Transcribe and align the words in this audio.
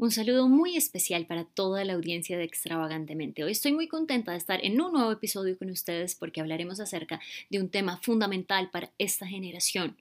Un 0.00 0.10
saludo 0.10 0.48
muy 0.48 0.78
especial 0.78 1.26
para 1.26 1.44
toda 1.44 1.84
la 1.84 1.92
audiencia 1.92 2.38
de 2.38 2.44
Extravagantemente. 2.44 3.44
Hoy 3.44 3.52
estoy 3.52 3.74
muy 3.74 3.86
contenta 3.86 4.32
de 4.32 4.38
estar 4.38 4.64
en 4.64 4.80
un 4.80 4.94
nuevo 4.94 5.12
episodio 5.12 5.58
con 5.58 5.68
ustedes 5.68 6.14
porque 6.14 6.40
hablaremos 6.40 6.80
acerca 6.80 7.20
de 7.50 7.60
un 7.60 7.68
tema 7.68 7.98
fundamental 7.98 8.70
para 8.70 8.90
esta 8.96 9.26
generación, 9.26 9.98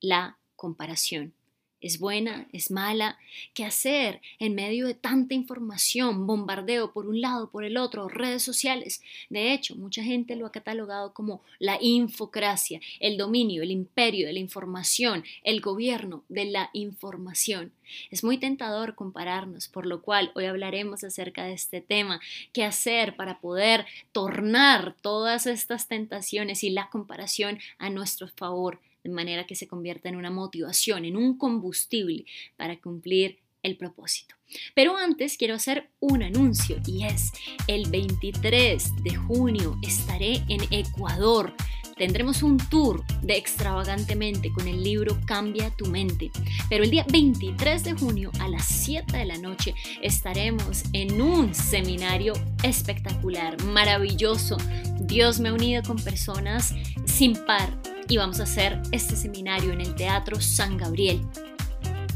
la 0.00 0.38
comparación 0.54 1.34
es 1.80 1.98
buena, 1.98 2.46
es 2.52 2.70
mala, 2.70 3.18
qué 3.54 3.64
hacer 3.64 4.20
en 4.38 4.54
medio 4.54 4.86
de 4.86 4.94
tanta 4.94 5.34
información, 5.34 6.26
bombardeo 6.26 6.92
por 6.92 7.06
un 7.06 7.20
lado, 7.20 7.50
por 7.50 7.64
el 7.64 7.76
otro, 7.76 8.08
redes 8.08 8.42
sociales. 8.42 9.02
De 9.28 9.52
hecho, 9.52 9.76
mucha 9.76 10.02
gente 10.02 10.36
lo 10.36 10.46
ha 10.46 10.52
catalogado 10.52 11.12
como 11.14 11.42
la 11.58 11.78
infocracia, 11.80 12.80
el 13.00 13.16
dominio, 13.16 13.62
el 13.62 13.70
imperio 13.70 14.26
de 14.26 14.32
la 14.32 14.38
información, 14.38 15.24
el 15.42 15.60
gobierno 15.60 16.24
de 16.28 16.46
la 16.46 16.70
información. 16.72 17.72
Es 18.10 18.22
muy 18.22 18.38
tentador 18.38 18.94
compararnos, 18.94 19.68
por 19.68 19.86
lo 19.86 20.02
cual 20.02 20.30
hoy 20.34 20.44
hablaremos 20.44 21.02
acerca 21.02 21.44
de 21.44 21.54
este 21.54 21.80
tema, 21.80 22.20
qué 22.52 22.64
hacer 22.64 23.16
para 23.16 23.40
poder 23.40 23.86
tornar 24.12 24.94
todas 25.00 25.46
estas 25.46 25.88
tentaciones 25.88 26.62
y 26.64 26.70
la 26.70 26.88
comparación 26.90 27.58
a 27.78 27.90
nuestro 27.90 28.28
favor 28.28 28.80
de 29.02 29.10
manera 29.10 29.46
que 29.46 29.54
se 29.54 29.66
convierta 29.66 30.08
en 30.08 30.16
una 30.16 30.30
motivación, 30.30 31.04
en 31.04 31.16
un 31.16 31.36
combustible 31.38 32.24
para 32.56 32.80
cumplir 32.80 33.38
el 33.62 33.76
propósito. 33.76 34.34
Pero 34.74 34.96
antes 34.96 35.36
quiero 35.36 35.54
hacer 35.54 35.90
un 36.00 36.22
anuncio 36.22 36.80
y 36.86 37.04
es 37.04 37.32
el 37.66 37.88
23 37.88 39.02
de 39.02 39.14
junio 39.14 39.78
estaré 39.82 40.42
en 40.48 40.60
Ecuador. 40.70 41.54
Tendremos 41.96 42.42
un 42.42 42.56
tour 42.56 43.04
de 43.20 43.36
extravagantemente 43.36 44.50
con 44.52 44.66
el 44.66 44.82
libro 44.82 45.18
Cambia 45.26 45.70
tu 45.70 45.84
mente. 45.84 46.30
Pero 46.70 46.82
el 46.82 46.90
día 46.90 47.04
23 47.12 47.84
de 47.84 47.92
junio 47.92 48.30
a 48.40 48.48
las 48.48 48.64
7 48.64 49.18
de 49.18 49.26
la 49.26 49.36
noche 49.36 49.74
estaremos 50.00 50.84
en 50.94 51.20
un 51.20 51.54
seminario 51.54 52.32
espectacular, 52.62 53.62
maravilloso. 53.64 54.56
Dios 54.98 55.40
me 55.40 55.50
ha 55.50 55.52
unido 55.52 55.82
con 55.82 56.02
personas 56.02 56.74
sin 57.04 57.34
par 57.44 57.70
y 58.10 58.16
vamos 58.16 58.40
a 58.40 58.42
hacer 58.42 58.82
este 58.90 59.14
seminario 59.14 59.72
en 59.72 59.80
el 59.80 59.94
Teatro 59.94 60.40
San 60.40 60.76
Gabriel. 60.76 61.24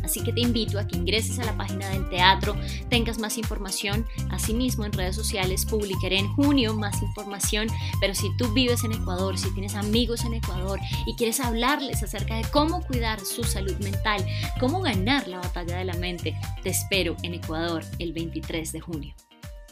Así 0.03 0.23
que 0.23 0.33
te 0.33 0.41
invito 0.41 0.79
a 0.79 0.87
que 0.87 0.99
ingreses 0.99 1.39
a 1.39 1.45
la 1.45 1.57
página 1.57 1.89
del 1.89 2.09
teatro, 2.11 2.55
tengas 2.91 3.19
más 3.19 3.39
información. 3.39 4.05
Asimismo, 4.31 4.85
en 4.85 4.93
redes 4.93 5.17
sociales 5.17 5.65
publicaré 5.65 6.19
en 6.19 6.29
junio 6.35 6.75
más 6.75 7.01
información. 7.01 7.69
Pero 8.01 8.15
si 8.15 8.29
tú 8.37 8.53
vives 8.53 8.85
en 8.85 8.93
Ecuador, 8.93 9.39
si 9.39 9.51
tienes 9.55 9.75
amigos 9.75 10.25
en 10.25 10.35
Ecuador 10.35 10.79
y 11.07 11.15
quieres 11.15 11.41
hablarles 11.41 12.03
acerca 12.03 12.37
de 12.37 12.45
cómo 12.51 12.83
cuidar 12.83 13.21
su 13.21 13.45
salud 13.45 13.77
mental, 13.79 14.23
cómo 14.61 14.83
ganar 14.83 15.27
la 15.27 15.39
batalla 15.39 15.79
de 15.79 15.85
la 15.85 15.95
mente, 15.95 16.37
te 16.63 16.71
espero 16.71 17.17
en 17.23 17.35
Ecuador 17.35 17.83
el 17.99 18.13
23 18.13 18.73
de 18.73 18.81
junio. 18.81 19.15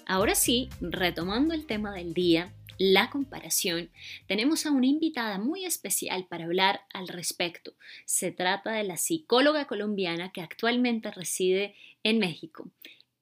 Ahora 0.06 0.34
sí, 0.34 0.70
retomando 0.80 1.52
el 1.52 1.66
tema 1.66 1.92
del 1.92 2.14
día, 2.14 2.52
la 2.78 3.10
comparación, 3.10 3.90
tenemos 4.26 4.66
a 4.66 4.70
una 4.70 4.86
invitada 4.86 5.38
muy 5.38 5.64
especial 5.64 6.26
para 6.28 6.44
hablar 6.44 6.82
al 6.92 7.08
respecto. 7.08 7.74
Se 8.04 8.32
trata 8.32 8.72
de 8.72 8.84
la 8.84 8.96
psicóloga 8.96 9.66
colombiana 9.66 10.32
que 10.32 10.40
actualmente 10.40 11.10
reside 11.10 11.74
en 12.02 12.18
México. 12.18 12.70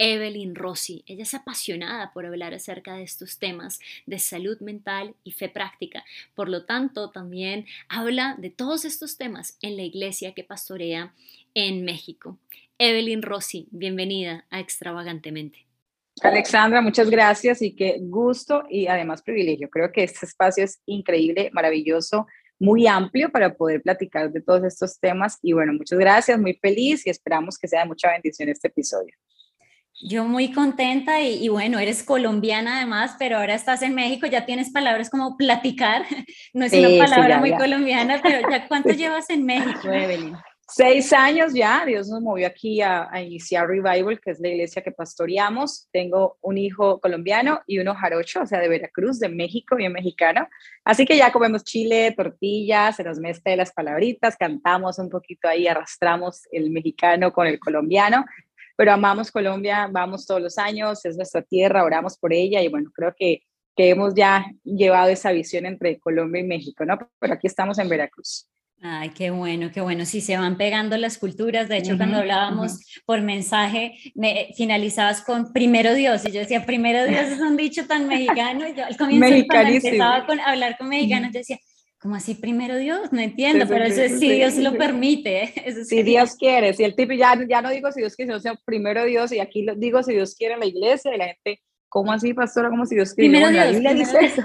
Evelyn 0.00 0.55
Rossi. 0.55 1.05
Ella 1.06 1.25
es 1.25 1.34
apasionada 1.34 2.10
por 2.15 2.25
hablar 2.25 2.55
acerca 2.55 2.94
de 2.94 3.03
estos 3.03 3.39
temas 3.39 3.81
de 4.06 4.19
salud 4.19 4.59
mental 4.60 5.15
y 5.25 5.33
fe 5.33 5.50
práctica. 5.50 6.05
Por 6.34 6.49
lo 6.49 6.65
tanto, 6.65 7.10
también 7.10 7.66
habla 7.87 8.34
de 8.39 8.49
todos 8.49 8.87
estos 8.87 9.19
temas 9.19 9.59
en 9.60 9.77
la 9.77 9.83
iglesia 9.83 10.33
que 10.33 10.43
pastorea 10.43 11.15
en 11.53 11.84
México. 11.84 12.39
Evelyn 12.78 13.21
Rossi, 13.21 13.69
bienvenida 13.72 14.47
a 14.49 14.59
Extravagantemente. 14.59 15.70
Alexandra, 16.23 16.81
muchas 16.81 17.09
gracias 17.11 17.63
y 17.63 17.75
qué 17.75 17.99
gusto 18.01 18.65
y 18.69 18.87
además 18.87 19.23
privilegio. 19.23 19.71
Creo 19.71 19.91
que 19.91 20.05
este 20.05 20.27
espacio 20.27 20.65
es 20.65 20.81
increíble, 20.87 21.51
maravilloso, 21.53 22.27
muy 22.59 22.87
amplio 22.87 23.31
para 23.31 23.55
poder 23.55 23.83
platicar 23.83 24.31
de 24.31 24.43
todos 24.43 24.65
estos 24.65 25.01
temas. 25.01 25.39
Y 25.43 25.53
bueno, 25.55 25.73
muchas 25.73 25.99
gracias, 25.99 26.39
muy 26.39 26.55
feliz 26.55 27.07
y 27.07 27.11
esperamos 27.11 27.59
que 27.59 27.69
sea 27.69 27.81
de 27.81 27.89
mucha 27.89 28.11
bendición 28.11 28.49
este 28.49 28.69
episodio. 28.69 29.15
Yo 30.03 30.25
muy 30.25 30.53
contenta 30.53 31.21
y, 31.21 31.49
bueno, 31.49 31.79
eres 31.79 32.03
colombiana 32.03 32.79
además, 32.79 33.17
pero 33.19 33.37
ahora 33.37 33.55
estás 33.55 33.83
en 33.83 33.95
México, 33.95 34.27
ya 34.27 34.47
tienes 34.47 34.71
palabras 34.71 35.11
como 35.11 35.37
platicar, 35.37 36.05
no 36.55 36.65
es 36.65 36.73
una 36.73 37.05
palabra 37.05 37.39
muy 37.39 37.55
colombiana, 37.55 38.19
pero 38.23 38.49
ya 38.51 38.67
cuánto 38.69 38.91
llevas 38.91 39.29
en 39.29 39.45
México, 39.45 39.91
Evelyn? 39.91 40.37
Seis 40.73 41.13
años 41.13 41.53
ya, 41.53 41.85
Dios 41.85 42.09
nos 42.09 42.23
movió 42.23 42.47
aquí 42.47 42.81
a, 42.81 43.11
iniciar 43.21 43.67
Revival, 43.67 44.21
que 44.21 44.31
es 44.31 44.39
la 44.39 44.49
iglesia 44.49 44.83
que 44.83 44.93
pastoreamos. 44.93 45.89
Tengo 45.91 46.39
un 46.43 46.59
hijo 46.59 47.01
colombiano 47.01 47.61
y 47.67 47.81
uno 47.81 47.95
jarocho, 47.97 48.43
o 48.43 48.47
sea, 48.47 48.61
de 48.61 48.69
Veracruz, 48.69 49.19
de 49.19 49.29
México, 49.29 49.75
bien 49.75 49.93
mexicano. 49.93 50.49
Así 50.85 51.05
que 51.05 51.17
ya 51.17 51.33
comemos 51.33 51.65
chile, 51.65 52.15
tortillas, 52.17 52.97
se 52.97 53.03
nos 53.03 53.19
mezcla 53.19 53.57
las 53.57 53.73
palabritas, 53.73 54.37
cantamos 54.37 55.01
un 55.01 55.11
poquito 55.11 55.49
ahí, 55.49 55.67
arrastramos 55.67 56.43
el 56.53 56.71
mexicano 56.71 57.33
con 57.33 57.49
el 57.49 57.59
colombiano, 57.59 58.25
pero 58.77 58.93
amamos 58.93 59.33
Colombia, 59.33 59.89
vamos 59.91 60.25
todos 60.25 60.41
los 60.41 60.57
años, 60.57 61.05
es 61.05 61.17
nuestra 61.17 61.43
tierra, 61.43 61.85
oramos 61.85 62.17
por 62.17 62.33
ella 62.33 62.63
y 62.63 62.69
bueno, 62.69 62.91
creo 62.95 63.13
que, 63.17 63.43
que 63.75 63.91
hemos 63.91 64.15
ya 64.15 64.47
llevado 64.63 65.11
esa 65.11 65.33
visión 65.33 65.67
entre 65.67 65.99
Colombia 65.99 66.41
y 66.41 66.47
México, 66.47 66.85
¿no? 66.85 66.97
Pero 67.19 67.35
aquí 67.35 67.49
estamos 67.49 67.79
en 67.79 67.89
Veracruz. 67.89 68.50
Ay, 68.83 69.11
qué 69.11 69.31
bueno, 69.31 69.71
qué 69.73 69.83
bueno. 69.83 70.07
Sí, 70.07 70.23
se 70.23 70.39
van 70.39 70.57
pegando 70.57 70.97
las 70.97 71.19
culturas. 71.19 71.69
De 71.69 71.77
hecho, 71.77 71.99
cuando 71.99 72.17
hablábamos 72.19 72.81
por 73.05 73.21
mensaje, 73.21 73.95
me 74.15 74.53
finalizabas 74.57 75.21
con 75.21 75.53
primero 75.53 75.93
Dios. 75.95 76.27
Y 76.27 76.33
yo 76.33 76.41
decía, 76.41 76.65
primero 76.65 77.05
Dios 77.05 77.25
es 77.25 77.41
un 77.41 77.59
dicho 77.59 77.87
tan 77.87 78.09
mexicano. 78.09 78.67
Y 78.67 78.75
yo 78.75 78.87
al 78.87 78.97
comienzo, 78.97 79.47
cuando 79.47 79.75
empezaba 79.75 80.17
a 80.17 80.51
hablar 80.51 80.79
con 80.79 80.89
mexicanos, 80.89 81.31
yo 81.33 81.41
decía, 81.41 81.59
¿cómo 81.99 82.15
así 82.15 82.35
primero 82.35 82.79
Dios? 82.79 83.13
No 83.13 83.21
entiendo, 83.21 83.67
pero 83.69 83.85
eso 83.85 84.01
es 84.01 84.19
si 84.19 84.31
Dios 84.31 84.57
lo 84.57 84.73
permite. 84.79 85.53
si 85.85 86.03
Dios 86.03 86.35
quiere, 86.37 86.73
si 86.73 86.83
el 86.83 86.97
tipo, 86.97 87.13
ya, 87.13 87.39
ya 87.47 87.61
no 87.61 87.69
digo 87.69 87.93
si 87.93 88.01
Dios 88.01 88.17
quiere, 88.17 88.41
sino 88.41 88.55
primero 88.65 89.05
Dios, 89.05 89.31
y 89.33 89.41
aquí 89.41 89.63
lo 89.63 89.75
digo 89.75 90.03
si 90.03 90.15
Dios 90.15 90.35
quiere 90.35 90.55
en 90.55 90.61
la 90.61 90.67
iglesia, 90.67 91.15
y 91.15 91.19
la 91.19 91.27
gente 91.27 91.61
¿Cómo 91.91 92.12
así, 92.12 92.33
pastora? 92.33 92.71
¿Cómo 92.71 92.87
si 92.87 92.95
Dios 92.95 93.12
quiere? 93.12 93.31
Primero 93.31 93.51
Dios. 93.51 93.65
La 93.65 93.71
Biblia 93.73 93.95
dice 93.95 94.19
eso. 94.25 94.43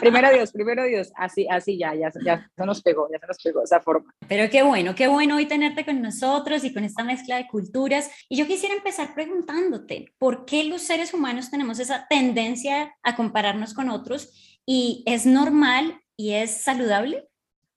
primero 0.00 0.30
Dios, 0.30 0.52
primero 0.52 0.84
Dios. 0.84 1.10
Así, 1.16 1.44
así 1.50 1.76
ya, 1.76 1.92
ya, 1.96 2.12
ya 2.24 2.48
se 2.56 2.64
nos 2.64 2.80
pegó, 2.82 3.08
ya 3.12 3.18
se 3.18 3.26
nos 3.26 3.38
pegó 3.42 3.64
esa 3.64 3.80
forma. 3.80 4.14
Pero 4.28 4.48
qué 4.48 4.62
bueno, 4.62 4.94
qué 4.94 5.08
bueno 5.08 5.36
hoy 5.36 5.46
tenerte 5.46 5.84
con 5.84 6.00
nosotros 6.00 6.62
y 6.62 6.72
con 6.72 6.84
esta 6.84 7.02
mezcla 7.02 7.36
de 7.36 7.48
culturas. 7.48 8.08
Y 8.28 8.36
yo 8.36 8.46
quisiera 8.46 8.76
empezar 8.76 9.12
preguntándote, 9.12 10.14
¿por 10.18 10.44
qué 10.44 10.62
los 10.64 10.82
seres 10.82 11.12
humanos 11.12 11.50
tenemos 11.50 11.80
esa 11.80 12.06
tendencia 12.08 12.94
a 13.02 13.16
compararnos 13.16 13.74
con 13.74 13.90
otros? 13.90 14.60
¿Y 14.64 15.02
es 15.04 15.26
normal 15.26 16.00
y 16.16 16.34
es 16.34 16.62
saludable? 16.62 17.27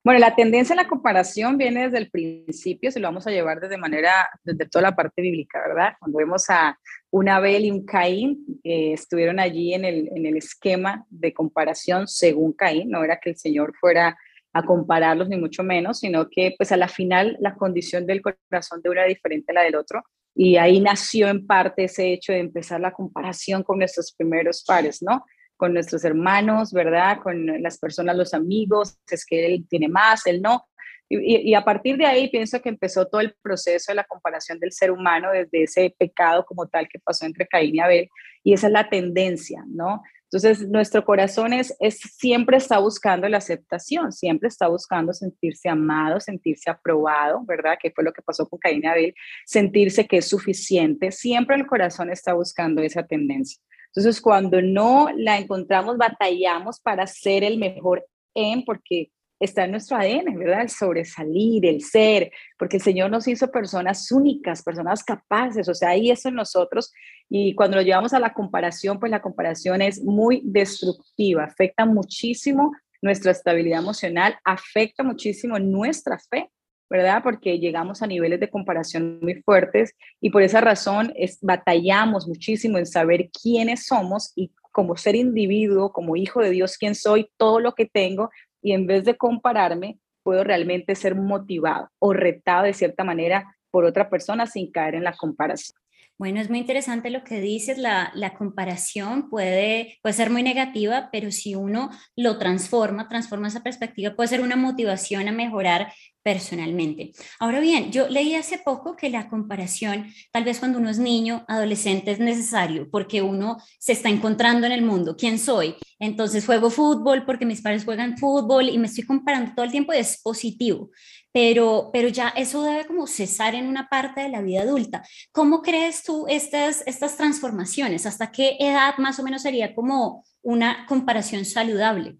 Bueno, 0.03 0.19
la 0.19 0.35
tendencia 0.35 0.73
a 0.73 0.78
la 0.78 0.88
comparación 0.88 1.57
viene 1.57 1.84
desde 1.84 2.00
el 2.00 2.09
principio, 2.09 2.91
se 2.91 3.00
lo 3.00 3.07
vamos 3.07 3.28
a 3.28 3.31
llevar 3.31 3.59
desde 3.59 3.78
manera, 3.78 4.28
desde 4.44 4.67
toda 4.67 4.84
la 4.84 4.95
parte 4.95 5.22
bíblica, 5.22 5.62
¿verdad? 5.68 5.94
Cuando 6.00 6.18
vemos 6.18 6.50
a 6.50 6.75
un 7.12 7.30
Abel 7.30 7.65
y 7.65 7.71
un 7.71 7.86
Caín, 7.86 8.59
que 8.63 8.94
estuvieron 8.94 9.39
allí 9.39 9.75
en 9.75 9.86
el, 9.86 10.09
en 10.15 10.25
el 10.25 10.38
esquema 10.38 11.06
de 11.09 11.33
comparación 11.33 12.07
según 12.07 12.53
Caín, 12.53 12.89
no 12.89 13.03
era 13.03 13.19
que 13.19 13.30
el 13.30 13.38
Señor 13.38 13.74
fuera 13.80 14.18
a 14.53 14.63
compararlos 14.63 15.30
ni 15.30 15.38
mucho 15.38 15.63
menos, 15.63 16.00
sino 16.00 16.27
que 16.30 16.56
pues 16.57 16.71
a 16.71 16.77
la 16.77 16.88
final 16.88 17.38
la 17.39 17.56
condición 17.56 18.07
del 18.07 18.21
corazón 18.21 18.81
de 18.81 18.89
uno 18.89 19.01
era 19.01 19.07
diferente 19.07 19.51
a 19.51 19.56
la 19.56 19.63
del 19.63 19.75
otro 19.75 20.03
y 20.33 20.57
ahí 20.57 20.80
nació 20.80 21.27
en 21.27 21.45
parte 21.45 21.86
ese 21.86 22.12
hecho 22.13 22.31
de 22.31 22.39
empezar 22.39 22.80
la 22.80 22.92
comparación 22.92 23.63
con 23.63 23.77
nuestros 23.77 24.13
primeros 24.13 24.63
pares, 24.65 25.01
¿no? 25.01 25.25
Con 25.62 25.75
nuestros 25.75 26.04
hermanos, 26.04 26.74
¿verdad? 26.74 27.19
Con 27.22 27.62
las 27.62 27.78
personas, 27.78 28.18
los 28.18 28.34
amigos, 28.34 28.98
es 29.12 29.24
que 29.24 29.46
él 29.46 29.68
tiene 29.69 29.90
más, 29.90 30.25
él 30.25 30.42
no. 30.42 30.66
Y, 31.08 31.54
a 31.54 31.63
partir 31.63 31.98
de 31.98 32.08
ahí 32.08 32.31
pienso 32.31 32.60
que 32.63 32.69
empezó 32.69 33.06
todo 33.06 33.22
el 33.22 33.36
proceso 33.44 33.92
de 33.92 33.98
la 33.98 34.06
comparación 34.06 34.60
del 34.60 34.72
ser 34.72 34.90
humano 34.90 35.30
desde 35.31 35.62
ese 35.62 35.96
pecado 36.00 36.46
como 36.48 36.68
tal 36.68 36.90
que 36.90 36.98
pasó 36.98 37.28
entre 37.28 37.46
Caín 37.46 37.75
y 37.75 37.80
Abel. 37.80 38.10
Y 38.44 38.54
esa 38.54 38.68
es 38.68 38.74
la 38.74 38.90
tendencia, 38.90 39.63
¿no? 39.68 40.02
Entonces, 40.24 40.68
nuestro 40.68 41.06
corazón 41.06 41.54
es, 41.54 41.78
siempre 42.18 42.58
está 42.58 42.80
buscando 42.80 43.30
la 43.30 43.38
aceptación, 43.38 44.12
siempre 44.12 44.48
está 44.48 44.68
buscando 44.68 45.13
sentirse 45.13 45.69
amado, 45.69 46.19
sentirse 46.19 46.72
aprobado, 46.72 47.44
¿verdad? 47.46 47.78
Que 47.80 47.92
fue 47.92 48.04
lo 48.04 48.13
que 48.13 48.24
pasó 48.24 48.50
con 48.50 48.58
Caín 48.58 48.81
y 48.84 48.88
Abel, 48.88 49.13
sentirse 49.46 50.08
que 50.08 50.18
es 50.18 50.28
suficiente. 50.28 51.12
Siempre 51.12 51.56
el 51.56 51.68
corazón 51.68 52.10
está 52.10 52.34
buscando 52.34 52.81
esa 52.81 53.06
tendencia. 53.06 53.62
Entonces, 53.93 54.21
cuando 54.21 54.61
no 54.61 55.09
la 55.15 55.38
encontramos, 55.38 55.97
batallamos 55.97 56.79
para 56.79 57.05
ser 57.07 57.43
el 57.43 57.57
mejor 57.57 58.07
en, 58.33 58.63
porque 58.63 59.11
está 59.41 59.65
en 59.65 59.71
nuestro 59.71 59.97
ADN, 59.97 60.38
¿verdad? 60.38 60.61
El 60.61 60.69
sobresalir, 60.69 61.65
el 61.65 61.81
ser, 61.81 62.31
porque 62.57 62.77
el 62.77 62.83
Señor 62.83 63.09
nos 63.09 63.27
hizo 63.27 63.51
personas 63.51 64.11
únicas, 64.11 64.63
personas 64.63 65.03
capaces, 65.03 65.67
o 65.67 65.73
sea, 65.73 65.89
ahí 65.89 66.11
eso 66.11 66.29
en 66.29 66.35
nosotros. 66.35 66.93
Y 67.27 67.55
cuando 67.55 67.77
lo 67.77 67.83
llevamos 67.83 68.13
a 68.13 68.19
la 68.19 68.33
comparación, 68.33 68.99
pues 68.99 69.11
la 69.11 69.21
comparación 69.21 69.81
es 69.81 70.01
muy 70.03 70.41
destructiva, 70.45 71.43
afecta 71.43 71.85
muchísimo 71.85 72.71
nuestra 73.01 73.31
estabilidad 73.31 73.79
emocional, 73.79 74.38
afecta 74.45 75.03
muchísimo 75.03 75.57
nuestra 75.57 76.19
fe, 76.19 76.51
¿verdad? 76.91 77.23
Porque 77.23 77.57
llegamos 77.57 78.01
a 78.01 78.07
niveles 78.07 78.41
de 78.41 78.49
comparación 78.49 79.19
muy 79.21 79.35
fuertes 79.43 79.95
y 80.19 80.29
por 80.29 80.43
esa 80.43 80.59
razón 80.59 81.13
es, 81.15 81.39
batallamos 81.41 82.27
muchísimo 82.27 82.77
en 82.77 82.85
saber 82.85 83.29
quiénes 83.31 83.85
somos 83.85 84.33
y 84.35 84.51
como 84.73 84.97
ser 84.97 85.15
individuo, 85.15 85.93
como 85.93 86.17
hijo 86.17 86.41
de 86.41 86.49
Dios, 86.49 86.77
quién 86.77 86.95
soy, 86.95 87.29
todo 87.38 87.61
lo 87.61 87.75
que 87.75 87.85
tengo, 87.85 88.29
y 88.61 88.73
en 88.73 88.88
vez 88.88 89.05
de 89.05 89.15
compararme, 89.15 89.99
puedo 90.21 90.43
realmente 90.43 90.95
ser 90.95 91.15
motivado 91.15 91.88
o 91.97 92.11
retado 92.11 92.63
de 92.63 92.73
cierta 92.73 93.05
manera 93.05 93.55
por 93.71 93.85
otra 93.85 94.09
persona 94.09 94.45
sin 94.45 94.69
caer 94.69 94.95
en 94.95 95.05
la 95.05 95.13
comparación. 95.13 95.81
Bueno, 96.21 96.39
es 96.39 96.51
muy 96.51 96.59
interesante 96.59 97.09
lo 97.09 97.23
que 97.23 97.41
dices, 97.41 97.79
la, 97.79 98.35
comparación 98.38 99.27
puede, 99.27 99.97
puede 100.03 100.13
ser 100.13 100.29
muy 100.29 100.44
negativa, 100.44 101.09
pero 101.12 101.31
si 101.31 101.56
uno 101.56 101.89
lo 102.15 102.38
transforma, 102.38 103.09
transforma 103.09 103.47
esa 103.47 103.63
perspectiva, 103.63 104.15
puede 104.15 104.29
ser 104.29 104.41
una 104.41 104.56
motivación 104.56 105.27
a 105.27 105.31
mejorar 105.31 105.91
personalmente. 106.21 107.12
Ahora 107.39 107.59
bien, 107.59 107.91
yo 107.91 108.07
leí 108.07 108.35
hace 108.35 108.59
poco 108.59 108.95
que 108.95 109.09
la 109.09 109.29
comparación, 109.29 110.13
tal 110.31 110.44
vez 110.44 110.59
cuando 110.59 110.77
uno 110.77 110.91
es 110.91 111.00
niño, 111.00 111.44
adolescente, 111.47 112.12
es 112.12 112.19
necesario 112.19 112.88
porque 112.91 113.24
uno 113.24 113.57
se 113.79 113.94
está 113.94 114.09
encontrando 114.09 114.67
en 114.67 114.74
el 114.74 114.83
mundo. 114.83 115.15
¿Quién 115.17 115.39
soy? 115.39 115.75
Entonces 116.00 116.45
juego 116.45 116.69
fútbol 116.69 117.25
porque 117.25 117.47
mis 117.47 117.62
padres 117.62 117.83
juegan 117.83 118.17
fútbol 118.19 118.69
y 118.69 118.77
me 118.77 118.85
estoy 118.85 119.06
comparando 119.06 119.53
todo 119.56 119.65
el 119.65 119.71
tiempo 119.71 119.94
y 119.94 119.97
es 119.97 120.21
positivo. 120.21 120.91
Pero, 121.33 121.89
pero 121.94 122.10
ya 122.10 122.30
eso 122.30 122.63
debe 122.63 122.86
como 122.86 123.07
cesar 123.07 123.56
en 123.56 123.68
una 123.68 123.88
parte 123.88 124.22
de 124.22 124.30
la 124.30 124.42
vida 124.42 124.63
adulta. 124.63 125.04
¿Cómo 125.31 125.62
crees 125.62 126.04
tú 126.04 126.25
estas, 126.28 126.83
estas 126.86 127.16
transformaciones? 127.16 128.06
¿Hasta 128.06 128.31
qué 128.31 128.57
edad 128.60 128.98
más 128.98 129.19
o 129.19 129.24
menos 129.24 129.42
sería 129.42 129.74
como 129.74 130.25
una 130.42 130.86
comparación 130.88 131.45
saludable? 131.45 132.18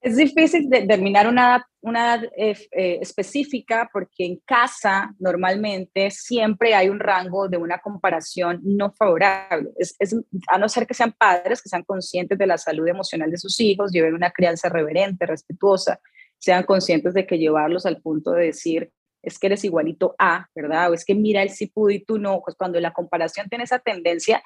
Es 0.00 0.16
difícil 0.16 0.68
determinar 0.68 1.26
una, 1.26 1.66
una 1.80 2.14
edad 2.14 2.24
eh, 2.36 2.56
eh, 2.70 2.98
específica 3.00 3.90
porque 3.92 4.24
en 4.24 4.36
casa 4.44 5.12
normalmente 5.18 6.12
siempre 6.12 6.74
hay 6.74 6.88
un 6.88 7.00
rango 7.00 7.48
de 7.48 7.56
una 7.56 7.78
comparación 7.78 8.60
no 8.62 8.92
favorable. 8.92 9.70
Es, 9.76 9.96
a 10.48 10.58
no 10.58 10.68
ser 10.68 10.86
que 10.86 10.94
sean 10.94 11.12
padres 11.12 11.60
que 11.60 11.68
sean 11.68 11.82
conscientes 11.82 12.38
de 12.38 12.46
la 12.46 12.56
salud 12.56 12.86
emocional 12.86 13.32
de 13.32 13.38
sus 13.38 13.58
hijos, 13.58 13.90
lleven 13.90 14.14
una 14.14 14.30
crianza 14.30 14.68
reverente, 14.68 15.26
respetuosa, 15.26 16.00
sean 16.38 16.64
conscientes 16.64 17.14
de 17.14 17.26
que 17.26 17.38
llevarlos 17.38 17.86
al 17.86 18.00
punto 18.00 18.32
de 18.32 18.46
decir, 18.46 18.90
es 19.22 19.38
que 19.38 19.48
eres 19.48 19.64
igualito 19.64 20.14
a, 20.18 20.46
¿verdad? 20.54 20.90
O 20.90 20.94
es 20.94 21.04
que 21.04 21.14
mira, 21.14 21.42
él 21.42 21.50
sí 21.50 21.66
pudo 21.66 21.90
y 21.90 22.04
tú 22.04 22.18
no. 22.18 22.40
Pues 22.44 22.56
cuando 22.56 22.78
la 22.80 22.92
comparación 22.92 23.48
tiene 23.48 23.64
esa 23.64 23.80
tendencia, 23.80 24.42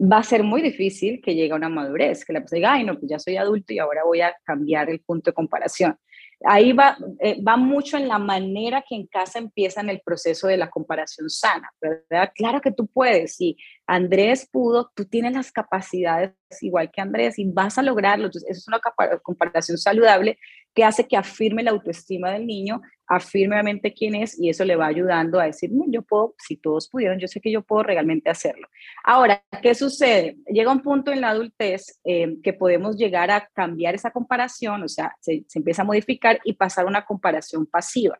va 0.00 0.18
a 0.18 0.22
ser 0.22 0.42
muy 0.42 0.62
difícil 0.62 1.20
que 1.22 1.34
llegue 1.34 1.52
a 1.52 1.56
una 1.56 1.68
madurez, 1.68 2.24
que 2.24 2.32
la 2.32 2.40
persona 2.40 2.56
diga, 2.56 2.72
ay, 2.72 2.84
no, 2.84 2.98
pues 2.98 3.10
ya 3.10 3.18
soy 3.18 3.36
adulto 3.36 3.72
y 3.72 3.78
ahora 3.78 4.02
voy 4.04 4.20
a 4.20 4.34
cambiar 4.44 4.88
el 4.90 5.00
punto 5.00 5.30
de 5.30 5.34
comparación. 5.34 5.96
Ahí 6.44 6.72
va, 6.72 6.96
eh, 7.20 7.42
va 7.42 7.56
mucho 7.56 7.96
en 7.96 8.08
la 8.08 8.18
manera 8.18 8.84
que 8.86 8.94
en 8.94 9.06
casa 9.06 9.38
empiezan 9.38 9.88
el 9.90 10.00
proceso 10.04 10.46
de 10.48 10.56
la 10.56 10.70
comparación 10.70 11.28
sana, 11.30 11.70
¿verdad? 11.80 12.32
Claro 12.34 12.60
que 12.60 12.72
tú 12.72 12.86
puedes, 12.86 13.40
y 13.40 13.56
Andrés 13.86 14.48
pudo, 14.50 14.90
tú 14.94 15.04
tienes 15.04 15.32
las 15.32 15.52
capacidades 15.52 16.32
igual 16.60 16.90
que 16.90 17.00
Andrés 17.00 17.38
y 17.38 17.44
vas 17.44 17.78
a 17.78 17.82
lograrlo. 17.82 18.26
Entonces, 18.26 18.50
eso 18.50 18.60
es 18.60 18.68
una 18.68 18.80
comparación 19.22 19.78
saludable 19.78 20.38
que 20.74 20.84
hace 20.84 21.06
que 21.06 21.16
afirme 21.16 21.62
la 21.62 21.70
autoestima 21.70 22.30
del 22.30 22.46
niño, 22.46 22.80
afirme 23.16 23.56
realmente 23.56 23.92
quién 23.92 24.14
es 24.14 24.38
y 24.40 24.48
eso 24.48 24.64
le 24.64 24.76
va 24.76 24.86
ayudando 24.86 25.38
a 25.38 25.44
decir, 25.44 25.70
yo 25.88 26.02
puedo, 26.02 26.34
si 26.38 26.56
todos 26.56 26.88
pudieron, 26.88 27.18
yo 27.18 27.28
sé 27.28 27.40
que 27.40 27.50
yo 27.50 27.62
puedo 27.62 27.82
realmente 27.82 28.30
hacerlo. 28.30 28.68
Ahora, 29.04 29.42
¿qué 29.62 29.74
sucede? 29.74 30.36
Llega 30.46 30.72
un 30.72 30.80
punto 30.80 31.12
en 31.12 31.20
la 31.20 31.30
adultez 31.30 32.00
eh, 32.04 32.36
que 32.42 32.52
podemos 32.52 32.96
llegar 32.96 33.30
a 33.30 33.48
cambiar 33.54 33.94
esa 33.94 34.10
comparación, 34.10 34.82
o 34.82 34.88
sea, 34.88 35.14
se, 35.20 35.44
se 35.46 35.58
empieza 35.58 35.82
a 35.82 35.86
modificar 35.86 36.40
y 36.44 36.54
pasar 36.54 36.84
a 36.84 36.88
una 36.88 37.04
comparación 37.04 37.66
pasiva. 37.66 38.18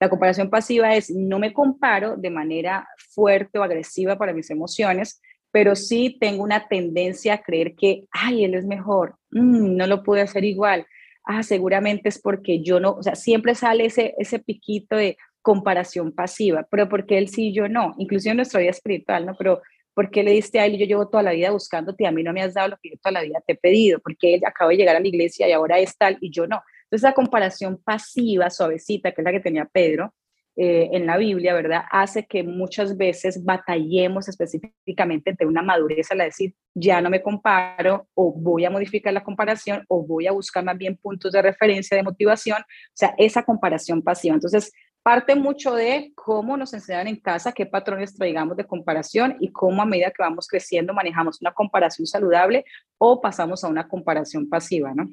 La 0.00 0.08
comparación 0.08 0.50
pasiva 0.50 0.94
es 0.96 1.10
no 1.10 1.38
me 1.38 1.52
comparo 1.52 2.16
de 2.16 2.30
manera 2.30 2.88
fuerte 2.96 3.58
o 3.58 3.62
agresiva 3.62 4.18
para 4.18 4.32
mis 4.32 4.50
emociones, 4.50 5.20
pero 5.52 5.76
sí 5.76 6.16
tengo 6.18 6.42
una 6.42 6.66
tendencia 6.66 7.34
a 7.34 7.42
creer 7.42 7.74
que, 7.76 8.08
ay, 8.10 8.44
él 8.44 8.54
es 8.54 8.64
mejor, 8.64 9.16
mm, 9.30 9.76
no 9.76 9.86
lo 9.86 10.02
pude 10.02 10.22
hacer 10.22 10.44
igual, 10.44 10.86
ah, 11.24 11.42
seguramente 11.42 12.08
es 12.08 12.20
porque 12.20 12.62
yo 12.62 12.80
no, 12.80 12.92
o 12.92 13.02
sea, 13.02 13.14
siempre 13.14 13.54
sale 13.54 13.86
ese, 13.86 14.14
ese 14.18 14.38
piquito 14.38 14.96
de 14.96 15.16
comparación 15.42 16.12
pasiva, 16.12 16.66
pero 16.70 16.88
porque 16.88 17.18
él 17.18 17.28
sí 17.28 17.48
y 17.48 17.54
yo 17.54 17.68
no, 17.68 17.94
inclusive 17.98 18.30
en 18.30 18.36
nuestra 18.38 18.60
vida 18.60 18.70
espiritual, 18.70 19.26
¿no? 19.26 19.34
Pero 19.36 19.60
¿por 19.94 20.10
qué 20.10 20.22
le 20.22 20.32
diste 20.32 20.60
a 20.60 20.66
él 20.66 20.74
y 20.74 20.78
yo 20.78 20.86
llevo 20.86 21.08
toda 21.08 21.22
la 21.22 21.32
vida 21.32 21.50
buscándote 21.50 22.06
a 22.06 22.12
mí 22.12 22.22
no 22.22 22.32
me 22.32 22.42
has 22.42 22.54
dado 22.54 22.68
lo 22.68 22.76
que 22.82 22.90
yo 22.90 22.96
toda 23.02 23.12
la 23.12 23.22
vida 23.22 23.42
te 23.46 23.54
he 23.54 23.56
pedido? 23.56 24.00
Porque 24.00 24.34
él 24.34 24.42
acaba 24.46 24.70
de 24.70 24.76
llegar 24.76 24.96
a 24.96 25.00
la 25.00 25.08
iglesia 25.08 25.48
y 25.48 25.52
ahora 25.52 25.78
es 25.78 25.96
tal 25.96 26.16
y 26.20 26.30
yo 26.30 26.46
no. 26.46 26.62
Entonces, 26.84 27.08
esa 27.08 27.14
comparación 27.14 27.80
pasiva, 27.82 28.50
suavecita, 28.50 29.12
que 29.12 29.20
es 29.20 29.24
la 29.24 29.32
que 29.32 29.40
tenía 29.40 29.64
Pedro, 29.64 30.14
eh, 30.54 30.90
en 30.92 31.06
la 31.06 31.16
Biblia, 31.16 31.54
¿verdad? 31.54 31.84
Hace 31.90 32.26
que 32.26 32.42
muchas 32.42 32.96
veces 32.96 33.42
batallemos 33.42 34.28
específicamente 34.28 35.30
entre 35.30 35.46
una 35.46 35.62
madurez 35.62 36.10
a 36.10 36.14
la 36.14 36.24
decir, 36.24 36.54
ya 36.74 37.00
no 37.00 37.08
me 37.08 37.22
comparo 37.22 38.06
o 38.14 38.32
voy 38.32 38.66
a 38.66 38.70
modificar 38.70 39.14
la 39.14 39.24
comparación 39.24 39.82
o 39.88 40.06
voy 40.06 40.26
a 40.26 40.32
buscar 40.32 40.62
más 40.62 40.76
bien 40.76 40.98
puntos 40.98 41.32
de 41.32 41.40
referencia, 41.40 41.96
de 41.96 42.02
motivación, 42.02 42.60
o 42.60 42.92
sea, 42.92 43.14
esa 43.16 43.44
comparación 43.44 44.02
pasiva. 44.02 44.34
Entonces, 44.34 44.72
parte 45.02 45.34
mucho 45.34 45.74
de 45.74 46.12
cómo 46.14 46.56
nos 46.56 46.74
enseñan 46.74 47.08
en 47.08 47.16
casa, 47.16 47.52
qué 47.52 47.66
patrones 47.66 48.14
traigamos 48.14 48.56
de 48.56 48.66
comparación 48.66 49.36
y 49.40 49.50
cómo 49.50 49.82
a 49.82 49.86
medida 49.86 50.10
que 50.10 50.22
vamos 50.22 50.46
creciendo 50.46 50.92
manejamos 50.92 51.40
una 51.40 51.52
comparación 51.52 52.06
saludable 52.06 52.64
o 52.98 53.20
pasamos 53.20 53.64
a 53.64 53.68
una 53.68 53.88
comparación 53.88 54.48
pasiva, 54.48 54.92
¿no? 54.94 55.08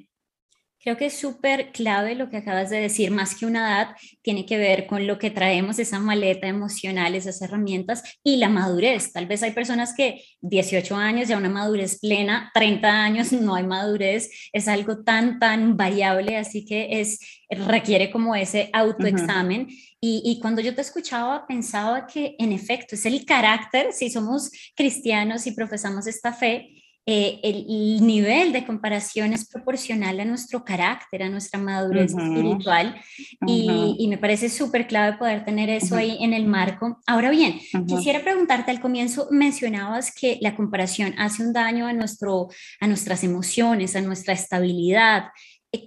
Creo 0.81 0.95
que 0.95 1.07
es 1.07 1.13
súper 1.13 1.73
clave 1.73 2.15
lo 2.15 2.29
que 2.29 2.37
acabas 2.37 2.69
de 2.69 2.79
decir, 2.79 3.11
más 3.11 3.35
que 3.35 3.45
una 3.45 3.67
edad, 3.67 3.95
tiene 4.21 4.45
que 4.45 4.57
ver 4.57 4.87
con 4.87 5.07
lo 5.07 5.19
que 5.19 5.29
traemos, 5.29 5.77
esa 5.77 5.99
maleta 5.99 6.47
emocional, 6.47 7.15
esas 7.15 7.41
herramientas 7.41 8.01
y 8.23 8.37
la 8.37 8.47
madurez. 8.47 9.11
Tal 9.11 9.25
vez 9.25 9.43
hay 9.43 9.51
personas 9.51 9.93
que 9.93 10.23
18 10.39 10.95
años, 10.95 11.27
ya 11.27 11.37
una 11.37 11.49
madurez 11.49 11.99
plena, 11.99 12.49
30 12.53 12.87
años, 12.87 13.31
no 13.33 13.55
hay 13.55 13.65
madurez, 13.65 14.29
es 14.53 14.69
algo 14.69 15.03
tan, 15.03 15.37
tan 15.37 15.75
variable, 15.75 16.37
así 16.37 16.63
que 16.63 17.01
es, 17.01 17.19
requiere 17.49 18.09
como 18.09 18.33
ese 18.35 18.69
autoexamen. 18.71 19.67
y, 20.01 20.21
y, 20.23 20.39
cuando 20.39 20.61
yo 20.61 20.73
te 20.73 20.81
escuchaba, 20.81 21.45
pensaba 21.45 22.07
que 22.07 22.35
en 22.39 22.53
efecto 22.53 22.95
es 22.95 23.05
el 23.05 23.25
carácter, 23.25 23.91
si 23.91 24.09
somos 24.09 24.49
cristianos 24.73 25.45
y 25.45 25.51
profesamos 25.51 26.07
esta 26.07 26.31
fe, 26.31 26.78
eh, 27.11 27.39
el, 27.41 28.05
nivel 28.05 28.53
de 28.53 28.67
comparación 28.67 29.33
es 29.33 29.49
proporcional 29.49 30.19
a 30.19 30.25
nuestro 30.25 30.63
carácter, 30.63 31.23
a 31.23 31.29
nuestra 31.29 31.59
madurez 31.59 32.13
espiritual 32.13 33.01
y, 33.47 34.07
me 34.07 34.19
parece 34.19 34.47
súper 34.47 34.85
clave 34.85 35.17
poder 35.17 35.43
tener 35.43 35.71
eso 35.71 35.95
ahí 35.95 36.19
en 36.21 36.33
el 36.33 36.45
marco. 36.45 36.99
Ahora 37.07 37.31
bien, 37.31 37.59
quisiera 37.87 38.19
preguntarte 38.19 38.69
al 38.69 38.79
comienzo, 38.79 39.27
mencionabas 39.31 40.13
que 40.13 40.37
la 40.41 40.55
comparación 40.55 41.15
hace 41.17 41.41
un 41.41 41.51
daño 41.51 41.87
a, 41.87 41.93
nuestro, 41.93 42.49
a 42.79 42.85
nuestras 42.85 43.23
emociones, 43.23 43.95
a 43.95 44.01
nuestra 44.01 44.35
estabilidad. 44.35 45.29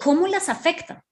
¿Cómo 0.01 0.27
las 0.27 0.49
afecta? 0.49 1.05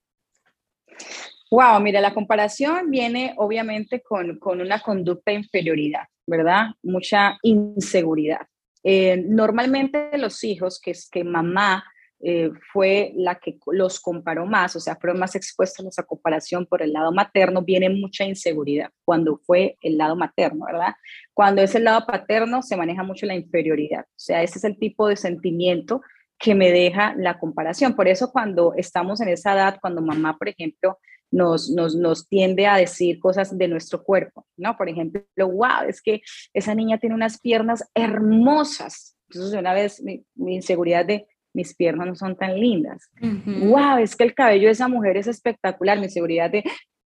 Wow, 1.52 1.81
mira, 1.81 2.00
la 2.00 2.14
comparación 2.14 2.90
viene 2.90 3.35
obviamente 3.37 4.02
con, 4.02 4.40
con 4.40 4.61
una 4.61 4.81
conducta 4.81 5.31
de 5.31 5.37
inferioridad, 5.37 6.02
¿verdad? 6.26 6.71
Mucha 6.83 7.38
inseguridad. 7.43 8.40
Eh, 8.83 9.23
normalmente 9.27 10.17
los 10.19 10.43
hijos, 10.45 10.81
que 10.81 10.93
es 10.93 11.09
que 11.09 11.25
mamá 11.25 11.85
eh, 12.23 12.51
fue 12.73 13.13
la 13.17 13.37
que 13.37 13.59
los 13.73 13.99
comparó 13.99 14.45
más, 14.45 14.77
o 14.77 14.81
sea, 14.81 14.97
fueron 14.97 15.19
más 15.19 15.35
expuestos 15.35 15.87
a 15.87 15.89
esa 15.89 16.03
comparación 16.03 16.67
por 16.67 16.83
el 16.83 16.93
lado 16.93 17.13
materno, 17.13 17.63
viene 17.63 17.89
mucha 17.89 18.25
inseguridad 18.25 18.91
cuando 19.07 19.39
fue 19.39 19.79
el 19.81 19.97
lado 19.97 20.17
materno, 20.17 20.67
¿verdad? 20.67 20.95
Cuando 21.33 21.63
es 21.63 21.75
el 21.75 21.85
lado 21.85 22.05
paterno 22.07 22.61
se 22.63 22.77
maneja 22.77 23.03
mucho 23.03 23.25
la 23.25 23.35
inferioridad, 23.35 24.03
o 24.03 24.19
sea, 24.19 24.43
ese 24.43 24.59
es 24.59 24.65
el 24.65 24.79
tipo 24.79 25.09
de 25.09 25.17
sentimiento 25.17 26.03
que 26.39 26.55
me 26.55 26.71
deja 26.71 27.15
la 27.17 27.39
comparación. 27.39 27.95
Por 27.95 28.09
eso 28.09 28.33
cuando 28.33 28.73
estamos 28.75 29.21
en 29.21 29.29
esa 29.29 29.55
edad, 29.55 29.79
cuando 29.81 30.03
mamá, 30.03 30.37
por 30.37 30.49
ejemplo, 30.49 30.99
nos, 31.31 31.71
nos, 31.71 31.95
nos 31.95 32.29
tiende 32.29 32.67
a 32.67 32.77
decir 32.77 33.21
cosas 33.21 33.57
de 33.57 33.69
nuestro 33.69 34.03
cuerpo, 34.03 34.47
¿no? 34.57 34.77
Por 34.77 34.89
ejemplo, 34.89 35.23
wow, 35.37 35.89
es 35.89 36.03
que 36.03 36.23
esa 36.53 36.75
niña 36.75 36.99
tiene 36.99 37.15
unas 37.15 37.41
piernas 37.41 37.89
hermosas. 37.95 39.17
Entonces, 39.29 39.59
una 39.59 39.73
vez 39.73 40.03
mi, 40.03 40.25
inseguridad 40.55 41.07
de 41.07 41.27
mis 41.53 41.75
piernas 41.75 42.07
no 42.07 42.15
son 42.15 42.37
tan 42.37 42.59
lindas. 42.59 43.11
Wow, 43.21 43.99
es 43.99 44.17
que 44.17 44.25
el 44.25 44.35
cabello 44.35 44.67
de 44.67 44.73
esa 44.73 44.89
mujer 44.89 45.17
es 45.17 45.27
espectacular. 45.27 45.99
Mi 45.99 46.05
inseguridad 46.05 46.51
de, 46.51 46.65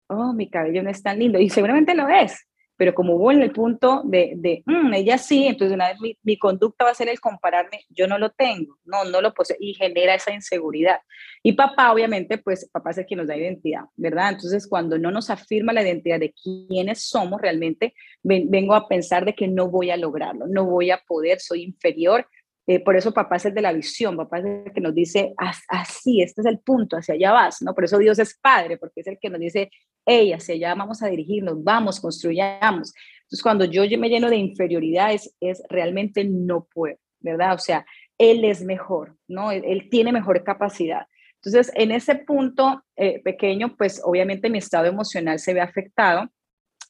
oh, 0.07 0.33
mi 0.33 0.49
cabello 0.49 0.83
no 0.83 0.89
es 0.89 1.01
tan 1.03 1.19
lindo. 1.19 1.39
Y 1.39 1.49
seguramente 1.49 1.93
lo 1.93 2.07
es 2.09 2.45
pero 2.77 2.93
como 2.93 3.15
hubo 3.15 3.31
en 3.31 3.41
el 3.41 3.51
punto 3.51 4.01
de, 4.05 4.33
de 4.35 4.63
mm, 4.65 4.93
ella 4.93 5.17
sí, 5.17 5.47
entonces 5.47 5.73
una 5.73 5.89
vez 5.89 5.99
mi, 6.01 6.17
mi, 6.23 6.37
conducta 6.37 6.85
va 6.85 6.91
a 6.91 6.95
ser 6.95 7.09
el 7.09 7.19
compararme, 7.19 7.85
yo 7.89 8.07
no 8.07 8.17
lo 8.17 8.31
tengo, 8.31 8.77
no, 8.83 9.05
no 9.05 9.21
lo 9.21 9.33
poseo, 9.33 9.57
y 9.59 9.73
genera 9.73 10.15
esa 10.15 10.33
inseguridad. 10.33 10.99
Y 11.43 11.53
papá, 11.53 11.91
obviamente, 11.91 12.37
pues 12.37 12.69
papá 12.71 12.91
es 12.91 12.97
el 12.99 13.05
que 13.05 13.15
nos 13.15 13.27
da 13.27 13.37
identidad, 13.37 13.83
¿verdad? 13.95 14.31
Entonces, 14.31 14.67
cuando 14.67 14.97
no 14.97 15.11
nos 15.11 15.29
afirma 15.29 15.73
la 15.73 15.83
identidad 15.83 16.19
de 16.19 16.33
quiénes 16.33 17.01
somos 17.01 17.41
realmente, 17.41 17.93
vengo 18.23 18.75
a 18.75 18.87
pensar 18.87 19.25
de 19.25 19.35
que 19.35 19.47
no 19.47 19.69
voy 19.69 19.91
a 19.91 19.97
lograrlo, 19.97 20.47
no 20.47 20.65
voy 20.65 20.91
a 20.91 21.01
poder, 21.07 21.39
soy 21.39 21.63
inferior, 21.63 22.27
eh, 22.67 22.83
por 22.83 22.95
eso 22.95 23.13
papá 23.13 23.35
es 23.35 23.45
el 23.45 23.53
de 23.53 23.61
la 23.61 23.73
visión, 23.73 24.17
papá 24.17 24.39
es 24.39 24.45
el 24.45 24.73
que 24.73 24.81
nos 24.81 24.95
dice, 24.95 25.33
así, 25.67 26.21
este 26.21 26.41
es 26.41 26.47
el 26.47 26.59
punto, 26.59 26.97
hacia 26.97 27.13
allá 27.13 27.31
vas, 27.31 27.61
¿no? 27.61 27.75
Por 27.75 27.83
eso 27.85 27.99
Dios 27.99 28.17
es 28.17 28.37
padre, 28.39 28.77
porque 28.77 29.01
es 29.01 29.07
el 29.07 29.19
que 29.19 29.29
nos 29.29 29.39
dice, 29.39 29.69
hey, 30.05 30.33
hacia 30.33 30.55
allá 30.55 30.75
vamos 30.75 31.01
a 31.01 31.07
dirigirnos, 31.07 31.63
vamos, 31.63 31.99
construyamos. 31.99 32.93
Entonces, 33.23 33.41
cuando 33.41 33.65
yo 33.65 33.83
me 33.97 34.09
lleno 34.09 34.29
de 34.29 34.37
inferioridad, 34.37 35.11
es, 35.13 35.63
realmente 35.69 36.23
no 36.23 36.67
puedo, 36.73 36.97
¿verdad? 37.19 37.55
O 37.55 37.59
sea, 37.59 37.85
Él 38.17 38.45
es 38.45 38.63
mejor, 38.63 39.17
¿no? 39.27 39.51
Él, 39.51 39.89
tiene 39.89 40.11
mejor 40.11 40.43
capacidad. 40.43 41.07
Entonces, 41.43 41.71
en 41.75 41.91
ese 41.91 42.15
punto 42.15 42.83
eh, 42.95 43.21
pequeño, 43.23 43.75
pues 43.77 44.01
obviamente 44.03 44.49
mi 44.49 44.57
estado 44.57 44.85
emocional 44.85 45.39
se 45.39 45.53
ve 45.53 45.61
afectado 45.61 46.29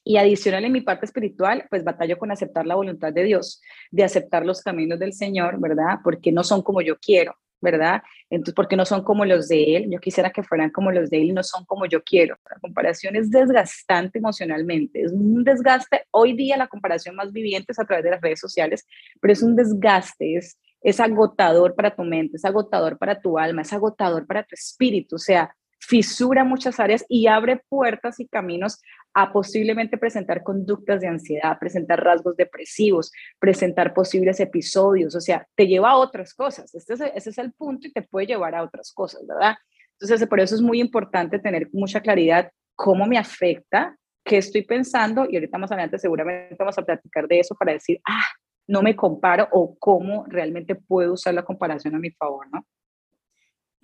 y 0.03 0.17
adicional 0.17 0.63
en 0.63 0.71
mi 0.71 0.81
parte 0.81 1.05
espiritual, 1.05 1.65
pues 1.69 1.83
batallo 1.83 2.17
con 2.17 2.31
aceptar 2.31 2.65
la 2.67 2.75
voluntad 2.75 3.11
de 3.11 3.23
Dios, 3.23 3.61
de 3.91 4.03
aceptar 4.03 4.45
los 4.45 4.61
caminos 4.61 4.99
del 4.99 5.13
Señor, 5.13 5.59
¿verdad? 5.59 5.99
Porque 6.03 6.31
no 6.31 6.43
son 6.43 6.61
como 6.61 6.81
yo 6.81 6.97
quiero, 6.99 7.35
¿verdad? 7.65 8.01
Entonces, 8.29 8.53
porque 8.55 8.77
no 8.77 8.85
son 8.85 9.03
como 9.03 9.25
los 9.25 9.49
de 9.49 9.75
Él. 9.75 9.91
Yo 9.91 9.99
quisiera 9.99 10.29
que 10.29 10.43
fueran 10.43 10.69
como 10.69 10.91
los 10.91 11.09
de 11.09 11.17
Él 11.17 11.25
y 11.25 11.33
no 11.33 11.43
son 11.43 11.65
como 11.65 11.85
yo 11.85 12.01
quiero. 12.03 12.37
La 12.49 12.59
comparación 12.61 13.17
es 13.17 13.29
desgastante 13.29 14.19
emocionalmente, 14.19 15.01
es 15.01 15.11
un 15.11 15.43
desgaste. 15.43 16.05
Hoy 16.11 16.33
día 16.33 16.55
la 16.55 16.67
comparación 16.67 17.15
más 17.15 17.33
viviente 17.33 17.73
es 17.73 17.79
a 17.79 17.85
través 17.85 18.05
de 18.05 18.11
las 18.11 18.21
redes 18.21 18.39
sociales, 18.39 18.87
pero 19.19 19.33
es 19.33 19.43
un 19.43 19.57
desgaste, 19.57 20.37
es, 20.37 20.57
es 20.81 20.99
agotador 21.01 21.75
para 21.75 21.93
tu 21.93 22.03
mente, 22.03 22.37
es 22.37 22.45
agotador 22.45 22.97
para 22.97 23.19
tu 23.19 23.37
alma, 23.37 23.63
es 23.63 23.73
agotador 23.73 24.25
para 24.25 24.43
tu 24.43 24.55
espíritu. 24.55 25.17
O 25.17 25.19
sea, 25.19 25.53
fisura 25.87 26.43
muchas 26.43 26.79
áreas 26.79 27.05
y 27.07 27.27
abre 27.27 27.61
puertas 27.69 28.19
y 28.19 28.27
caminos 28.27 28.81
a 29.13 29.31
posiblemente 29.31 29.97
presentar 29.97 30.43
conductas 30.43 30.99
de 30.99 31.07
ansiedad, 31.07 31.57
presentar 31.59 32.03
rasgos 32.03 32.35
depresivos, 32.35 33.11
presentar 33.39 33.93
posibles 33.93 34.39
episodios, 34.39 35.15
o 35.15 35.21
sea, 35.21 35.47
te 35.55 35.67
lleva 35.67 35.91
a 35.91 35.97
otras 35.97 36.33
cosas. 36.33 36.73
Este 36.75 36.95
es, 36.95 37.01
ese 37.01 37.29
es 37.29 37.37
el 37.37 37.53
punto 37.53 37.87
y 37.87 37.93
te 37.93 38.01
puede 38.01 38.27
llevar 38.27 38.55
a 38.55 38.63
otras 38.63 38.91
cosas, 38.93 39.25
¿verdad? 39.25 39.55
Entonces, 39.99 40.27
por 40.27 40.39
eso 40.39 40.55
es 40.55 40.61
muy 40.61 40.81
importante 40.81 41.39
tener 41.39 41.69
mucha 41.71 42.01
claridad 42.01 42.51
cómo 42.75 43.05
me 43.05 43.17
afecta, 43.17 43.95
qué 44.25 44.37
estoy 44.37 44.63
pensando 44.63 45.25
y 45.29 45.35
ahorita 45.35 45.57
más 45.57 45.71
adelante 45.71 45.99
seguramente 45.99 46.55
vamos 46.59 46.77
a 46.77 46.83
platicar 46.83 47.27
de 47.27 47.39
eso 47.39 47.55
para 47.55 47.73
decir, 47.73 48.01
ah, 48.05 48.25
no 48.67 48.81
me 48.81 48.95
comparo 48.95 49.47
o 49.51 49.77
cómo 49.79 50.25
realmente 50.27 50.75
puedo 50.75 51.13
usar 51.13 51.33
la 51.33 51.45
comparación 51.45 51.95
a 51.95 51.99
mi 51.99 52.11
favor, 52.11 52.47
¿no? 52.51 52.65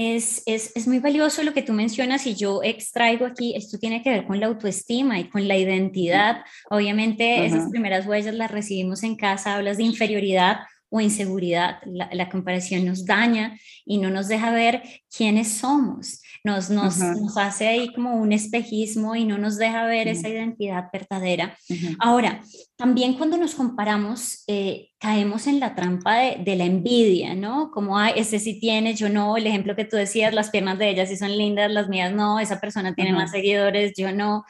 Es, 0.03 0.41
es, 0.47 0.71
es, 0.73 0.87
muy 0.87 0.97
valioso 0.97 1.43
lo 1.43 1.53
que 1.53 1.61
tú 1.61 1.73
mencionas 1.73 2.25
y 2.25 2.33
yo 2.33 2.63
extraigo 2.63 3.23
aquí, 3.23 3.53
esto 3.55 3.77
tiene 3.77 4.01
que 4.01 4.09
ver 4.09 4.25
con 4.25 4.39
la 4.39 4.47
autoestima 4.47 5.19
y 5.19 5.29
con 5.29 5.47
la 5.47 5.57
identidad. 5.57 6.43
Obviamente 6.71 7.45
esas 7.45 7.69
primeras 7.69 8.07
huellas 8.07 8.33
las 8.33 8.49
recibimos 8.49 9.03
en 9.03 9.15
casa, 9.15 9.53
hablas 9.53 9.77
de 9.77 9.83
inferioridad 9.83 10.61
o 10.91 10.99
inseguridad. 10.99 11.79
La, 11.85 12.29
comparación 12.29 12.85
nos 12.85 13.05
daña 13.05 13.57
y 13.85 13.97
no 13.97 14.09
nos 14.09 14.27
deja 14.27 14.51
ver 14.51 14.83
quiénes 15.15 15.53
somos. 15.53 16.21
Nos, 16.43 16.69
nos, 16.69 16.97
nos, 16.97 17.37
hace 17.37 17.67
ahí 17.67 17.93
como 17.93 18.15
un 18.15 18.33
espejismo 18.33 19.15
y 19.15 19.25
no 19.25 19.37
nos 19.37 19.57
deja 19.57 19.85
ver 19.85 20.07
esa 20.07 20.27
identidad 20.27 20.89
verdadera. 20.91 21.57
Ahora, 21.99 22.43
también 22.75 23.13
cuando 23.13 23.37
nos 23.37 23.55
comparamos, 23.55 24.43
eh, 24.47 24.89
caemos 24.99 25.47
en 25.47 25.61
la 25.61 25.75
trampa 25.75 26.17
de, 26.17 26.37
de, 26.43 26.55
la 26.57 26.65
envidia, 26.65 27.35
¿no? 27.35 27.71
Como, 27.71 27.97
ay, 27.97 28.13
ese 28.17 28.39
sí 28.39 28.59
tiene, 28.59 28.93
yo 28.93 29.07
no. 29.07 29.37
El 29.37 29.47
ejemplo 29.47 29.75
que 29.75 29.85
tú 29.85 29.95
decías, 29.95 30.33
las 30.33 30.49
piernas 30.49 30.77
de 30.77 30.89
ella 30.89 31.05
sí 31.05 31.15
son 31.15 31.37
lindas, 31.37 31.71
las 31.71 31.87
mías 31.87 32.11
no. 32.11 32.39
Esa 32.39 32.59
persona 32.59 32.93
tiene 32.93 33.13
más 33.13 33.31
seguidores, 33.31 33.93
yo 33.95 34.11
no. 34.11 34.43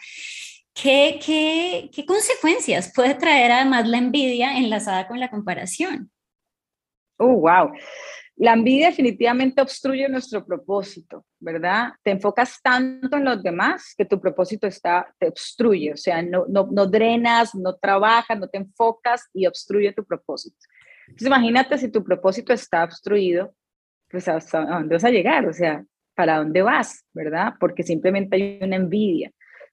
¿Qué, 0.73 1.19
qué, 1.23 1.89
¿Qué 1.93 2.05
consecuencias 2.05 2.91
puede 2.95 3.13
traer 3.13 3.51
además 3.51 3.87
la 3.87 3.99
envidia 3.99 4.57
enlazada 4.57 5.07
con 5.07 5.19
la 5.19 5.29
comparación? 5.29 6.09
Oh, 7.21 7.35
wow. 7.41 7.71
La 8.37 8.53
envidia 8.53 8.87
definitivamente 8.87 9.61
obstruye 9.61 10.09
nuestro 10.09 10.43
propósito, 10.43 11.23
¿verdad? 11.39 11.91
Te 12.01 12.09
enfocas 12.09 12.59
tanto 12.63 13.17
en 13.17 13.25
los 13.25 13.43
demás 13.43 13.93
que 13.95 14.05
tu 14.05 14.19
propósito 14.19 14.65
está, 14.65 15.13
te 15.19 15.27
obstruye, 15.27 15.93
o 15.93 15.97
sea, 15.97 16.23
no, 16.23 16.45
no, 16.49 16.67
no 16.71 16.87
drenas, 16.87 17.53
no 17.53 17.75
trabajas, 17.75 18.39
no 18.39 18.47
te 18.47 18.57
enfocas 18.57 19.29
y 19.33 19.45
obstruye 19.45 19.93
tu 19.93 20.03
propósito. 20.03 20.57
Entonces, 21.05 21.27
imagínate 21.27 21.77
si 21.77 21.89
tu 21.89 22.03
propósito 22.03 22.53
está 22.53 22.83
obstruido, 22.83 23.53
pues 24.09 24.27
hasta 24.27 24.65
dónde 24.65 24.95
vas 24.95 25.03
a 25.03 25.11
llegar, 25.11 25.47
o 25.47 25.53
sea, 25.53 25.85
¿para 26.15 26.37
dónde 26.37 26.63
vas, 26.63 27.05
verdad? 27.13 27.53
Porque 27.59 27.83
simplemente 27.83 28.35
hay 28.35 28.59
una 28.63 28.77
envidia. 28.77 29.31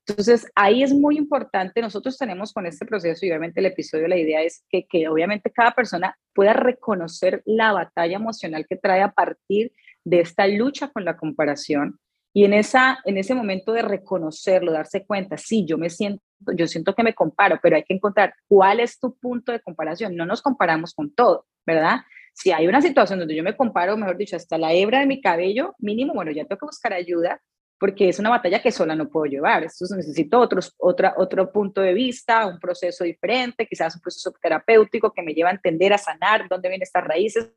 Entonces, 0.09 0.51
ahí 0.55 0.83
es 0.83 0.95
muy 0.95 1.19
importante, 1.19 1.83
nosotros 1.83 2.17
tenemos 2.17 2.55
con 2.55 2.65
este 2.65 2.87
proceso, 2.87 3.27
y 3.27 3.29
obviamente 3.29 3.61
el 3.61 3.67
episodio, 3.67 4.09
la 4.09 4.17
idea 4.17 4.43
es 4.43 4.65
que, 4.71 4.87
que 4.87 5.07
obviamente 5.07 5.51
cada 5.51 5.73
persona 5.73 6.17
pueda 6.35 6.55
reconocer 6.55 7.43
la 7.45 7.73
batalla 7.73 8.17
emocional 8.17 8.65
que 8.67 8.77
trae 8.77 9.03
a 9.03 9.13
partir 9.13 9.73
de 10.05 10.21
esta 10.21 10.47
lucha 10.47 10.89
con 10.89 11.05
la 11.05 11.19
comparación. 11.19 11.99
Y 12.33 12.45
en, 12.45 12.55
esa, 12.55 12.99
en 13.05 13.19
ese 13.19 13.35
momento 13.35 13.73
de 13.73 13.83
reconocerlo, 13.83 14.73
darse 14.73 15.05
cuenta, 15.05 15.37
sí, 15.37 15.67
yo 15.67 15.77
me 15.77 15.91
siento, 15.91 16.23
yo 16.57 16.67
siento 16.67 16.95
que 16.95 17.03
me 17.03 17.15
comparo, 17.15 17.59
pero 17.63 17.77
hay 17.77 17.85
que 17.85 17.95
encontrar 17.95 18.33
cuál 18.47 18.81
es 18.81 18.99
tu 18.99 19.15
punto 19.19 19.53
de 19.53 19.61
comparación. 19.61 20.17
No 20.17 20.25
nos 20.25 20.41
comparamos 20.41 20.95
con 20.95 21.13
todo, 21.15 21.47
¿verdad? 21.67 22.01
Si 22.33 22.51
hay 22.53 22.67
una 22.67 22.81
situación 22.81 23.19
donde 23.19 23.35
yo 23.35 23.43
me 23.43 23.57
comparo, 23.57 23.97
mejor 23.97 24.17
dicho, 24.17 24.37
hasta 24.37 24.57
la 24.57 24.73
hebra 24.73 25.01
de 25.01 25.07
mi 25.07 25.21
cabello, 25.21 25.75
mínimo, 25.79 26.15
bueno, 26.15 26.31
ya 26.31 26.45
tengo 26.45 26.61
que 26.61 26.67
buscar 26.67 26.93
ayuda 26.93 27.43
porque 27.79 28.09
es 28.09 28.19
una 28.19 28.31
batalla 28.31 28.61
que 28.61 28.73
sola 28.73 28.95
no 28.95 29.09
puedo 29.09 29.27
llevar. 29.27 29.63
Entonces 29.63 29.97
necesito 29.97 30.39
otros, 30.39 30.75
otra, 30.79 31.15
otro 31.17 31.53
punto 31.53 31.81
de 31.81 31.95
vista, 31.95 32.47
un 32.47 32.59
proceso 32.59 33.05
diferente, 33.05 33.67
quizás 33.67 33.95
un 33.95 34.03
proceso 34.03 34.33
terapéutico 34.41 35.13
que 35.13 35.23
me 35.23 35.35
lleva 35.35 35.51
a 35.51 35.55
entender, 35.55 35.93
a 35.93 35.99
sanar 35.99 36.49
dónde 36.49 36.69
vienen 36.69 36.83
estas 36.83 37.05
raíces, 37.05 37.53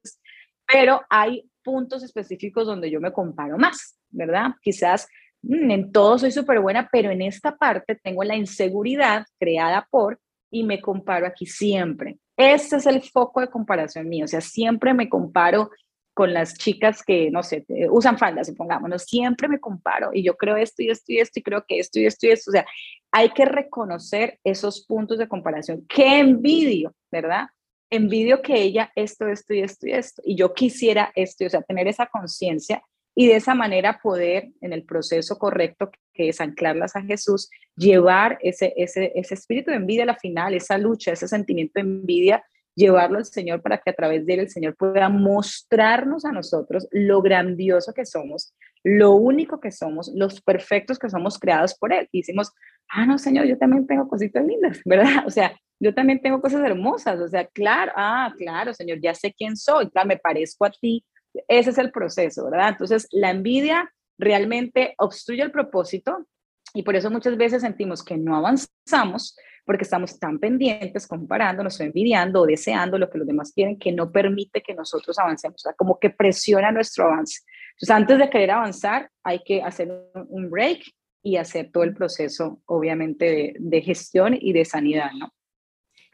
pero 0.65 1.01
hay 1.09 1.49
puntos 1.63 2.03
específicos 2.03 2.65
donde 2.65 2.89
yo 2.89 2.99
me 2.99 3.11
comparo 3.11 3.57
más, 3.57 3.97
¿verdad? 4.09 4.51
Quizás 4.61 5.07
mm, 5.41 5.71
en 5.71 5.91
todo 5.91 6.17
soy 6.17 6.31
súper 6.31 6.59
buena, 6.59 6.89
pero 6.91 7.11
en 7.11 7.21
esta 7.21 7.55
parte 7.55 7.95
tengo 7.95 8.23
la 8.23 8.35
inseguridad 8.35 9.25
creada 9.39 9.87
por 9.89 10.19
y 10.51 10.63
me 10.63 10.81
comparo 10.81 11.25
aquí 11.25 11.45
siempre. 11.45 12.19
Ese 12.37 12.77
es 12.77 12.85
el 12.85 13.01
foco 13.03 13.41
de 13.41 13.49
comparación 13.49 14.07
mío, 14.09 14.25
o 14.25 14.27
sea, 14.27 14.41
siempre 14.41 14.93
me 14.93 15.09
comparo 15.09 15.71
con 16.13 16.34
las 16.34 16.58
chicas 16.58 17.03
que, 17.03 17.32
no 17.32 17.41
sé, 17.41 17.65
usan 17.89 18.18
faldas, 18.18 18.48
supongámonos, 18.48 19.03
siempre 19.03 19.48
me 19.48 19.60
comparo 19.60 20.12
y 20.13 20.24
yo 20.24 20.36
creo 20.36 20.58
esto 20.58 20.84
y 20.84 20.89
esto 20.89 21.12
y 21.13 21.20
esto 21.20 21.39
y 21.39 21.44
creo 21.44 21.63
que 21.65 21.80
esto 21.80 22.00
y 22.00 22.06
esto 22.06 22.27
y 22.27 22.32
esto, 22.32 22.51
o 22.51 22.53
sea, 22.53 22.65
hay 23.12 23.30
que 23.30 23.46
reconocer 23.46 24.39
esos 24.44 24.86
puntos 24.86 25.18
de 25.18 25.27
comparación. 25.27 25.86
¿Qué 25.88 26.20
envidio, 26.20 26.94
verdad? 27.12 27.48
Envidio 27.89 28.41
que 28.41 28.62
ella 28.62 28.91
esto, 28.96 29.27
esto 29.27 29.53
y 29.53 29.62
esto 29.62 29.88
y 29.88 29.91
esto, 29.91 30.22
y 30.25 30.36
yo 30.36 30.53
quisiera 30.53 31.12
esto, 31.15 31.46
o 31.46 31.50
sea, 31.50 31.62
tener 31.62 31.88
esa 31.88 32.08
conciencia 32.08 32.84
y 33.15 33.27
de 33.27 33.36
esa 33.36 33.56
manera 33.56 34.00
poder, 34.01 34.50
en 34.62 34.74
el 34.74 34.84
proceso 34.84 35.38
correcto, 35.38 35.91
que 36.13 36.30
es 36.30 36.39
anclarlas 36.39 36.96
a 36.96 37.01
Jesús, 37.01 37.50
llevar 37.75 38.38
ese, 38.41 38.74
ese, 38.77 39.12
ese 39.15 39.34
espíritu 39.34 39.72
de 39.72 39.77
envidia 39.77 40.03
a 40.03 40.08
la 40.08 40.15
final, 40.15 40.53
esa 40.53 40.77
lucha, 40.77 41.12
ese 41.12 41.27
sentimiento 41.27 41.74
de 41.75 41.82
envidia 41.82 42.44
llevarlo 42.75 43.17
al 43.17 43.25
Señor 43.25 43.61
para 43.61 43.77
que 43.77 43.89
a 43.89 43.93
través 43.93 44.25
de 44.25 44.33
él 44.33 44.39
el 44.41 44.49
Señor 44.49 44.75
pueda 44.75 45.09
mostrarnos 45.09 46.25
a 46.25 46.31
nosotros 46.31 46.87
lo 46.91 47.21
grandioso 47.21 47.93
que 47.93 48.05
somos, 48.05 48.53
lo 48.83 49.11
único 49.11 49.59
que 49.59 49.71
somos, 49.71 50.11
los 50.15 50.41
perfectos 50.41 50.97
que 50.97 51.09
somos 51.09 51.37
creados 51.37 51.75
por 51.75 51.93
Él. 51.93 52.07
Y 52.11 52.21
decimos, 52.21 52.51
ah, 52.89 53.05
no, 53.05 53.17
Señor, 53.17 53.45
yo 53.45 53.57
también 53.57 53.85
tengo 53.85 54.07
cositas 54.07 54.45
lindas, 54.45 54.81
¿verdad? 54.85 55.25
O 55.25 55.29
sea, 55.29 55.55
yo 55.79 55.93
también 55.93 56.21
tengo 56.21 56.41
cosas 56.41 56.63
hermosas, 56.63 57.19
o 57.19 57.27
sea, 57.27 57.45
claro, 57.47 57.91
ah, 57.95 58.33
claro, 58.37 58.73
Señor, 58.73 58.99
ya 59.01 59.13
sé 59.13 59.33
quién 59.33 59.57
soy, 59.57 59.89
claro, 59.89 60.07
me 60.07 60.17
parezco 60.17 60.65
a 60.65 60.71
ti. 60.71 61.03
Ese 61.47 61.71
es 61.71 61.77
el 61.77 61.91
proceso, 61.91 62.49
¿verdad? 62.49 62.69
Entonces, 62.69 63.07
la 63.11 63.31
envidia 63.31 63.91
realmente 64.17 64.93
obstruye 64.97 65.41
el 65.41 65.51
propósito 65.51 66.27
y 66.73 66.83
por 66.83 66.95
eso 66.95 67.09
muchas 67.09 67.37
veces 67.37 67.61
sentimos 67.61 68.03
que 68.03 68.17
no 68.17 68.35
avanzamos 68.35 69.35
porque 69.65 69.83
estamos 69.83 70.17
tan 70.19 70.39
pendientes, 70.39 71.07
comparándonos 71.07 71.79
envidiando 71.79 72.41
o 72.41 72.45
deseando 72.45 72.97
lo 72.97 73.09
que 73.09 73.19
los 73.19 73.27
demás 73.27 73.51
quieren, 73.53 73.77
que 73.77 73.91
no 73.91 74.11
permite 74.11 74.61
que 74.61 74.73
nosotros 74.73 75.17
avancemos, 75.19 75.65
o 75.65 75.75
como 75.77 75.99
que 75.99 76.09
presiona 76.09 76.71
nuestro 76.71 77.05
avance. 77.05 77.41
Entonces, 77.73 77.89
antes 77.89 78.17
de 78.17 78.29
querer 78.29 78.51
avanzar, 78.51 79.09
hay 79.23 79.39
que 79.43 79.61
hacer 79.61 79.91
un 80.29 80.49
break 80.49 80.81
y 81.23 81.37
hacer 81.37 81.69
todo 81.71 81.83
el 81.83 81.93
proceso, 81.93 82.61
obviamente, 82.65 83.25
de, 83.25 83.55
de 83.59 83.81
gestión 83.81 84.35
y 84.39 84.53
de 84.53 84.65
sanidad, 84.65 85.11
¿no? 85.17 85.31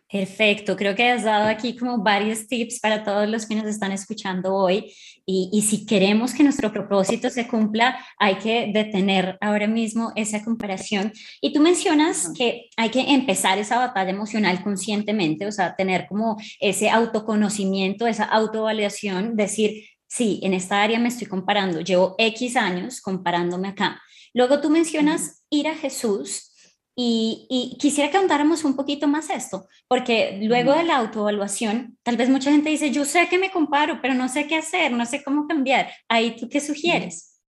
Perfecto, 0.09 0.77
creo 0.77 0.95
que 0.95 1.09
has 1.09 1.25
dado 1.25 1.49
aquí 1.49 1.75
como 1.75 1.97
varios 2.01 2.47
tips 2.47 2.79
para 2.79 3.03
todos 3.03 3.27
los 3.27 3.45
que 3.45 3.55
nos 3.55 3.65
están 3.65 3.91
escuchando 3.91 4.55
hoy 4.55 4.93
y, 5.25 5.49
y, 5.51 5.61
si 5.63 5.85
queremos 5.85 6.33
que 6.33 6.43
nuestro 6.43 6.71
propósito 6.71 7.29
se 7.29 7.45
cumpla, 7.45 7.99
hay 8.17 8.35
que 8.35 8.71
detener 8.73 9.37
ahora 9.41 9.67
mismo 9.67 10.13
esa 10.15 10.41
comparación. 10.45 11.11
Y 11.41 11.51
tú 11.51 11.59
mencionas 11.59 12.31
que 12.37 12.69
hay 12.77 12.89
que 12.89 13.01
empezar 13.01 13.57
esa 13.57 13.77
batalla 13.79 14.11
emocional 14.11 14.63
conscientemente, 14.63 15.45
o 15.45 15.51
sea, 15.51 15.75
tener 15.75 16.07
como 16.07 16.37
ese 16.61 16.89
autoconocimiento, 16.89 18.07
esa 18.07 18.23
autovalidación, 18.23 19.35
decir, 19.35 19.83
sí, 20.07 20.39
en 20.41 20.53
esta 20.53 20.81
área 20.81 20.99
me 20.99 21.09
estoy 21.09 21.27
comparando, 21.27 21.81
llevo 21.81 22.15
X 22.17 22.55
años 22.55 23.01
comparándome 23.01 23.67
acá. 23.67 24.01
Luego 24.33 24.61
tú 24.61 24.69
mencionas 24.69 25.43
ir 25.49 25.67
a 25.67 25.75
Jesús 25.75 26.53
y, 26.99 27.77
quisiera 27.79 28.09
que 28.09 28.17
ahondáramos 28.17 28.63
un 28.63 28.75
poquito 28.75 29.07
más 29.07 29.29
esto, 29.29 29.67
porque 29.87 30.39
luego 30.41 30.73
de 30.73 30.83
la 30.83 30.97
autoevaluación, 30.97 31.95
tal 32.01 32.17
vez 32.17 32.27
mucha 32.27 32.49
gente 32.49 32.71
dice, 32.71 32.89
yo 32.89 33.05
sé 33.05 33.27
que 33.29 33.37
me 33.37 33.51
comparo, 33.51 33.99
pero 34.01 34.15
no 34.15 34.27
sé 34.27 34.47
qué 34.47 34.55
hacer, 34.55 34.91
no 34.91 35.05
sé 35.05 35.23
cómo 35.23 35.47
cambiar. 35.47 35.91
Ahí 36.09 36.35
tú 36.35 36.49
qué 36.49 36.59
sugieres? 36.59 37.39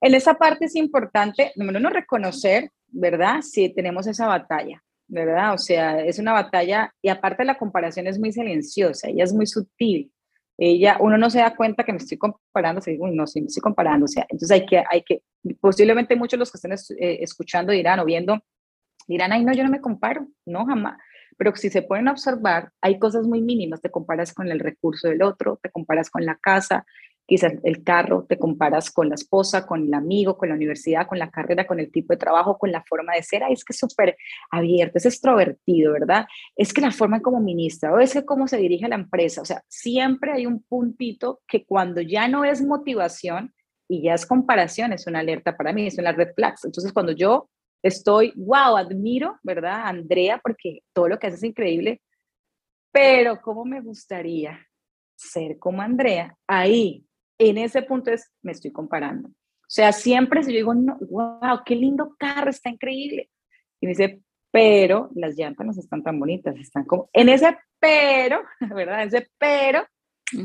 En 0.00 0.14
esa 0.14 0.34
parte 0.34 0.66
es 0.66 0.76
importante, 0.76 1.50
número 1.56 1.80
uno, 1.80 1.90
reconocer, 1.90 2.70
¿verdad? 2.86 3.42
Si 3.42 3.74
tenemos 3.74 4.06
esa 4.06 4.28
batalla, 4.28 4.80
¿verdad? 5.08 5.54
O 5.54 5.58
sea, 5.58 5.98
es 5.98 6.20
una 6.20 6.32
batalla 6.32 6.94
y 7.02 7.08
aparte 7.08 7.44
la 7.44 7.58
comparación 7.58 8.06
es 8.06 8.20
muy 8.20 8.30
silenciosa, 8.30 9.08
ella 9.08 9.24
es 9.24 9.32
muy 9.32 9.48
sutil. 9.48 10.12
Ella, 10.56 10.98
uno 11.00 11.18
no 11.18 11.30
se 11.30 11.40
da 11.40 11.56
cuenta 11.56 11.84
que 11.84 11.92
me 11.92 11.98
estoy 11.98 12.16
comparando, 12.16 12.80
se 12.80 12.96
no, 12.96 13.26
sí, 13.26 13.40
me 13.40 13.48
estoy 13.48 13.60
comparando, 13.60 14.04
o 14.04 14.08
sea, 14.08 14.24
entonces 14.28 14.50
hay 14.52 14.66
que, 14.66 14.84
hay 14.88 15.02
que, 15.02 15.22
posiblemente 15.60 16.14
muchos 16.14 16.32
de 16.32 16.38
los 16.38 16.52
que 16.52 16.58
estén 16.58 16.72
eh, 16.72 17.18
escuchando 17.22 17.72
dirán 17.72 17.98
o 17.98 18.04
viendo, 18.04 18.38
dirán, 19.08 19.32
ay, 19.32 19.44
no, 19.44 19.52
yo 19.52 19.64
no 19.64 19.70
me 19.70 19.80
comparo, 19.80 20.28
no, 20.46 20.64
jamás, 20.64 20.96
pero 21.36 21.54
si 21.56 21.70
se 21.70 21.82
pueden 21.82 22.08
observar, 22.08 22.70
hay 22.80 22.98
cosas 22.98 23.26
muy 23.26 23.42
mínimas, 23.42 23.80
te 23.80 23.90
comparas 23.90 24.32
con 24.32 24.48
el 24.48 24.60
recurso 24.60 25.08
del 25.08 25.22
otro, 25.22 25.58
te 25.62 25.70
comparas 25.70 26.08
con 26.08 26.24
la 26.24 26.36
casa, 26.36 26.86
quizás 27.26 27.54
el 27.62 27.82
carro, 27.82 28.26
te 28.28 28.38
comparas 28.38 28.90
con 28.90 29.08
la 29.08 29.14
esposa, 29.14 29.66
con 29.66 29.84
el 29.84 29.94
amigo, 29.94 30.36
con 30.36 30.48
la 30.48 30.54
universidad, 30.54 31.06
con 31.06 31.18
la 31.18 31.30
carrera, 31.30 31.66
con 31.66 31.80
el 31.80 31.90
tipo 31.90 32.12
de 32.12 32.18
trabajo, 32.18 32.58
con 32.58 32.70
la 32.70 32.82
forma 32.84 33.14
de 33.14 33.22
ser. 33.22 33.42
Ahí 33.42 33.54
es 33.54 33.64
que 33.64 33.72
es 33.72 33.78
súper 33.78 34.16
abierto, 34.50 34.98
es 34.98 35.06
extrovertido, 35.06 35.92
¿verdad? 35.92 36.26
Es 36.56 36.72
que 36.72 36.80
la 36.80 36.90
forma 36.90 37.20
como 37.20 37.40
ministra 37.40 37.92
o 37.92 37.98
es 37.98 38.12
que 38.12 38.24
cómo 38.24 38.46
se 38.46 38.58
dirige 38.58 38.86
a 38.86 38.88
la 38.88 38.96
empresa. 38.96 39.40
O 39.42 39.44
sea, 39.44 39.62
siempre 39.68 40.32
hay 40.32 40.46
un 40.46 40.62
puntito 40.62 41.40
que 41.46 41.64
cuando 41.64 42.00
ya 42.00 42.28
no 42.28 42.44
es 42.44 42.62
motivación 42.62 43.54
y 43.88 44.02
ya 44.02 44.14
es 44.14 44.26
comparación, 44.26 44.92
es 44.92 45.06
una 45.06 45.20
alerta 45.20 45.56
para 45.56 45.72
mí, 45.72 45.86
es 45.86 45.98
una 45.98 46.12
red 46.12 46.34
flags. 46.34 46.64
Entonces, 46.64 46.92
cuando 46.92 47.12
yo 47.12 47.48
estoy, 47.82 48.32
wow, 48.36 48.76
admiro, 48.76 49.38
¿verdad? 49.42 49.82
Andrea, 49.86 50.40
porque 50.42 50.80
todo 50.92 51.08
lo 51.08 51.18
que 51.18 51.26
hace 51.26 51.36
es 51.36 51.44
increíble, 51.44 52.00
pero 52.92 53.40
¿cómo 53.42 53.64
me 53.64 53.80
gustaría 53.80 54.58
ser 55.16 55.58
como 55.58 55.82
Andrea? 55.82 56.36
Ahí 56.46 57.04
en 57.38 57.58
ese 57.58 57.82
punto 57.82 58.10
es, 58.10 58.32
me 58.42 58.52
estoy 58.52 58.72
comparando. 58.72 59.28
O 59.28 59.70
sea, 59.74 59.92
siempre 59.92 60.42
si 60.42 60.52
yo 60.52 60.58
digo, 60.58 60.74
no, 60.74 60.98
wow, 61.00 61.60
qué 61.64 61.74
lindo 61.74 62.14
carro, 62.18 62.50
está 62.50 62.70
increíble. 62.70 63.30
Y 63.80 63.86
me 63.86 63.90
dice, 63.90 64.20
pero 64.50 65.10
las 65.14 65.36
llantas 65.36 65.66
no 65.66 65.72
están 65.72 66.02
tan 66.02 66.20
bonitas, 66.20 66.54
están 66.56 66.84
como, 66.84 67.10
en 67.12 67.28
ese 67.28 67.56
pero, 67.80 68.42
¿verdad? 68.74 69.02
Ese 69.02 69.28
pero, 69.38 69.84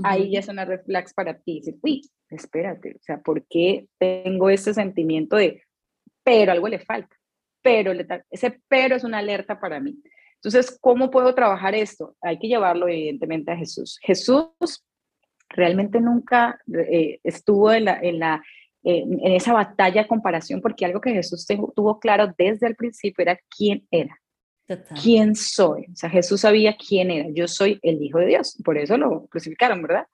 ahí 0.03 0.31
ya 0.31 0.39
es 0.39 0.48
una 0.48 0.65
reflex 0.65 1.13
para 1.13 1.38
ti. 1.38 1.55
Dice, 1.60 1.77
uy, 1.81 2.01
espérate, 2.29 2.96
o 2.96 3.01
sea, 3.01 3.19
¿por 3.22 3.46
qué 3.48 3.88
tengo 3.98 4.50
ese 4.50 4.74
sentimiento 4.74 5.36
de, 5.36 5.63
pero 6.24 6.51
algo 6.51 6.67
le 6.67 6.79
falta? 6.79 7.15
Pero, 7.62 7.91
ese 8.29 8.62
pero 8.67 8.96
es 8.96 9.03
una 9.03 9.19
alerta 9.19 9.60
para 9.60 9.79
mí. 9.79 10.01
Entonces, 10.36 10.77
¿cómo 10.79 11.12
puedo 11.12 11.36
trabajar 11.36 11.75
esto? 11.75 12.15
Hay 12.22 12.39
que 12.39 12.48
llevarlo 12.48 12.88
evidentemente 12.88 13.51
a 13.51 13.58
Jesús. 13.58 14.00
Jesús 14.01 14.86
realmente 15.50 16.00
nunca 16.00 16.60
eh, 16.74 17.20
estuvo 17.24 17.72
en, 17.72 17.86
la, 17.86 18.00
en, 18.01 18.20
la, 18.20 18.44
en 18.84 19.34
esa 19.34 19.53
batalla 19.53 20.03
de 20.03 20.08
comparación, 20.08 20.62
porque 20.62 20.86
algo 20.86 21.01
que 21.01 21.13
Jesús 21.13 21.46
tuvo 21.75 22.00
claro 22.00 22.34
desde 22.38 22.68
el 22.68 22.75
principio 22.75 23.24
era 23.24 23.39
quién 23.56 23.88
era. 23.91 24.18
¿Quién 25.01 25.36
soy? 25.36 25.88
O 25.91 25.96
sea, 25.96 26.10
Jesús 26.10 26.41
sabía 26.41 26.77
quién 26.77 27.10
era. 27.10 27.29
Yo 27.34 27.48
soy 27.48 27.79
el 27.82 28.01
Hijo 28.03 28.20
de 28.20 28.27
Dios. 28.27 28.56
Por 28.63 28.77
eso 28.77 28.98
lo 28.98 29.25
crucificaron, 29.25 29.82
¿verdad? 29.82 30.06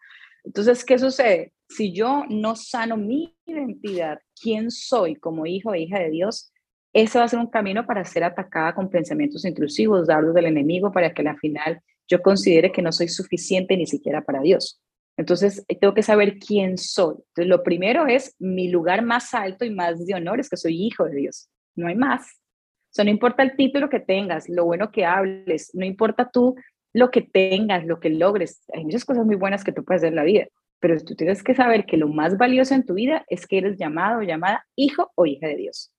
Entonces, 0.45 0.86
¿qué 0.86 0.97
sucede? 0.97 1.51
Si 1.67 1.91
yo 1.91 2.23
no 2.29 2.55
sano 2.55 2.95
mi 2.95 3.36
identidad, 3.45 4.19
quién 4.39 4.71
soy 4.71 5.15
como 5.15 5.45
hijo 5.45 5.73
e 5.73 5.81
hija 5.81 5.99
de 5.99 6.09
Dios, 6.09 6.53
ese 6.93 7.17
va 7.17 7.25
a 7.25 7.27
ser 7.27 7.39
un 7.39 7.49
camino 7.49 7.86
para 7.86 8.05
ser 8.05 8.23
atacada 8.23 8.73
con 8.73 8.89
pensamientos 8.89 9.43
intrusivos, 9.43 10.07
dardos 10.07 10.33
del 10.33 10.45
enemigo, 10.45 10.91
para 10.91 11.13
que 11.13 11.27
al 11.27 11.38
final 11.39 11.81
yo 12.07 12.21
considere 12.21 12.71
que 12.71 12.81
no 12.81 12.91
soy 12.91 13.07
suficiente 13.07 13.75
ni 13.75 13.88
siquiera 13.88 14.21
para 14.21 14.39
Dios. 14.41 14.79
Entonces, 15.17 15.63
eh, 15.67 15.78
tengo 15.80 15.93
que 15.93 16.04
saber 16.04 16.39
quién 16.39 16.78
soy. 16.78 17.15
Lo 17.38 17.63
primero 17.63 18.08
es 18.08 18.36
mi 18.39 18.69
lugar 18.69 19.01
más 19.01 19.34
alto 19.34 19.65
y 19.65 19.69
más 19.69 20.06
de 20.06 20.13
honor 20.13 20.39
es 20.39 20.49
que 20.49 20.58
soy 20.58 20.82
hijo 20.86 21.06
de 21.06 21.15
Dios. 21.15 21.49
No 21.75 21.88
hay 21.88 21.95
más. 21.95 22.23
O 22.23 22.95
sea, 22.95 23.06
no 23.06 23.12
importa 23.12 23.43
el 23.43 23.56
título 23.56 23.89
que 23.89 23.99
tengas, 23.99 24.47
lo 24.47 24.65
bueno 24.65 24.91
que 24.91 25.06
hables, 25.06 25.69
no 25.73 25.86
importa 25.86 26.30
tú 26.32 26.56
lo 26.93 27.12
que 27.12 27.21
tengas, 27.21 27.86
lo 27.86 27.99
que 27.99 28.10
logres. 28.10 28.63
Hay 28.73 28.86
muchas 28.86 29.04
cosas 29.04 29.25
muy 29.25 29.36
buenas 29.36 29.65
que 29.65 29.73
tú 29.73 29.84
puedes 29.84 29.99
hacer 29.99 30.13
en 30.13 30.15
la 30.15 30.23
vida, 30.23 30.47
pero 30.80 30.97
tú 31.01 31.13
tienes 31.13 31.43
que 31.43 31.54
saber 31.54 31.86
que 31.86 31.97
lo 31.97 32.08
más 32.08 32.38
valioso 32.38 32.73
en 32.73 32.86
tu 32.86 32.93
vida 32.93 33.25
es 33.28 33.45
que 33.47 33.58
eres 33.58 33.78
llamado 33.78 34.19
o 34.19 34.23
llamada 34.23 34.65
hijo 34.78 35.12
o 35.15 35.25
hija 35.25 35.47
de 35.47 35.58
Dios. 35.58 35.91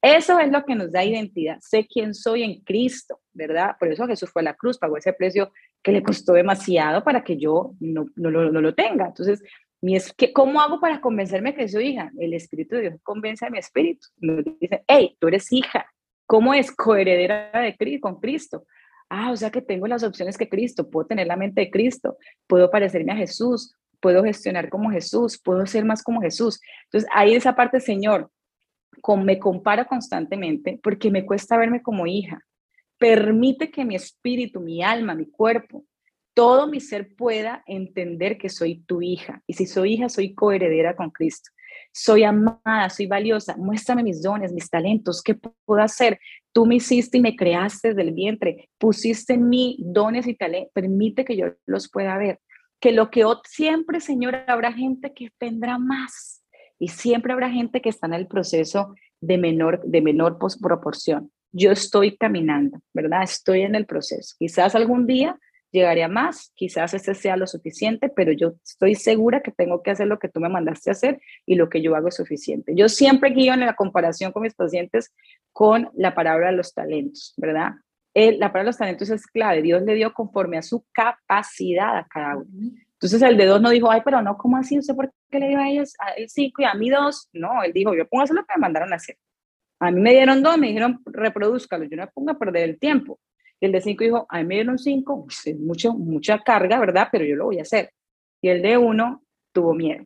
Eso 0.00 0.38
es 0.38 0.52
lo 0.52 0.64
que 0.64 0.76
nos 0.76 0.92
da 0.92 1.02
identidad. 1.02 1.58
Sé 1.60 1.88
quién 1.88 2.14
soy 2.14 2.44
en 2.44 2.60
Cristo, 2.60 3.20
¿verdad? 3.32 3.74
Por 3.80 3.90
eso 3.90 4.06
Jesús 4.06 4.30
fue 4.30 4.42
a 4.42 4.44
la 4.44 4.54
cruz, 4.54 4.78
pagó 4.78 4.96
ese 4.96 5.12
precio 5.12 5.50
que 5.84 5.92
le 5.92 6.02
costó 6.02 6.32
demasiado 6.32 7.04
para 7.04 7.22
que 7.22 7.36
yo 7.36 7.74
no, 7.78 8.06
no, 8.16 8.30
no, 8.30 8.60
lo 8.60 8.74
tenga. 8.74 9.08
Entonces, 9.08 9.42
mi 9.82 9.94
es 9.94 10.12
que, 10.14 10.32
¿cómo 10.32 10.62
hago 10.62 10.80
para 10.80 11.02
convencerme 11.02 11.54
que 11.54 11.68
soy 11.68 11.88
hija? 11.88 12.10
El 12.18 12.32
Espíritu 12.32 12.74
de 12.74 12.80
Dios 12.80 12.94
convence 13.02 13.44
a 13.44 13.50
mi 13.50 13.58
espíritu. 13.58 14.08
Me 14.16 14.42
dice, 14.58 14.82
hey, 14.88 15.14
tú 15.20 15.28
eres 15.28 15.52
hija. 15.52 15.86
¿Cómo 16.26 16.54
es 16.54 16.74
coheredera 16.74 17.50
de 17.52 18.00
con 18.00 18.18
Cristo? 18.18 18.64
Ah, 19.10 19.30
o 19.30 19.36
sea 19.36 19.50
que 19.50 19.60
tengo 19.60 19.86
las 19.86 20.02
opciones 20.02 20.38
que 20.38 20.48
Cristo. 20.48 20.88
Puedo 20.88 21.06
tener 21.06 21.26
la 21.26 21.36
mente 21.36 21.60
de 21.60 21.70
Cristo. 21.70 22.16
Puedo 22.46 22.70
parecerme 22.70 23.12
a 23.12 23.16
Jesús. 23.16 23.76
Puedo 24.00 24.24
gestionar 24.24 24.70
como 24.70 24.90
Jesús. 24.90 25.38
Puedo 25.38 25.66
ser 25.66 25.84
más 25.84 26.02
como 26.02 26.22
Jesús. 26.22 26.60
Entonces, 26.84 27.10
ahí 27.14 27.34
esa 27.34 27.54
parte, 27.54 27.78
Señor, 27.78 28.30
me 29.22 29.38
comparo 29.38 29.86
constantemente 29.86 30.80
porque 30.82 31.10
me 31.10 31.26
cuesta 31.26 31.58
verme 31.58 31.82
como 31.82 32.06
hija. 32.06 32.40
Permite 32.98 33.70
que 33.70 33.84
mi 33.84 33.94
espíritu, 33.94 34.60
mi 34.60 34.82
alma, 34.82 35.14
mi 35.14 35.26
cuerpo, 35.26 35.84
todo 36.34 36.66
mi 36.66 36.80
ser 36.80 37.14
pueda 37.14 37.62
entender 37.66 38.38
que 38.38 38.48
soy 38.48 38.82
tu 38.86 39.02
hija. 39.02 39.42
Y 39.46 39.54
si 39.54 39.66
soy 39.66 39.94
hija, 39.94 40.08
soy 40.08 40.34
coheredera 40.34 40.96
con 40.96 41.10
Cristo. 41.10 41.50
Soy 41.92 42.24
amada, 42.24 42.90
soy 42.90 43.06
valiosa. 43.06 43.56
Muéstrame 43.56 44.02
mis 44.02 44.20
dones, 44.20 44.52
mis 44.52 44.68
talentos. 44.68 45.22
¿Qué 45.22 45.34
puedo 45.34 45.80
hacer? 45.80 46.18
Tú 46.52 46.66
me 46.66 46.76
hiciste 46.76 47.18
y 47.18 47.20
me 47.20 47.36
creaste 47.36 47.88
desde 47.88 48.02
el 48.02 48.12
vientre. 48.12 48.68
Pusiste 48.78 49.34
en 49.34 49.48
mí 49.48 49.76
dones 49.78 50.26
y 50.26 50.34
talentos. 50.34 50.72
Permite 50.74 51.24
que 51.24 51.36
yo 51.36 51.46
los 51.66 51.88
pueda 51.88 52.18
ver. 52.18 52.40
Que 52.80 52.90
lo 52.90 53.10
que 53.10 53.24
siempre, 53.44 54.00
Señor, 54.00 54.34
habrá 54.48 54.72
gente 54.72 55.12
que 55.14 55.30
tendrá 55.38 55.78
más 55.78 56.44
y 56.78 56.88
siempre 56.88 57.32
habrá 57.32 57.48
gente 57.48 57.80
que 57.80 57.88
está 57.88 58.06
en 58.06 58.14
el 58.14 58.26
proceso 58.26 58.94
de 59.20 59.38
menor, 59.38 59.80
de 59.84 60.02
menor 60.02 60.38
proporción. 60.60 61.30
Yo 61.56 61.70
estoy 61.70 62.16
caminando, 62.16 62.80
¿verdad? 62.92 63.22
Estoy 63.22 63.62
en 63.62 63.76
el 63.76 63.86
proceso. 63.86 64.34
Quizás 64.38 64.74
algún 64.74 65.06
día 65.06 65.38
llegaré 65.70 66.02
a 66.02 66.08
más, 66.08 66.52
quizás 66.54 66.94
este 66.94 67.14
sea 67.14 67.36
lo 67.36 67.46
suficiente, 67.46 68.08
pero 68.08 68.32
yo 68.32 68.54
estoy 68.64 68.96
segura 68.96 69.40
que 69.40 69.52
tengo 69.52 69.82
que 69.82 69.92
hacer 69.92 70.08
lo 70.08 70.18
que 70.18 70.28
tú 70.28 70.40
me 70.40 70.48
mandaste 70.48 70.90
a 70.90 70.92
hacer 70.92 71.20
y 71.46 71.54
lo 71.54 71.68
que 71.68 71.80
yo 71.80 71.94
hago 71.94 72.08
es 72.08 72.16
suficiente. 72.16 72.74
Yo 72.74 72.88
siempre 72.88 73.30
guío 73.30 73.54
en 73.54 73.60
la 73.60 73.74
comparación 73.74 74.32
con 74.32 74.42
mis 74.42 74.54
pacientes 74.54 75.12
con 75.52 75.90
la 75.94 76.14
palabra 76.14 76.50
de 76.50 76.56
los 76.56 76.74
talentos, 76.74 77.34
¿verdad? 77.36 77.72
la 78.14 78.52
palabra 78.52 78.60
de 78.60 78.66
los 78.66 78.78
talentos 78.78 79.10
es 79.10 79.26
clave. 79.26 79.62
Dios 79.62 79.82
le 79.82 79.94
dio 79.94 80.12
conforme 80.12 80.56
a 80.56 80.62
su 80.62 80.84
capacidad 80.92 81.96
a 81.96 82.06
cada 82.06 82.36
uno. 82.36 82.70
Entonces 82.92 83.20
el 83.22 83.36
de 83.36 83.46
dos 83.46 83.60
no 83.60 83.70
dijo, 83.70 83.90
ay, 83.90 84.02
pero 84.04 84.22
no, 84.22 84.36
¿cómo 84.36 84.56
así? 84.56 84.78
¿Usted 84.78 84.94
por 84.94 85.12
qué 85.30 85.40
le 85.40 85.48
dio 85.48 85.58
a 85.58 85.68
ellos 85.68 85.94
el 86.16 86.28
cinco 86.28 86.62
y 86.62 86.64
a 86.64 86.74
mí 86.74 86.90
dos? 86.90 87.28
No, 87.32 87.62
él 87.62 87.72
dijo, 87.72 87.94
yo 87.94 88.06
pongo 88.08 88.22
a 88.22 88.24
hacer 88.24 88.36
lo 88.36 88.44
que 88.44 88.54
me 88.56 88.60
mandaron 88.60 88.92
a 88.92 88.96
hacer. 88.96 89.16
A 89.80 89.90
mí 89.90 90.00
me 90.00 90.12
dieron 90.12 90.42
dos, 90.42 90.56
me 90.58 90.68
dijeron, 90.68 91.00
reproduzcalo, 91.04 91.84
yo 91.84 91.96
no 91.96 92.04
me 92.04 92.12
pongo 92.12 92.30
a 92.30 92.38
perder 92.38 92.70
el 92.70 92.78
tiempo. 92.78 93.20
Y 93.60 93.66
el 93.66 93.72
de 93.72 93.80
cinco 93.80 94.04
dijo, 94.04 94.26
a 94.28 94.38
mí 94.38 94.44
me 94.44 94.54
dieron 94.56 94.78
cinco, 94.78 95.24
pues, 95.24 95.46
es 95.46 95.58
mucho, 95.58 95.94
mucha 95.94 96.38
carga, 96.40 96.78
¿verdad? 96.78 97.08
Pero 97.10 97.24
yo 97.24 97.36
lo 97.36 97.46
voy 97.46 97.58
a 97.58 97.62
hacer. 97.62 97.90
Y 98.40 98.48
el 98.48 98.62
de 98.62 98.76
uno 98.78 99.22
tuvo 99.52 99.74
miedo 99.74 100.04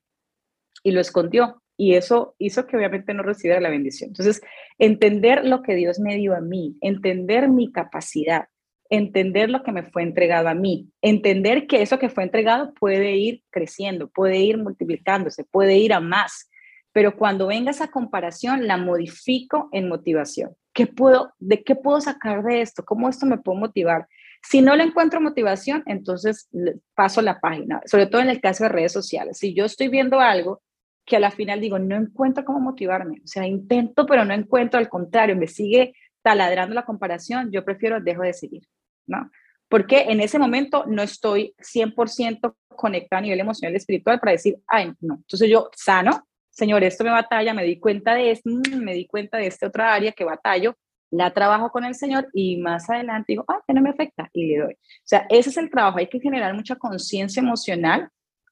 y 0.83 0.93
lo 0.93 1.01
escondió. 1.01 1.63
Y 1.77 1.95
eso 1.95 2.35
hizo 2.39 2.67
que 2.67 2.77
obviamente 2.77 3.15
no 3.15 3.23
recibiera 3.23 3.61
la 3.61 3.69
bendición. 3.69 4.11
Entonces, 4.11 4.41
entender 4.79 5.45
lo 5.45 5.63
que 5.63 5.75
Dios 5.77 6.01
me 6.01 6.17
dio 6.17 6.35
a 6.35 6.41
mí, 6.41 6.77
entender 6.81 7.49
mi 7.49 7.71
capacidad, 7.71 8.47
entender 8.91 9.51
lo 9.51 9.63
que 9.63 9.73
me 9.73 9.85
fue 9.85 10.03
entregado 10.03 10.49
a 10.49 10.55
mí, 10.55 10.91
entender 11.03 11.67
que 11.67 11.83
eso 11.83 11.99
que 11.99 12.09
fue 12.09 12.25
entregado 12.25 12.75
puede 12.75 13.17
ir 13.17 13.43
creciendo, 13.51 14.09
puede 14.09 14.39
ir 14.39 14.59
multiplicándose, 14.59 15.45
puede 15.45 15.77
ir 15.77 15.93
a 15.93 16.01
más. 16.01 16.51
Pero 16.93 17.17
cuando 17.17 17.47
venga 17.47 17.71
esa 17.71 17.89
comparación, 17.89 18.67
la 18.67 18.77
modifico 18.77 19.69
en 19.73 19.89
motivación. 19.89 20.57
¿Qué 20.73 20.87
puedo, 20.87 21.35
¿De 21.39 21.63
qué 21.63 21.75
puedo 21.75 22.01
sacar 22.01 22.43
de 22.43 22.61
esto? 22.61 22.85
¿Cómo 22.85 23.09
esto 23.09 23.27
me 23.27 23.39
puede 23.39 23.59
motivar? 23.59 24.07
Si 24.43 24.61
no 24.61 24.77
le 24.77 24.85
encuentro 24.85 25.21
motivación, 25.21 25.83
entonces 25.87 26.49
paso 26.95 27.21
la 27.23 27.41
página, 27.41 27.81
sobre 27.87 28.07
todo 28.07 28.23
en 28.23 28.31
el 28.31 28.41
caso 28.41 28.65
de 28.65 28.71
redes 28.71 28.93
sociales. 28.93 29.39
Si 29.39 29.55
yo 29.55 29.65
estoy 29.65 29.89
viendo 29.89 30.21
algo 30.21 30.63
que 31.05 31.17
a 31.17 31.21
la 31.21 31.31
final 31.31 31.61
digo, 31.61 31.79
no 31.79 31.97
encuentro 31.97 32.45
cómo 32.45 32.61
motivarme, 32.61 33.21
o 33.25 33.27
sea, 33.27 33.47
intento, 33.47 34.07
pero 34.07 34.25
no 34.25 34.35
encuentro, 34.35 34.79
al 34.79 34.89
contrario, 34.89 35.35
me 35.37 35.47
sigue 35.47 35.95
taladrando 36.23 36.75
la 36.75 36.85
comparación, 36.85 37.51
yo 37.51 37.65
prefiero 37.65 38.01
dejo 38.01 38.23
de 38.23 38.35
seguir, 38.35 38.69
¿no? 39.07 39.31
Porque 39.69 40.03
en 40.09 40.21
ese 40.21 40.39
momento 40.39 40.85
no 40.87 41.03
estoy 41.03 41.55
100% 41.59 42.55
conectada 42.69 43.19
a 43.19 43.23
nivel 43.23 43.41
emocional 43.41 43.73
y 43.73 43.79
espiritual 43.79 44.21
para 44.21 44.33
decir, 44.33 44.59
ay, 44.67 44.93
no. 45.01 45.15
Entonces 45.15 45.49
yo 45.49 45.71
sano, 45.75 46.28
señor, 46.59 46.83
esto 46.83 47.05
me 47.05 47.11
batalla, 47.11 47.55
me 47.55 47.63
di 47.63 47.79
cuenta 47.79 48.15
de 48.15 48.33
esto, 48.33 48.51
mm, 48.51 48.83
me 48.83 48.93
di 48.95 49.07
cuenta 49.07 49.39
de 49.39 49.47
esta 49.47 49.69
otra 49.69 49.95
área 49.95 50.13
que 50.13 50.25
batallo, 50.25 50.77
la 51.11 51.33
trabajo 51.33 51.71
con 51.71 51.85
el 51.85 51.95
Señor 51.95 52.27
y 52.35 52.59
más 52.59 52.91
adelante 52.91 53.27
digo, 53.29 53.45
ah, 53.49 53.63
que 53.67 53.73
no 53.73 53.81
me 53.81 53.91
afecta 53.91 54.29
y 54.35 54.47
le 54.49 54.59
doy. 54.59 54.73
O 54.75 55.05
sea, 55.05 55.25
ese 55.31 55.51
es 55.51 55.57
el 55.57 55.71
trabajo, 55.71 55.99
hay 55.99 56.09
que 56.09 56.21
generar 56.21 56.53
mucha 56.55 56.77
conciencia 56.77 57.41
emocional 57.41 58.09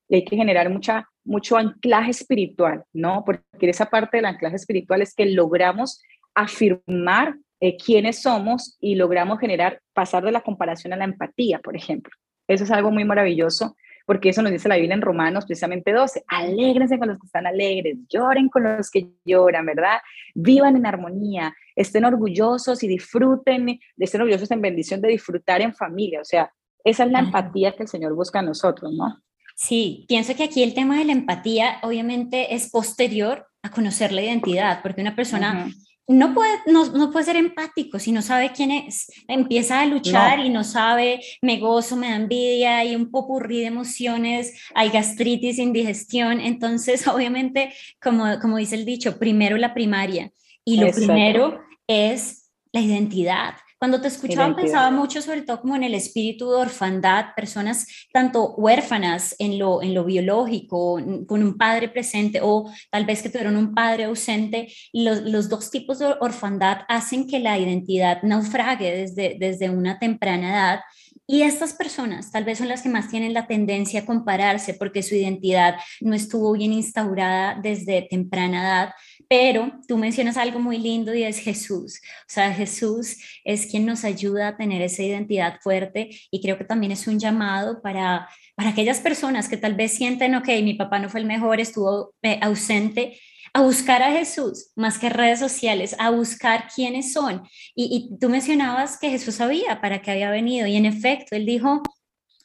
y 0.09 0.17
hay 0.17 0.25
que 0.25 0.37
generar 0.37 0.71
mucha, 0.71 1.07
mucho 1.25 1.57
anclaje 1.57 2.13
espiritual, 2.13 2.85
¿no? 2.93 3.25
Porque 3.27 3.69
esa 3.69 3.87
parte 3.87 4.19
del 4.19 4.27
anclaje 4.27 4.57
espiritual 4.57 5.03
es 5.03 5.13
que 5.13 5.27
logramos 5.27 6.01
afirmar 6.35 7.35
eh, 7.61 7.77
quiénes 7.77 8.23
somos 8.23 8.77
y 8.81 8.95
logramos 8.95 9.41
generar, 9.41 9.81
pasar 9.93 10.23
de 10.23 10.31
la 10.31 10.43
comparación 10.43 10.93
a 10.93 10.97
la 10.97 11.05
empatía, 11.05 11.59
por 11.59 11.77
ejemplo. 11.77 12.13
Eso 12.47 12.65
es 12.65 12.71
algo 12.71 12.93
muy 12.93 13.05
maravilloso 13.05 13.77
porque 14.07 14.31
eso 14.31 14.41
nos 14.41 14.53
dice 14.53 14.69
la 14.69 14.77
Biblia 14.77 14.95
en 14.95 15.03
Romanos 15.03 15.45
precisamente 15.45 15.93
12, 15.93 16.25
alégrense 16.29 16.99
con 16.99 17.09
los 17.09 17.19
que 17.19 17.27
están 17.27 17.47
alegres, 17.47 17.99
lloren 18.09 18.49
con 18.49 18.63
los 18.63 18.91
que 18.91 19.09
lloran, 19.25 19.67
¿verdad? 19.67 19.99
Vivan 20.35 20.77
en 20.77 20.87
armonía, 20.87 21.55
estén 21.75 22.05
orgullosos 22.05 22.83
y 22.83 22.89
disfruten, 22.89 23.79
estén 23.99 24.21
orgullosos 24.21 24.51
en 24.51 24.63
bendición 24.63 25.01
de 25.03 25.09
disfrutar 25.09 25.61
en 25.61 25.75
familia, 25.75 26.21
o 26.21 26.25
sea, 26.25 26.51
esa 26.85 27.05
es 27.05 27.11
la 27.11 27.19
empatía 27.19 27.73
que 27.73 27.83
el 27.83 27.89
Señor 27.89 28.15
busca 28.15 28.39
a 28.39 28.43
nosotros, 28.43 28.93
¿no? 28.95 29.21
Sí, 29.57 30.05
pienso 30.07 30.37
que 30.37 30.45
aquí 30.45 30.63
el 30.63 30.75
tema 30.75 30.99
de 30.99 31.07
la 31.07 31.13
empatía 31.13 31.79
obviamente 31.83 32.55
es 32.55 32.71
posterior 32.71 33.47
a 33.63 33.71
conocer 33.71 34.13
la 34.13 34.23
identidad, 34.23 34.83
porque 34.83 35.01
una 35.01 35.17
persona 35.17 35.69
no 36.09 36.35
puede, 36.35 36.53
no, 36.67 37.11
puede 37.11 37.25
ser 37.25 37.37
empático 37.37 37.99
si 37.99 38.13
no 38.13 38.23
sabe 38.23 38.53
quién 38.53 38.71
es. 38.71 39.11
Empieza 39.27 39.81
a 39.81 39.87
luchar 39.87 40.39
y 40.39 40.51
no 40.51 40.63
sabe, 40.63 41.21
me 41.43 41.59
gozo, 41.59 41.97
me 41.97 42.11
da 42.11 42.17
envidia, 42.17 42.79
hay 42.79 42.95
un 42.95 43.11
popurrí 43.11 43.61
de 43.61 43.67
emociones, 43.67 44.55
hay 44.75 44.91
gastritis, 44.91 45.59
indigestión. 45.59 46.41
Entonces, 46.41 47.07
obviamente, 47.09 47.73
como, 48.01 48.39
como 48.41 48.57
dice 48.57 48.77
el 48.77 48.85
dicho, 48.85 49.19
primero 49.19 49.57
la 49.57 49.75
primaria. 49.75 50.31
Y 50.65 50.79
lo 50.79 50.91
primero 50.93 51.61
es 51.87 52.51
la 52.73 52.81
identidad. 52.81 53.55
Cuando 53.79 54.01
te 54.01 54.09
escuchaba 54.09 54.57
pensaba 54.57 54.91
mucho 54.91 55.21
sobre 55.21 55.43
todo 55.43 55.61
como 55.61 55.77
en 55.77 55.83
el 55.83 55.95
espíritu 55.95 56.51
de 56.51 56.57
orfandad, 56.57 57.35
personas 57.37 57.87
tanto 58.11 58.55
huérfanas 58.55 59.37
en 59.39 59.59
lo, 59.59 59.83
en 59.83 59.93
lo 59.93 60.05
biológico, 60.05 60.99
con 61.27 61.43
un 61.43 61.59
padre 61.59 61.89
presente 61.91 62.41
o 62.43 62.71
tal 62.91 63.05
vez 63.05 63.23
que 63.23 63.29
tuvieron 63.29 63.57
un 63.57 63.75
padre 63.75 64.05
ausente, 64.05 64.73
los, 64.95 65.23
los 65.23 65.51
dos 65.51 65.71
tipos 65.71 65.99
de 65.99 66.07
orfandad 66.21 66.81
hacen 66.89 67.27
que 67.27 67.39
la 67.39 67.59
identidad 67.59 68.23
naufrague 68.23 68.91
desde, 68.93 69.37
desde 69.39 69.69
una 69.69 69.99
temprana 69.99 70.53
edad 70.53 70.81
y 71.29 71.43
estas 71.43 71.73
personas 71.75 72.31
tal 72.31 72.45
vez 72.45 72.59
son 72.59 72.69
las 72.69 72.83
que 72.83 72.89
más 72.89 73.09
tienen 73.09 73.35
la 73.35 73.49
tendencia 73.49 74.01
a 74.01 74.07
compararse 74.07 74.75
porque 74.75 75.03
su 75.03 75.17
identidad 75.17 75.77
no 76.01 76.15
estuvo 76.15 76.53
bien 76.53 76.73
instaurada 76.73 77.59
desde 77.61 78.07
temprana 78.09 78.63
edad. 78.63 78.91
Pero 79.29 79.73
tú 79.89 79.97
mencionas 79.97 80.37
algo 80.37 80.61
muy 80.61 80.79
lindo 80.79 81.15
y 81.15 81.25
es 81.25 81.39
Jesús. 81.39 82.01
O 82.21 82.29
sea, 82.29 82.53
Jesús 82.53 83.17
es 83.45 83.67
quien 83.67 83.87
nos 83.87 84.05
ayuda 84.05 84.49
a 84.49 84.57
tener 84.57 84.83
esa 84.83 85.03
identidad 85.03 85.59
fuerte 85.61 86.11
y 86.31 86.41
creo 86.41 86.59
que 86.59 86.65
también 86.65 86.93
es 86.93 87.07
un 87.07 87.19
llamado 87.19 87.83
para, 87.83 88.29
para 88.55 88.71
aquellas 88.71 89.01
personas 89.01 89.49
que 89.49 89.57
tal 89.57 89.75
vez 89.75 89.93
sienten, 89.93 90.35
ok, 90.35 90.49
mi 90.63 90.75
papá 90.75 90.99
no 90.99 91.09
fue 91.09 91.21
el 91.21 91.27
mejor, 91.27 91.61
estuvo 91.61 92.15
eh, 92.23 92.39
ausente, 92.41 93.19
a 93.57 93.63
buscar 93.63 94.03
a 94.03 94.13
Jesús 94.13 94.71
más 94.77 94.99
que 94.99 95.09
redes 95.09 95.41
sociales, 95.41 95.97
a 95.99 96.11
buscar 96.11 96.69
quiénes 96.75 97.15
son. 97.15 97.43
Y, 97.75 98.11
tú 98.21 98.29
mencionabas 98.29 98.99
que 98.99 99.09
Jesús 99.09 99.37
sabía 99.37 99.81
para 99.81 100.03
qué 100.03 100.11
había 100.11 100.31
venido 100.31 100.67
y 100.67 100.77
en 100.77 100.85
efecto, 100.85 101.35
él 101.35 101.47
dijo, 101.47 101.83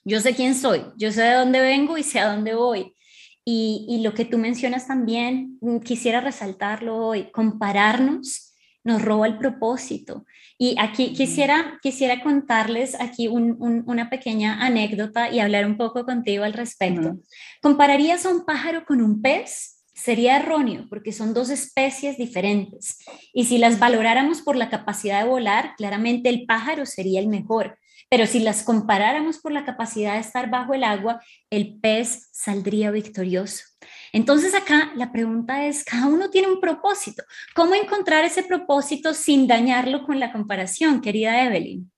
yo 0.06 0.22
sé 0.22 0.34
quién 0.34 0.56
soy, 0.56 0.86
yo 0.98 1.12
sé 1.12 1.24
de 1.24 1.34
dónde 1.34 1.60
vengo 1.60 1.98
y 1.98 2.04
sé 2.04 2.20
a 2.20 2.34
dónde 2.34 2.56
voy. 2.56 2.94
Y, 3.44 3.86
y 3.90 4.04
lo 4.04 4.14
que 4.14 4.26
tú 4.26 4.38
mencionas 4.38 4.88
también, 4.88 5.58
mm, 5.62 5.80
quisiera 5.80 6.22
resaltarlo 6.22 6.98
hoy, 6.98 7.32
compararnos 7.32 8.52
nos 8.84 9.02
roba 9.02 9.28
el 9.28 9.38
propósito. 9.38 10.26
Y 10.58 10.76
aquí 10.80 11.14
quisiera, 11.14 11.80
quisiera 11.82 12.22
contarles 12.24 13.00
aquí 13.00 13.28
una 13.28 14.10
pequeña 14.10 14.66
anécdota 14.66 15.30
y 15.30 15.40
hablar 15.40 15.66
un 15.66 15.78
poco 15.78 16.06
contigo 16.06 16.44
al 16.44 16.54
respecto. 16.54 17.18
¿Compararías 17.62 18.26
a 18.26 18.30
un 18.30 18.46
pájaro 18.46 18.86
con 18.86 19.02
un 19.02 19.22
pez? 19.22 19.78
sería 19.94 20.38
erróneo 20.38 20.88
porque 20.90 21.12
son 21.12 21.34
dos 21.34 21.50
especies 21.52 22.18
diferentes. 22.18 22.98
Y 23.34 23.46
si 23.46 23.60
las 23.60 23.78
valoráramos 23.78 24.42
por 24.42 24.56
la 24.56 24.70
capacidad 24.70 25.22
de 25.22 25.30
volar, 25.30 25.76
claramente 25.78 26.30
el 26.30 26.46
pájaro 26.48 26.88
sería 26.88 27.20
el 27.20 27.28
mejor. 27.28 27.78
Pero 28.12 28.28
si 28.28 28.42
las 28.42 28.64
comparáramos 28.64 29.40
por 29.40 29.54
la 29.54 29.64
capacidad 29.64 30.16
de 30.16 30.20
estar 30.20 30.50
bajo 30.50 30.74
el 30.74 30.84
agua, 30.84 31.22
el 31.50 31.80
pez 31.80 32.28
saldría 32.34 32.92
victorioso. 32.92 33.64
Entonces 34.12 34.54
acá 34.54 34.92
la 34.96 35.14
pregunta 35.14 35.66
es, 35.66 35.86
cada 35.86 36.08
uno 36.08 36.30
tiene 36.30 36.50
un 36.50 36.60
propósito. 36.60 37.24
¿Cómo 37.56 37.74
encontrar 37.74 38.26
ese 38.26 38.44
propósito 38.44 39.14
sin 39.14 39.48
dañarlo 39.48 40.06
con 40.06 40.20
la 40.20 40.34
comparación, 40.34 41.00
querida 41.00 41.46
Evelyn? 41.46 41.90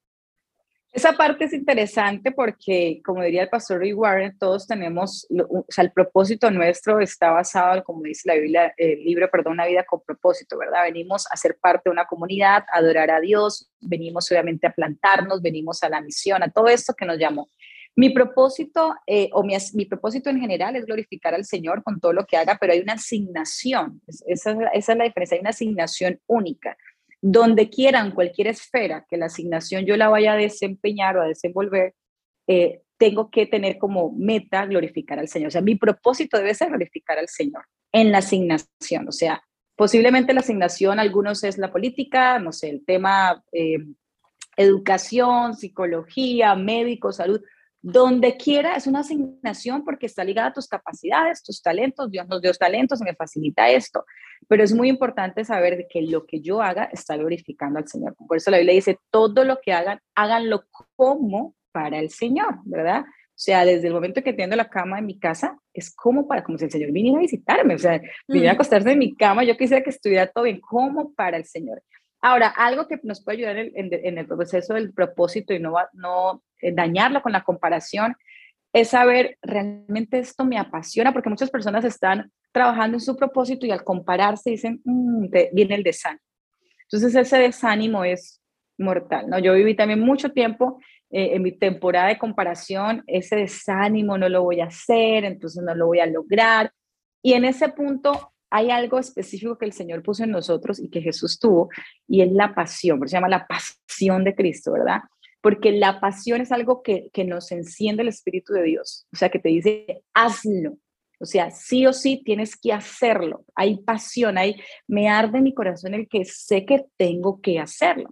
Esa 0.94 1.14
parte 1.14 1.46
es 1.46 1.54
interesante 1.54 2.32
porque, 2.32 3.02
como 3.04 3.24
diría 3.24 3.42
el 3.42 3.50
pastor 3.50 3.80
Rick 3.80 3.98
Warren, 3.98 4.38
todos 4.38 4.68
tenemos, 4.68 5.26
o 5.50 5.66
sea, 5.68 5.84
el 5.84 5.92
propósito 5.92 6.52
nuestro 6.52 7.00
está 7.00 7.32
basado, 7.32 7.84
como 7.84 8.04
dice 8.04 8.22
la 8.26 8.36
Biblia, 8.36 8.76
el 8.78 9.04
libro, 9.04 9.28
perdón, 9.32 9.54
una 9.54 9.66
vida 9.66 9.84
con 9.86 10.02
propósito, 10.06 10.56
¿verdad? 10.56 10.84
Venimos 10.84 11.26
a 11.32 11.36
ser 11.36 11.58
parte 11.60 11.90
de 11.90 11.94
una 11.94 12.06
comunidad, 12.06 12.66
adorar 12.72 13.10
a 13.10 13.20
Dios, 13.20 13.72
venimos 13.82 14.32
obviamente 14.32 14.68
a 14.68 14.72
plantarnos, 14.72 15.42
venimos 15.42 15.82
a 15.82 15.90
la 15.90 16.00
misión, 16.00 16.44
a 16.44 16.52
todo 16.52 16.68
esto 16.68 16.94
que 16.94 17.08
nos 17.08 17.18
llamó. 17.18 17.50
Mi 17.96 18.12
propósito, 18.12 18.94
eh, 19.08 19.32
o 19.34 19.42
mi, 19.42 19.56
mi, 19.74 19.86
propósito 19.86 20.30
en 20.30 20.40
general 20.40 20.76
es 20.76 20.86
glorificar 20.86 21.34
al 21.34 21.46
Señor 21.46 21.82
con 21.82 22.00
todo 22.00 22.14
lo 22.14 22.28
que 22.28 22.38
haga, 22.38 22.60
pero 22.62 22.72
hay 22.72 22.82
una 22.82 22.94
asignación, 22.94 24.00
esa, 24.28 24.52
esa 24.74 24.92
es 24.92 24.98
la 24.98 25.06
diferencia, 25.06 25.36
hay 25.38 25.42
una 25.42 25.50
asignación 25.50 26.20
única 26.28 26.78
donde 27.26 27.70
quieran, 27.70 28.12
cualquier 28.12 28.48
esfera 28.48 29.06
que 29.10 29.16
la 29.16 29.28
asignación 29.28 29.86
yo 29.86 29.96
la 29.96 30.10
vaya 30.10 30.34
a 30.34 30.36
desempeñar 30.36 31.16
o 31.16 31.22
a 31.22 31.28
desenvolver, 31.28 31.96
eh, 32.48 32.82
tengo 32.98 33.32
que 33.32 33.46
tener 33.46 33.78
como 33.78 34.12
meta 34.12 34.66
glorificar 34.66 35.20
al 35.20 35.30
Señor. 35.30 35.48
O 35.48 35.52
sea, 35.52 35.62
mi 35.62 35.76
propósito 35.76 36.38
debe 36.38 36.54
ser 36.54 36.68
glorificar 36.68 37.18
al 37.18 37.30
Señor 37.30 37.64
en 37.94 38.12
la 38.12 38.18
asignación. 38.18 39.08
O 39.08 39.14
sea, 39.14 39.42
posiblemente 39.78 40.34
la 40.34 40.42
asignación, 40.42 41.00
algunos 41.00 41.46
es 41.46 41.58
la 41.58 41.72
política, 41.72 42.40
no 42.40 42.52
sé, 42.52 42.70
el 42.70 42.84
tema 42.84 43.42
eh, 43.54 43.78
educación, 44.58 45.56
psicología, 45.56 46.56
médico, 46.56 47.14
salud, 47.14 47.42
donde 47.84 48.38
quiera 48.38 48.78
es 48.78 48.88
una 48.88 49.02
asignación 49.02 49.84
porque 49.84 50.06
está 50.06 50.24
ligada 50.24 50.48
a 50.48 50.54
tus 50.54 50.70
capacidades, 50.70 51.44
tus 51.44 51.62
talentos. 51.62 52.10
Dios 52.10 52.26
nos 52.30 52.42
dio 52.42 52.54
talentos 52.54 53.02
me 53.02 53.14
facilita 53.14 53.70
esto. 53.70 54.06
Pero 54.48 54.64
es 54.64 54.74
muy 54.74 54.88
importante 54.88 55.44
saber 55.44 55.86
que 55.90 56.02
lo 56.02 56.26
que 56.26 56.40
yo 56.40 56.62
haga 56.62 56.86
está 56.86 57.18
glorificando 57.18 57.80
al 57.80 57.88
Señor. 57.90 58.16
Por 58.16 58.38
eso 58.38 58.52
la 58.52 58.58
Biblia 58.58 58.76
dice, 58.76 59.00
todo 59.12 59.44
lo 59.44 59.60
que 59.62 59.74
hagan, 59.74 60.00
háganlo 60.16 60.64
como 60.96 61.56
para 61.74 62.00
el 62.00 62.10
Señor, 62.10 62.60
¿verdad? 62.64 63.02
O 63.02 63.40
sea, 63.44 63.66
desde 63.66 63.88
el 63.88 63.94
momento 63.94 64.24
que 64.24 64.32
tiendo 64.32 64.56
la 64.56 64.70
cama 64.70 65.00
en 65.00 65.06
mi 65.06 65.20
casa, 65.20 65.60
es 65.74 65.94
como 65.94 66.26
para, 66.26 66.42
como 66.42 66.58
si 66.58 66.64
el 66.64 66.72
Señor 66.72 66.92
viniera 66.94 67.18
a 67.18 67.22
visitarme, 67.22 67.76
o 67.76 67.80
sea, 67.80 68.00
viniera 68.30 68.52
a 68.52 68.54
acostarse 68.56 68.94
en 68.94 69.00
mi 69.00 69.14
cama, 69.14 69.44
yo 69.44 69.58
quisiera 69.58 69.84
que 69.84 69.90
estuviera 69.90 70.28
todo 70.28 70.46
bien, 70.46 70.62
como 70.62 71.14
para 71.16 71.36
el 71.36 71.44
Señor. 71.44 71.84
Ahora, 72.22 72.48
algo 72.48 72.88
que 72.88 72.98
nos 73.04 73.22
puede 73.22 73.40
ayudar 73.40 73.58
en 73.58 74.18
el, 74.18 74.26
proceso 74.26 74.76
del 74.76 74.94
propósito 74.94 75.54
y 75.54 75.60
no, 75.60 75.74
no 75.92 76.42
dañarlo 76.72 77.22
con 77.22 77.32
la 77.32 77.44
comparación 77.44 78.16
es 78.74 78.90
saber, 78.90 79.38
realmente 79.42 80.20
esto 80.20 80.46
me 80.46 80.58
apasiona, 80.58 81.14
porque 81.14 81.30
muchas 81.30 81.52
personas 81.52 81.86
están 81.86 82.32
trabajando 82.52 82.98
en 82.98 83.02
su 83.02 83.16
propósito 83.16 83.66
y 83.66 83.72
al 83.72 83.84
compararse 83.84 84.52
dicen, 84.52 84.82
mm, 84.84 85.28
viene 85.52 85.76
el 85.76 85.84
desánimo. 85.84 86.22
Entonces 86.84 87.16
ese 87.16 87.38
desánimo 87.38 88.04
es 88.04 88.42
mortal, 88.78 89.30
¿no? 89.30 89.40
Yo 89.40 89.54
viví 89.54 89.76
también 89.76 90.00
mucho 90.00 90.32
tiempo 90.32 90.80
eh, 91.10 91.36
en 91.36 91.44
mi 91.44 91.52
temporada 91.52 92.08
de 92.08 92.18
comparación, 92.18 93.04
ese 93.06 93.36
desánimo 93.36 94.18
no 94.18 94.30
lo 94.30 94.44
voy 94.44 94.62
a 94.62 94.66
hacer, 94.66 95.26
entonces 95.26 95.64
no 95.64 95.76
lo 95.76 95.88
voy 95.88 96.00
a 96.00 96.08
lograr. 96.08 96.72
Y 97.22 97.34
en 97.34 97.46
ese 97.46 97.70
punto 97.70 98.34
hay 98.50 98.72
algo 98.72 99.00
específico 99.00 99.58
que 99.58 99.66
el 99.66 99.74
Señor 99.74 100.02
puso 100.04 100.24
en 100.24 100.32
nosotros 100.32 100.80
y 100.80 100.90
que 100.90 101.02
Jesús 101.02 101.40
tuvo, 101.40 101.70
y 102.08 102.22
es 102.22 102.32
la 102.32 102.54
pasión, 102.54 103.08
se 103.08 103.16
llama 103.16 103.30
la 103.30 103.48
pasión 103.48 104.24
de 104.24 104.36
Cristo, 104.36 104.74
¿verdad? 104.74 105.02
Porque 105.44 105.74
la 105.74 106.00
pasión 106.00 106.42
es 106.42 106.52
algo 106.52 106.82
que, 106.82 107.10
que 107.14 107.26
nos 107.26 107.52
enciende 107.52 108.02
el 108.02 108.08
Espíritu 108.08 108.54
de 108.54 108.64
Dios, 108.64 109.06
o 109.14 109.18
sea, 109.18 109.30
que 109.30 109.40
te 109.40 109.50
dice, 109.50 110.02
hazlo. 110.16 110.78
O 111.20 111.26
sea, 111.26 111.52
sí 111.52 111.86
o 111.86 111.94
sí 111.94 112.22
tienes 112.26 112.58
que 112.58 112.74
hacerlo. 112.74 113.46
Hay 113.56 113.78
pasión, 113.78 114.38
hay, 114.38 114.56
me 114.88 115.10
arde 115.10 115.42
mi 115.42 115.54
corazón 115.54 115.94
el 115.94 116.08
que 116.08 116.26
sé 116.26 116.66
que 116.66 116.86
tengo 116.98 117.40
que 117.40 117.60
hacerlo. 117.60 118.10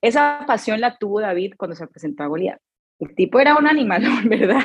Esa 0.00 0.44
pasión 0.46 0.80
la 0.80 0.96
tuvo 0.96 1.20
David 1.20 1.54
cuando 1.56 1.74
se 1.74 1.86
presentó 1.86 2.22
a 2.22 2.26
Goliat. 2.26 2.60
El 2.98 3.14
tipo 3.14 3.40
era 3.40 3.56
un 3.56 3.66
animal, 3.66 4.04
¿verdad? 4.28 4.64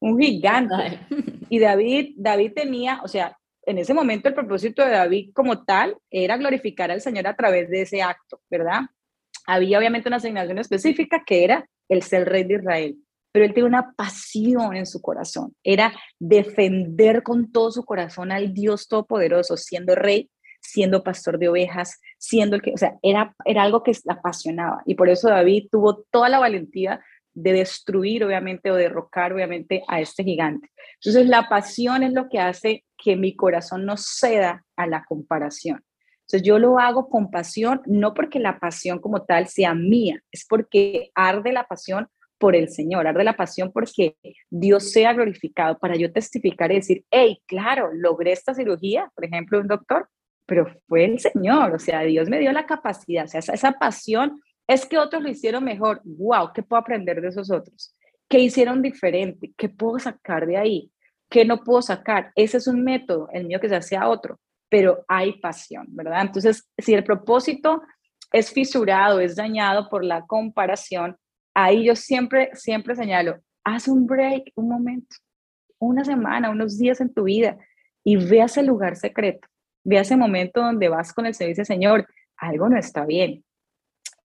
Un 0.00 0.18
gigante. 0.20 1.00
Y 1.48 1.58
David, 1.58 2.14
David 2.16 2.52
tenía, 2.54 3.00
o 3.02 3.08
sea, 3.08 3.36
en 3.62 3.78
ese 3.78 3.94
momento 3.94 4.28
el 4.28 4.34
propósito 4.34 4.84
de 4.84 4.92
David 4.92 5.30
como 5.34 5.64
tal 5.64 5.96
era 6.10 6.38
glorificar 6.38 6.90
al 6.90 7.02
Señor 7.02 7.26
a 7.26 7.36
través 7.36 7.68
de 7.68 7.82
ese 7.82 8.02
acto, 8.02 8.40
¿verdad? 8.50 8.80
Había 9.48 9.78
obviamente 9.78 10.10
una 10.10 10.18
asignación 10.18 10.58
específica 10.58 11.22
que 11.26 11.42
era 11.42 11.66
el 11.88 12.02
ser 12.02 12.28
rey 12.28 12.44
de 12.44 12.56
Israel, 12.56 12.98
pero 13.32 13.46
él 13.46 13.54
tenía 13.54 13.66
una 13.66 13.94
pasión 13.96 14.76
en 14.76 14.84
su 14.84 15.00
corazón, 15.00 15.54
era 15.64 15.94
defender 16.18 17.22
con 17.22 17.50
todo 17.50 17.70
su 17.70 17.82
corazón 17.82 18.30
al 18.30 18.52
Dios 18.52 18.88
Todopoderoso, 18.88 19.56
siendo 19.56 19.94
rey, 19.94 20.30
siendo 20.60 21.02
pastor 21.02 21.38
de 21.38 21.48
ovejas, 21.48 21.98
siendo 22.18 22.56
el 22.56 22.62
que, 22.62 22.72
o 22.74 22.76
sea, 22.76 22.98
era, 23.02 23.34
era 23.46 23.62
algo 23.62 23.82
que 23.82 23.92
le 23.92 24.12
apasionaba. 24.12 24.82
Y 24.84 24.96
por 24.96 25.08
eso 25.08 25.28
David 25.28 25.68
tuvo 25.70 26.04
toda 26.10 26.28
la 26.28 26.40
valentía 26.40 27.02
de 27.32 27.52
destruir, 27.52 28.24
obviamente, 28.24 28.70
o 28.70 28.74
derrocar, 28.74 29.32
obviamente, 29.32 29.82
a 29.88 30.00
este 30.00 30.24
gigante. 30.24 30.68
Entonces, 31.00 31.26
la 31.26 31.48
pasión 31.48 32.02
es 32.02 32.12
lo 32.12 32.28
que 32.28 32.40
hace 32.40 32.84
que 33.02 33.16
mi 33.16 33.34
corazón 33.34 33.86
no 33.86 33.96
ceda 33.96 34.66
a 34.76 34.86
la 34.86 35.04
comparación. 35.08 35.82
Entonces, 36.28 36.46
yo 36.46 36.58
lo 36.58 36.78
hago 36.78 37.08
con 37.08 37.30
pasión, 37.30 37.80
no 37.86 38.12
porque 38.12 38.38
la 38.38 38.58
pasión 38.58 38.98
como 38.98 39.22
tal 39.22 39.48
sea 39.48 39.74
mía, 39.74 40.22
es 40.30 40.44
porque 40.46 41.10
arde 41.14 41.52
la 41.52 41.66
pasión 41.66 42.06
por 42.36 42.54
el 42.54 42.68
Señor, 42.68 43.06
arde 43.06 43.24
la 43.24 43.34
pasión 43.34 43.72
porque 43.72 44.14
Dios 44.50 44.92
sea 44.92 45.14
glorificado, 45.14 45.78
para 45.78 45.96
yo 45.96 46.12
testificar 46.12 46.70
y 46.70 46.76
decir, 46.76 47.04
hey, 47.10 47.40
claro, 47.46 47.88
logré 47.94 48.32
esta 48.32 48.52
cirugía, 48.52 49.10
por 49.14 49.24
ejemplo, 49.24 49.58
un 49.58 49.68
doctor, 49.68 50.06
pero 50.44 50.66
fue 50.86 51.06
el 51.06 51.18
Señor, 51.18 51.74
o 51.74 51.78
sea, 51.78 52.02
Dios 52.02 52.28
me 52.28 52.38
dio 52.38 52.52
la 52.52 52.66
capacidad, 52.66 53.24
o 53.24 53.28
sea, 53.28 53.40
esa, 53.40 53.54
esa 53.54 53.72
pasión 53.72 54.38
es 54.66 54.84
que 54.84 54.98
otros 54.98 55.22
lo 55.22 55.30
hicieron 55.30 55.64
mejor. 55.64 56.02
¡Wow! 56.04 56.52
¿Qué 56.54 56.62
puedo 56.62 56.80
aprender 56.80 57.22
de 57.22 57.28
esos 57.28 57.50
otros? 57.50 57.94
¿Qué 58.28 58.38
hicieron 58.38 58.82
diferente? 58.82 59.50
¿Qué 59.56 59.70
puedo 59.70 59.98
sacar 59.98 60.46
de 60.46 60.58
ahí? 60.58 60.92
¿Qué 61.30 61.46
no 61.46 61.64
puedo 61.64 61.80
sacar? 61.80 62.32
Ese 62.34 62.58
es 62.58 62.66
un 62.66 62.84
método, 62.84 63.28
el 63.32 63.46
mío 63.46 63.60
que 63.60 63.70
se 63.70 63.76
hace 63.76 63.96
a 63.96 64.08
otro, 64.10 64.38
pero 64.68 65.04
hay 65.08 65.38
pasión, 65.40 65.86
¿verdad? 65.88 66.22
Entonces, 66.22 66.68
si 66.76 66.94
el 66.94 67.04
propósito 67.04 67.82
es 68.32 68.52
fisurado, 68.52 69.20
es 69.20 69.36
dañado 69.36 69.88
por 69.88 70.04
la 70.04 70.26
comparación, 70.26 71.16
ahí 71.54 71.84
yo 71.84 71.96
siempre, 71.96 72.50
siempre 72.54 72.94
señalo, 72.94 73.40
haz 73.64 73.88
un 73.88 74.06
break, 74.06 74.52
un 74.54 74.68
momento, 74.68 75.16
una 75.78 76.04
semana, 76.04 76.50
unos 76.50 76.78
días 76.78 77.00
en 77.00 77.12
tu 77.12 77.24
vida 77.24 77.56
y 78.04 78.16
ve 78.16 78.42
a 78.42 78.46
ese 78.46 78.62
lugar 78.62 78.96
secreto, 78.96 79.48
ve 79.84 79.98
a 79.98 80.02
ese 80.02 80.16
momento 80.16 80.60
donde 80.60 80.88
vas 80.88 81.12
con 81.12 81.26
el 81.26 81.34
Señor 81.34 81.50
y 81.50 81.52
dice, 81.52 81.64
Señor, 81.64 82.06
algo 82.36 82.68
no 82.68 82.78
está 82.78 83.04
bien, 83.04 83.44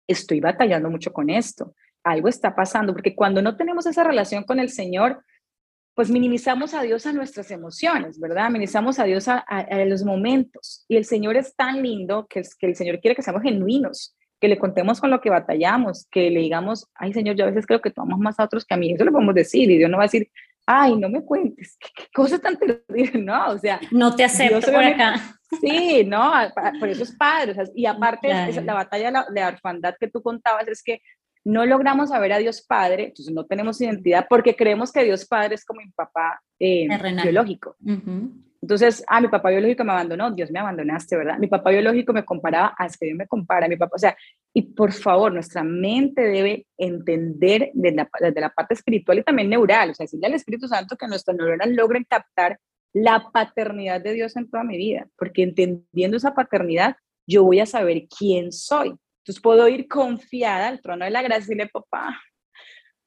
estoy 0.06 0.40
batallando 0.40 0.90
mucho 0.90 1.12
con 1.12 1.30
esto, 1.30 1.74
algo 2.04 2.28
está 2.28 2.54
pasando, 2.54 2.92
porque 2.92 3.14
cuando 3.14 3.42
no 3.42 3.56
tenemos 3.56 3.86
esa 3.86 4.04
relación 4.04 4.44
con 4.44 4.60
el 4.60 4.70
Señor, 4.70 5.22
pues 5.98 6.10
minimizamos 6.10 6.74
a 6.74 6.82
Dios 6.82 7.06
a 7.06 7.12
nuestras 7.12 7.50
emociones, 7.50 8.20
¿verdad? 8.20 8.50
Minimizamos 8.50 9.00
a 9.00 9.04
Dios 9.04 9.26
a, 9.26 9.44
los 9.84 10.04
momentos. 10.04 10.84
Y 10.86 10.96
el 10.96 11.04
Señor 11.04 11.36
es 11.36 11.56
tan 11.56 11.82
lindo 11.82 12.28
que, 12.30 12.42
que 12.56 12.66
el 12.68 12.76
Señor 12.76 13.00
quiere 13.00 13.16
que 13.16 13.22
seamos 13.22 13.42
genuinos, 13.42 14.16
que 14.40 14.46
le 14.46 14.60
contemos 14.60 15.00
con 15.00 15.10
lo 15.10 15.20
que 15.20 15.28
batallamos, 15.28 16.06
que 16.08 16.30
le 16.30 16.38
digamos, 16.38 16.86
ay 16.94 17.12
Señor, 17.12 17.34
yo 17.34 17.42
a 17.42 17.48
veces 17.48 17.66
creo 17.66 17.80
que 17.80 17.90
tú 17.90 18.02
amas 18.02 18.20
más 18.20 18.38
a 18.38 18.44
otros 18.44 18.64
que 18.64 18.74
a 18.74 18.76
mí. 18.76 18.92
Eso 18.92 19.04
lo 19.04 19.10
podemos 19.10 19.34
decir 19.34 19.68
y 19.72 19.76
Dios 19.76 19.90
no 19.90 19.96
va 19.96 20.04
a 20.04 20.06
decir, 20.06 20.30
ay, 20.66 20.94
no 20.94 21.08
me 21.08 21.24
cuentes, 21.24 21.76
qué, 21.80 22.04
cosa 22.14 22.38
tan 22.38 22.56
terrible, 22.56 23.18
no, 23.20 23.48
o 23.48 23.58
sea. 23.58 23.80
No 23.90 24.14
te 24.14 24.22
acepto 24.22 24.70
por 24.70 24.84
acá. 24.84 25.16
Sí, 25.60 26.04
no, 26.06 26.32
por 26.78 26.90
eso 26.90 27.02
es 27.02 27.16
padre. 27.16 27.54
y 27.74 27.86
aparte, 27.86 28.28
la 28.62 28.74
batalla 28.74 29.24
de 29.28 29.40
la 29.40 29.48
orfandad 29.48 29.96
que 29.98 30.06
tú 30.06 30.22
contabas 30.22 30.68
es 30.68 30.80
que 30.80 31.00
no 31.48 31.64
logramos 31.64 32.10
saber 32.10 32.34
a 32.34 32.38
Dios 32.38 32.60
Padre, 32.60 33.06
entonces 33.06 33.34
no 33.34 33.46
tenemos 33.46 33.80
identidad 33.80 34.26
porque 34.28 34.54
creemos 34.54 34.92
que 34.92 35.02
Dios 35.02 35.26
Padre 35.26 35.54
es 35.54 35.64
como 35.64 35.80
mi 35.80 35.90
papá 35.92 36.38
eh, 36.58 36.86
biológico. 37.22 37.74
Entonces, 38.60 39.02
ah, 39.06 39.18
mi 39.22 39.28
papá 39.28 39.48
biológico 39.48 39.82
me 39.82 39.92
abandonó, 39.92 40.30
Dios 40.30 40.50
me 40.50 40.58
abandonaste, 40.58 41.16
¿verdad? 41.16 41.38
Mi 41.38 41.46
papá 41.46 41.70
biológico 41.70 42.12
me 42.12 42.22
comparaba, 42.22 42.74
a 42.76 42.86
que 42.88 43.06
Dios 43.06 43.16
me 43.16 43.26
compara, 43.26 43.66
mi 43.66 43.76
papá, 43.76 43.96
o 43.96 43.98
sea, 43.98 44.14
y 44.52 44.60
por 44.60 44.92
favor, 44.92 45.32
nuestra 45.32 45.64
mente 45.64 46.20
debe 46.20 46.66
entender 46.76 47.70
desde 47.72 47.96
la, 47.96 48.10
desde 48.20 48.40
la 48.42 48.50
parte 48.50 48.74
espiritual 48.74 49.18
y 49.18 49.22
también 49.22 49.48
neural, 49.48 49.90
o 49.90 49.94
sea, 49.94 50.04
decirle 50.04 50.26
al 50.26 50.34
Espíritu 50.34 50.68
Santo 50.68 50.96
que 50.96 51.08
nuestras 51.08 51.34
neuronas 51.34 51.70
logren 51.70 52.04
captar 52.04 52.58
la 52.92 53.30
paternidad 53.32 54.02
de 54.02 54.12
Dios 54.12 54.36
en 54.36 54.50
toda 54.50 54.64
mi 54.64 54.76
vida, 54.76 55.08
porque 55.16 55.44
entendiendo 55.44 56.18
esa 56.18 56.34
paternidad, 56.34 56.96
yo 57.26 57.44
voy 57.44 57.60
a 57.60 57.66
saber 57.66 58.06
quién 58.06 58.52
soy. 58.52 58.94
Entonces 59.28 59.42
puedo 59.42 59.68
ir 59.68 59.88
confiada 59.88 60.68
al 60.68 60.80
trono 60.80 61.04
de 61.04 61.10
la 61.10 61.20
gracia 61.20 61.36
y 61.36 61.40
decirle, 61.40 61.68
papá, 61.70 62.18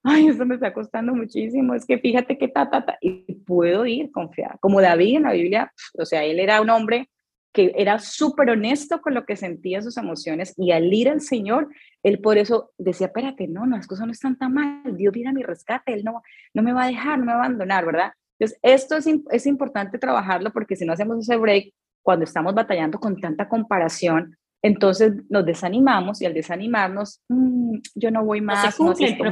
ay, 0.03 0.27
eso 0.27 0.45
me 0.45 0.53
está 0.53 0.71
costando 0.71 1.15
muchísimo, 1.15 1.73
es 1.73 1.84
que 1.84 1.97
fíjate 1.97 2.38
que 2.38 2.47
ta, 2.47 2.69
ta, 2.69 2.86
ta, 2.86 2.95
y 3.01 3.34
puedo 3.34 3.88
ir 3.88 4.12
confiada. 4.12 4.55
Como 4.62 4.81
David 4.81 5.17
en 5.17 5.23
la 5.23 5.31
Biblia, 5.31 5.73
o 5.97 6.05
sea, 6.05 6.23
él 6.23 6.39
era 6.39 6.62
un 6.62 6.69
hombre 6.69 7.10
que 7.51 7.73
era 7.75 7.97
súper 7.97 8.51
honesto 8.51 9.01
con 9.01 9.15
lo 9.15 9.25
que 9.25 9.36
sentía 9.36 9.81
sus 9.81 9.97
emociones 9.97 10.53
y 10.57 10.71
al 10.71 10.93
ir 10.93 11.10
al 11.10 11.21
Señor, 11.21 11.69
él 12.03 12.19
por 12.19 12.38
eso 12.38 12.69
decía, 12.77 13.07
espérate, 13.07 13.47
no, 13.47 13.65
no, 13.65 13.77
las 13.77 13.88
cosas 13.88 14.05
no 14.05 14.12
están 14.12 14.38
tan 14.38 14.53
mal, 14.53 14.95
Dios 14.95 15.12
viene 15.12 15.31
a 15.31 15.34
mi 15.34 15.41
rescate, 15.41 15.91
Él 15.91 16.03
no, 16.03 16.21
no 16.53 16.62
me 16.62 16.71
va 16.71 16.84
a 16.84 16.88
dejar, 16.88 17.17
no 17.17 17.25
me 17.25 17.31
va 17.31 17.39
a 17.39 17.45
abandonar, 17.45 17.84
¿verdad? 17.84 18.12
Entonces, 18.38 18.60
esto 18.62 18.95
es, 18.95 19.07
es 19.31 19.47
importante 19.47 19.97
trabajarlo 19.97 20.53
porque 20.53 20.75
si 20.75 20.86
no 20.86 20.93
hacemos 20.93 21.17
ese 21.17 21.36
break, 21.38 21.73
cuando 22.03 22.25
estamos 22.25 22.53
batallando 22.53 22.99
con 22.99 23.19
tanta 23.19 23.49
comparación, 23.49 24.38
entonces 24.62 25.13
nos 25.30 25.45
desanimamos 25.45 26.21
y 26.21 26.26
al 26.26 26.34
desanimarnos, 26.34 27.21
mm, 27.30 27.78
yo 27.95 28.12
no 28.12 28.24
voy 28.24 28.41
más, 28.41 28.80
no, 28.80 28.95
se 28.95 29.17
cumple 29.17 29.32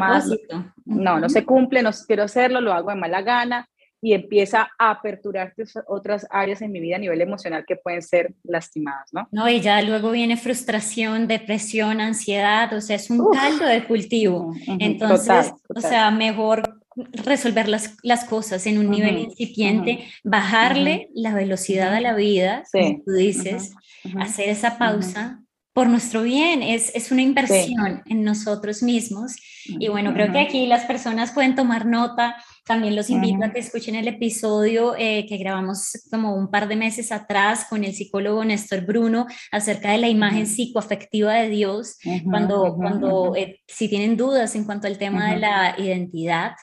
no, 0.85 1.19
no 1.19 1.29
se 1.29 1.45
cumple, 1.45 1.83
no 1.83 1.91
quiero 2.07 2.23
hacerlo, 2.23 2.61
lo 2.61 2.73
hago 2.73 2.89
de 2.89 2.95
mala 2.95 3.21
gana 3.21 3.69
y 4.01 4.13
empieza 4.13 4.69
a 4.79 4.91
aperturar 4.91 5.53
otras 5.87 6.25
áreas 6.29 6.61
en 6.61 6.71
mi 6.71 6.79
vida 6.79 6.95
a 6.95 6.99
nivel 6.99 7.21
emocional 7.21 7.65
que 7.67 7.75
pueden 7.75 8.01
ser 8.01 8.33
lastimadas, 8.43 9.09
¿no? 9.11 9.27
No, 9.31 9.49
y 9.49 9.59
ya 9.59 9.81
luego 9.81 10.11
viene 10.11 10.37
frustración, 10.37 11.27
depresión, 11.27 11.99
ansiedad, 11.99 12.71
o 12.73 12.81
sea, 12.81 12.95
es 12.95 13.09
un 13.09 13.29
caldo 13.31 13.65
de 13.65 13.83
cultivo. 13.83 14.53
Entonces, 14.79 15.51
o 15.67 15.81
sea, 15.81 16.11
mejor 16.11 16.79
resolver 16.95 17.67
las, 17.67 17.97
las 18.03 18.23
cosas 18.25 18.65
en 18.67 18.77
un 18.77 18.89
nivel 18.89 19.17
incipiente, 19.17 20.05
bajarle 20.23 21.09
la 21.13 21.33
velocidad 21.33 21.93
a 21.93 22.01
la 22.01 22.13
vida, 22.13 22.63
como 22.71 23.01
tú 23.05 23.11
dices, 23.11 23.73
hacer 24.19 24.49
esa 24.49 24.77
pausa 24.77 25.41
por 25.79 25.87
nuestro 25.87 26.23
bien, 26.23 26.61
es, 26.61 26.91
es 26.93 27.09
una 27.09 27.21
inversión 27.21 28.01
en 28.05 28.23
nosotros 28.23 28.83
mismos. 28.83 29.35
Y 29.65 29.87
bueno, 29.87 30.13
creo 30.13 30.29
que 30.31 30.39
aquí 30.39 30.65
las 30.67 30.83
personas 30.85 31.31
pueden 31.31 31.55
tomar 31.55 31.85
nota. 31.85 32.35
También 32.65 32.97
los 32.97 33.09
invito 33.09 33.45
a 33.45 33.51
que 33.51 33.59
escuchen 33.59 33.95
el 33.95 34.07
episodio 34.07 34.95
eh, 34.97 35.25
que 35.29 35.37
grabamos 35.37 35.91
como 36.11 36.35
un 36.35 36.51
par 36.51 36.67
de 36.67 36.75
meses 36.75 37.13
atrás 37.13 37.65
con 37.69 37.85
el 37.85 37.93
psicólogo 37.93 38.43
Néstor 38.43 38.85
Bruno 38.85 39.25
acerca 39.51 39.91
de 39.91 39.99
la 39.99 40.09
imagen 40.09 40.47
psicoafectiva 40.47 41.35
de 41.35 41.47
Dios, 41.49 41.97
cuando, 42.25 42.75
cuando 42.75 43.35
eh, 43.37 43.61
si 43.65 43.87
tienen 43.87 44.17
dudas 44.17 44.55
en 44.55 44.65
cuanto 44.65 44.87
al 44.87 44.97
tema 44.97 45.31
de 45.31 45.39
la 45.39 45.75
identidad. 45.77 46.55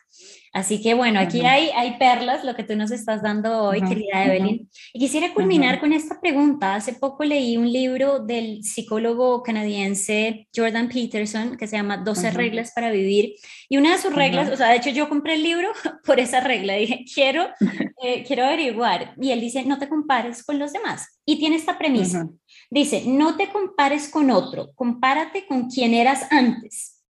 Así 0.56 0.80
que 0.80 0.94
bueno, 0.94 1.20
aquí 1.20 1.44
hay, 1.44 1.68
hay 1.76 1.98
perlas, 1.98 2.42
lo 2.42 2.56
que 2.56 2.64
tú 2.64 2.74
nos 2.76 2.90
estás 2.90 3.20
dando 3.20 3.64
hoy, 3.64 3.82
querida 3.82 4.24
Evelyn. 4.24 4.66
Y 4.94 4.98
quisiera 4.98 5.34
culminar 5.34 5.80
con 5.80 5.92
esta 5.92 6.18
pregunta. 6.18 6.74
Hace 6.74 6.94
poco 6.94 7.24
leí 7.24 7.58
un 7.58 7.70
libro 7.70 8.20
del 8.20 8.64
psicólogo 8.64 9.42
canadiense 9.42 10.48
Jordan 10.56 10.88
Peterson 10.88 11.58
que 11.58 11.66
se 11.66 11.76
llama 11.76 11.98
12 11.98 12.30
reglas 12.30 12.72
para 12.74 12.90
vivir. 12.90 13.34
Y 13.68 13.76
una 13.76 13.92
de 13.92 13.98
sus 13.98 14.14
reglas, 14.14 14.50
o 14.50 14.56
sea, 14.56 14.68
de 14.68 14.76
hecho 14.76 14.88
yo 14.88 15.10
compré 15.10 15.34
el 15.34 15.42
libro 15.42 15.68
por 16.06 16.20
esa 16.20 16.40
regla. 16.40 16.72
Dije, 16.72 17.04
quiero, 17.14 17.48
eh, 18.02 18.24
quiero 18.26 18.46
averiguar. 18.46 19.12
Y 19.20 19.32
él 19.32 19.42
dice, 19.42 19.62
no 19.66 19.78
te 19.78 19.90
compares 19.90 20.42
con 20.42 20.58
los 20.58 20.72
demás. 20.72 21.20
Y 21.26 21.38
tiene 21.38 21.56
esta 21.56 21.76
premisa. 21.76 22.30
Dice, 22.70 23.02
no 23.04 23.36
te 23.36 23.50
compares 23.50 24.08
con 24.08 24.30
otro, 24.30 24.72
compárate 24.74 25.46
con 25.46 25.68
quien 25.68 25.92
eras 25.92 26.26
antes. 26.30 27.04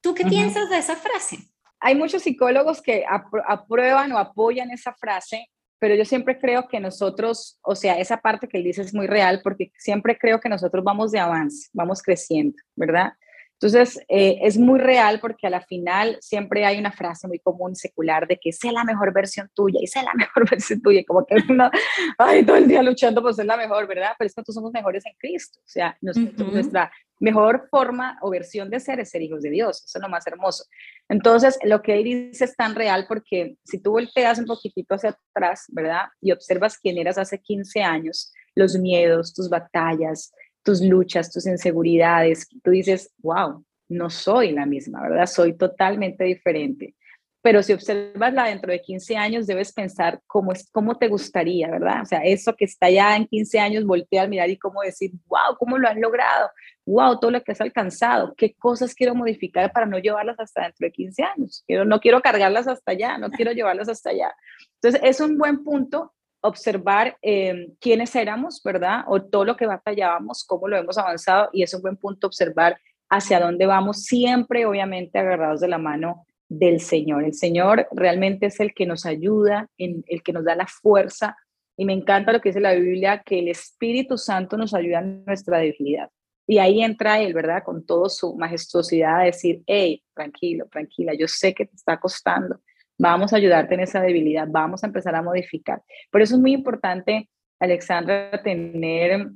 ¿Tú 0.00 0.14
qué 0.14 0.24
piensas 0.24 0.70
de 0.70 0.78
esa 0.78 0.94
frase? 0.94 1.50
Hay 1.80 1.94
muchos 1.94 2.22
psicólogos 2.22 2.82
que 2.82 3.04
aprueban 3.46 4.12
o 4.12 4.18
apoyan 4.18 4.70
esa 4.70 4.94
frase, 4.94 5.48
pero 5.78 5.94
yo 5.94 6.04
siempre 6.04 6.38
creo 6.38 6.68
que 6.68 6.80
nosotros, 6.80 7.58
o 7.62 7.74
sea, 7.74 7.98
esa 7.98 8.16
parte 8.18 8.48
que 8.48 8.58
él 8.58 8.64
dice 8.64 8.82
es 8.82 8.94
muy 8.94 9.06
real 9.06 9.40
porque 9.42 9.72
siempre 9.78 10.16
creo 10.18 10.40
que 10.40 10.48
nosotros 10.48 10.82
vamos 10.82 11.12
de 11.12 11.18
avance, 11.18 11.68
vamos 11.72 12.02
creciendo, 12.02 12.56
¿verdad? 12.74 13.12
Entonces, 13.58 13.98
eh, 14.08 14.38
es 14.42 14.58
muy 14.58 14.78
real 14.78 15.18
porque 15.18 15.46
a 15.46 15.50
la 15.50 15.62
final 15.62 16.18
siempre 16.20 16.66
hay 16.66 16.78
una 16.78 16.92
frase 16.92 17.26
muy 17.26 17.38
común 17.38 17.74
secular 17.74 18.28
de 18.28 18.38
que 18.38 18.52
sé 18.52 18.70
la 18.70 18.84
mejor 18.84 19.14
versión 19.14 19.50
tuya 19.54 19.80
y 19.82 19.86
sé 19.86 20.02
la 20.02 20.12
mejor 20.14 20.48
versión 20.50 20.82
tuya, 20.82 21.02
como 21.06 21.24
que 21.24 21.36
uno, 21.48 21.70
ay, 22.18 22.44
todo 22.44 22.56
el 22.56 22.68
día 22.68 22.82
luchando 22.82 23.22
por 23.22 23.32
ser 23.32 23.46
la 23.46 23.56
mejor, 23.56 23.86
¿verdad? 23.86 24.12
Pero 24.18 24.26
es 24.26 24.34
que 24.34 24.40
nosotros 24.40 24.54
somos 24.56 24.72
mejores 24.72 25.06
en 25.06 25.14
Cristo, 25.18 25.58
o 25.60 25.68
sea, 25.68 25.96
nuestra 26.02 26.90
mejor 27.18 27.66
forma 27.70 28.18
o 28.20 28.28
versión 28.28 28.68
de 28.68 28.78
ser 28.78 29.00
es 29.00 29.08
ser 29.08 29.22
hijos 29.22 29.40
de 29.40 29.48
Dios, 29.48 29.82
eso 29.84 29.98
es 29.98 30.02
lo 30.02 30.08
más 30.10 30.26
hermoso. 30.26 30.64
Entonces, 31.08 31.58
lo 31.64 31.80
que 31.80 31.94
él 31.94 32.04
dice 32.04 32.44
es 32.44 32.56
tan 32.56 32.74
real 32.74 33.06
porque 33.08 33.56
si 33.64 33.80
tú 33.80 33.92
volteas 33.92 34.38
un 34.38 34.44
poquitito 34.44 34.96
hacia 34.96 35.16
atrás, 35.34 35.64
¿verdad? 35.68 36.08
Y 36.20 36.32
observas 36.32 36.76
quién 36.76 36.98
eras 36.98 37.16
hace 37.16 37.40
15 37.40 37.82
años, 37.82 38.34
los 38.54 38.76
miedos, 38.78 39.32
tus 39.32 39.48
batallas, 39.48 40.32
tus 40.66 40.82
luchas, 40.82 41.32
tus 41.32 41.46
inseguridades, 41.46 42.48
tú 42.62 42.72
dices, 42.72 43.14
wow, 43.18 43.64
no 43.88 44.10
soy 44.10 44.50
la 44.50 44.66
misma, 44.66 45.00
¿verdad? 45.00 45.26
Soy 45.26 45.56
totalmente 45.56 46.24
diferente. 46.24 46.96
Pero 47.40 47.62
si 47.62 47.72
observas 47.72 48.34
la 48.34 48.46
dentro 48.46 48.72
de 48.72 48.80
15 48.80 49.16
años, 49.16 49.46
debes 49.46 49.72
pensar 49.72 50.20
cómo, 50.26 50.50
es, 50.50 50.68
cómo 50.72 50.98
te 50.98 51.06
gustaría, 51.06 51.70
¿verdad? 51.70 52.02
O 52.02 52.04
sea, 52.04 52.18
eso 52.24 52.56
que 52.56 52.64
está 52.64 52.90
ya 52.90 53.14
en 53.14 53.28
15 53.28 53.60
años, 53.60 53.84
voltea 53.84 54.22
al 54.22 54.28
mirar 54.28 54.50
y 54.50 54.58
cómo 54.58 54.82
decir, 54.82 55.12
wow, 55.26 55.56
¿cómo 55.56 55.78
lo 55.78 55.86
has 55.86 55.96
logrado? 55.96 56.50
Wow, 56.84 57.20
todo 57.20 57.30
lo 57.30 57.44
que 57.44 57.52
has 57.52 57.60
alcanzado. 57.60 58.34
¿Qué 58.36 58.54
cosas 58.54 58.92
quiero 58.92 59.14
modificar 59.14 59.70
para 59.70 59.86
no 59.86 60.00
llevarlas 60.00 60.40
hasta 60.40 60.62
dentro 60.62 60.84
de 60.84 60.90
15 60.90 61.22
años? 61.22 61.62
Quiero, 61.68 61.84
no 61.84 62.00
quiero 62.00 62.20
cargarlas 62.20 62.66
hasta 62.66 62.90
allá, 62.90 63.18
no 63.18 63.30
quiero 63.30 63.52
llevarlas 63.52 63.88
hasta 63.88 64.10
allá. 64.10 64.34
Entonces, 64.82 65.00
es 65.04 65.20
un 65.20 65.38
buen 65.38 65.62
punto 65.62 66.12
observar 66.40 67.16
eh, 67.22 67.68
quiénes 67.80 68.14
éramos, 68.14 68.62
¿verdad? 68.64 69.04
O 69.08 69.22
todo 69.22 69.44
lo 69.44 69.56
que 69.56 69.66
batallábamos, 69.66 70.44
cómo 70.44 70.68
lo 70.68 70.76
hemos 70.76 70.98
avanzado 70.98 71.48
y 71.52 71.62
es 71.62 71.74
un 71.74 71.82
buen 71.82 71.96
punto 71.96 72.26
observar 72.26 72.78
hacia 73.08 73.40
dónde 73.40 73.66
vamos, 73.66 74.04
siempre 74.04 74.66
obviamente 74.66 75.18
agarrados 75.18 75.60
de 75.60 75.68
la 75.68 75.78
mano 75.78 76.26
del 76.48 76.80
Señor. 76.80 77.24
El 77.24 77.34
Señor 77.34 77.88
realmente 77.92 78.46
es 78.46 78.60
el 78.60 78.74
que 78.74 78.86
nos 78.86 79.06
ayuda, 79.06 79.68
el 79.78 80.22
que 80.22 80.32
nos 80.32 80.44
da 80.44 80.54
la 80.54 80.66
fuerza 80.66 81.36
y 81.76 81.84
me 81.84 81.92
encanta 81.92 82.32
lo 82.32 82.40
que 82.40 82.48
dice 82.48 82.60
la 82.60 82.72
Biblia, 82.72 83.22
que 83.24 83.38
el 83.38 83.48
Espíritu 83.48 84.16
Santo 84.16 84.56
nos 84.56 84.72
ayuda 84.72 85.00
en 85.00 85.24
nuestra 85.24 85.58
debilidad. 85.58 86.10
Y 86.46 86.58
ahí 86.58 86.82
entra 86.82 87.20
Él, 87.20 87.34
¿verdad? 87.34 87.62
Con 87.64 87.84
toda 87.84 88.08
su 88.08 88.34
majestuosidad 88.36 89.20
a 89.20 89.24
decir, 89.24 89.62
hey, 89.66 90.02
tranquilo, 90.14 90.66
tranquila, 90.70 91.12
yo 91.14 91.28
sé 91.28 91.52
que 91.54 91.66
te 91.66 91.74
está 91.74 91.98
costando, 91.98 92.60
Vamos 92.98 93.32
a 93.32 93.36
ayudarte 93.36 93.74
en 93.74 93.80
esa 93.80 94.00
debilidad, 94.00 94.46
vamos 94.48 94.82
a 94.82 94.86
empezar 94.86 95.14
a 95.14 95.22
modificar. 95.22 95.82
Por 96.10 96.22
eso 96.22 96.34
es 96.34 96.40
muy 96.40 96.52
importante, 96.52 97.28
Alexandra, 97.60 98.42
tener 98.42 99.28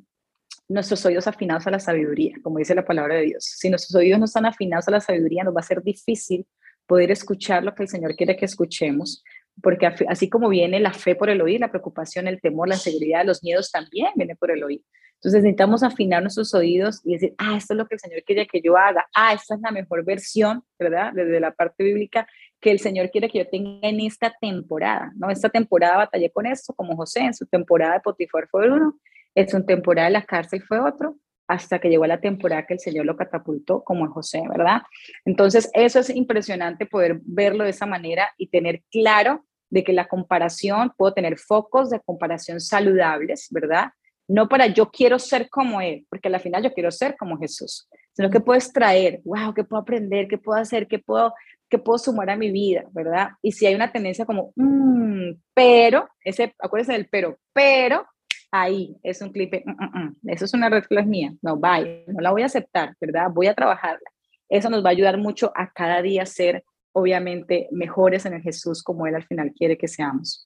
nuestros 0.69 1.05
oídos 1.05 1.27
afinados 1.27 1.67
a 1.67 1.71
la 1.71 1.81
sabiduría, 1.81 2.37
como 2.43 2.59
dice 2.59 2.75
la 2.75 2.85
palabra 2.85 3.17
de 3.17 3.23
Dios. 3.23 3.45
Si 3.45 3.69
nuestros 3.69 3.95
oídos 3.95 4.19
no 4.19 4.25
están 4.25 4.47
afinados 4.47 4.87
a 4.89 4.93
la 4.93 5.01
sabiduría, 5.01 5.45
nos 5.45 5.55
va 5.55 5.61
a 5.61 5.65
ser 5.65 5.83
difícil 5.83 6.47
poder 6.87 7.11
escuchar 7.11 7.65
lo 7.65 7.75
que 7.75 7.83
el 7.83 7.89
Señor 7.89 8.17
quiere 8.17 8.37
que 8.37 8.45
escuchemos, 8.45 9.23
porque 9.63 9.87
así 9.87 10.29
como 10.29 10.49
viene 10.49 10.81
la 10.81 10.93
fe 10.93 11.15
por 11.15 11.29
el 11.29 11.43
oír, 11.43 11.61
la 11.61 11.71
preocupación, 11.71 12.29
el 12.29 12.41
temor, 12.41 12.69
la 12.69 12.77
inseguridad, 12.77 13.25
los 13.25 13.43
miedos 13.43 13.71
también 13.71 14.11
viene 14.17 14.37
por 14.37 14.51
el 14.51 14.63
oír. 14.65 14.83
Entonces 15.15 15.43
necesitamos 15.43 15.83
afinar 15.83 16.23
nuestros 16.23 16.55
oídos 16.55 17.03
y 17.05 17.13
decir, 17.13 17.35
ah, 17.37 17.57
esto 17.57 17.75
es 17.75 17.79
lo 17.79 17.87
que 17.87 17.97
el 17.97 18.01
Señor 18.01 18.23
quiere 18.25 18.47
que 18.47 18.63
yo 18.63 18.77
haga, 18.77 19.07
ah, 19.15 19.35
esta 19.35 19.55
es 19.55 19.61
la 19.61 19.71
mejor 19.71 20.03
versión, 20.05 20.63
¿verdad? 20.79 21.13
Desde 21.13 21.41
la 21.41 21.53
parte 21.53 21.85
bíblica 21.85 22.27
que 22.61 22.71
el 22.71 22.79
Señor 22.79 23.11
quiere 23.11 23.29
que 23.29 23.39
yo 23.39 23.49
tenga 23.49 23.89
en 23.89 24.01
esta 24.01 24.35
temporada, 24.41 25.13
¿no? 25.17 25.31
Esta 25.31 25.49
temporada 25.49 25.97
batallé 25.97 26.31
con 26.31 26.47
esto, 26.47 26.75
como 26.75 26.97
José, 26.97 27.21
en 27.21 27.35
su 27.35 27.47
temporada 27.47 27.95
de 27.95 28.01
Potifar 28.01 28.49
fue 28.49 28.71
uno, 28.71 28.99
en 29.35 29.49
su 29.49 29.65
temporada 29.65 30.09
de 30.09 30.13
la 30.13 30.25
cárcel 30.25 30.63
fue 30.63 30.79
otro, 30.79 31.17
hasta 31.49 31.81
que 31.81 31.89
llegó 31.89 32.07
la 32.07 32.21
temporada 32.21 32.65
que 32.65 32.75
el 32.75 32.81
Señor 32.81 33.07
lo 33.07 33.17
catapultó 33.17 33.83
como 33.83 34.09
José, 34.13 34.43
¿verdad? 34.49 34.83
Entonces, 35.25 35.69
eso 35.75 35.99
es 35.99 36.11
impresionante 36.11 36.87
poder 36.87 37.21
verlo 37.25 37.65
de 37.65 37.71
esa 37.71 37.87
manera 37.87 38.31
y 38.37 38.49
tener 38.49 38.83
claro 38.91 39.45
de 39.69 39.83
que 39.83 39.93
la 39.93 40.07
comparación, 40.07 40.93
puedo 40.97 41.13
tener 41.13 41.39
focos 41.39 41.91
de 41.91 42.01
comparación 42.01 42.61
saludables, 42.61 43.49
¿verdad? 43.51 43.91
No 44.29 44.49
para 44.49 44.69
yo 44.69 44.91
quiero 44.91 45.19
ser 45.19 45.49
como 45.49 45.81
Él, 45.81 46.07
porque 46.09 46.29
al 46.29 46.41
final 46.41 46.63
yo 46.63 46.73
quiero 46.73 46.91
ser 46.93 47.17
como 47.17 47.39
Jesús, 47.39 47.89
sino 48.13 48.31
que 48.31 48.41
puedes 48.41 48.73
traer, 48.73 49.21
wow, 49.25 49.55
¿qué 49.55 49.65
puedo 49.65 49.83
aprender? 49.83 50.29
¿Qué 50.29 50.39
puedo 50.39 50.59
hacer? 50.59 50.87
¿Qué 50.89 50.99
puedo 50.99 51.33
que 51.71 51.79
puedo 51.79 51.99
sumar 51.99 52.29
a 52.29 52.37
mi 52.37 52.51
vida, 52.51 52.85
¿verdad? 52.91 53.31
Y 53.41 53.53
si 53.53 53.65
hay 53.65 53.75
una 53.75 53.93
tendencia 53.93 54.27
como, 54.27 54.53
mmm, 54.57 55.31
pero, 55.55 56.09
ese, 56.25 56.55
acuérdense 56.59 56.93
del 56.93 57.09
pero, 57.09 57.39
pero, 57.53 58.05
ahí 58.51 58.97
es 59.05 59.23
un 59.23 59.31
clip, 59.31 59.55
mm, 59.65 59.71
mm, 59.71 60.05
mm, 60.05 60.17
eso 60.31 60.45
es 60.45 60.53
una 60.53 60.69
red 60.69 60.83
flag 60.83 61.07
mía, 61.07 61.33
no, 61.41 61.57
bye, 61.57 62.05
no 62.09 62.21
la 62.21 62.33
voy 62.33 62.43
a 62.43 62.47
aceptar, 62.47 62.95
¿verdad? 63.01 63.31
Voy 63.33 63.47
a 63.47 63.55
trabajarla. 63.55 64.11
Eso 64.49 64.69
nos 64.69 64.85
va 64.85 64.89
a 64.89 64.93
ayudar 64.93 65.17
mucho 65.17 65.53
a 65.55 65.71
cada 65.71 66.03
día 66.03 66.27
ser, 66.27 66.65
obviamente, 66.93 67.69
mejores 67.71 68.27
en 68.27 68.35
el 68.35 68.43
Jesús 68.43 68.83
como 68.83 69.07
Él 69.07 69.15
al 69.15 69.25
final 69.25 69.53
quiere 69.57 69.79
que 69.79 69.87
seamos. 69.87 70.45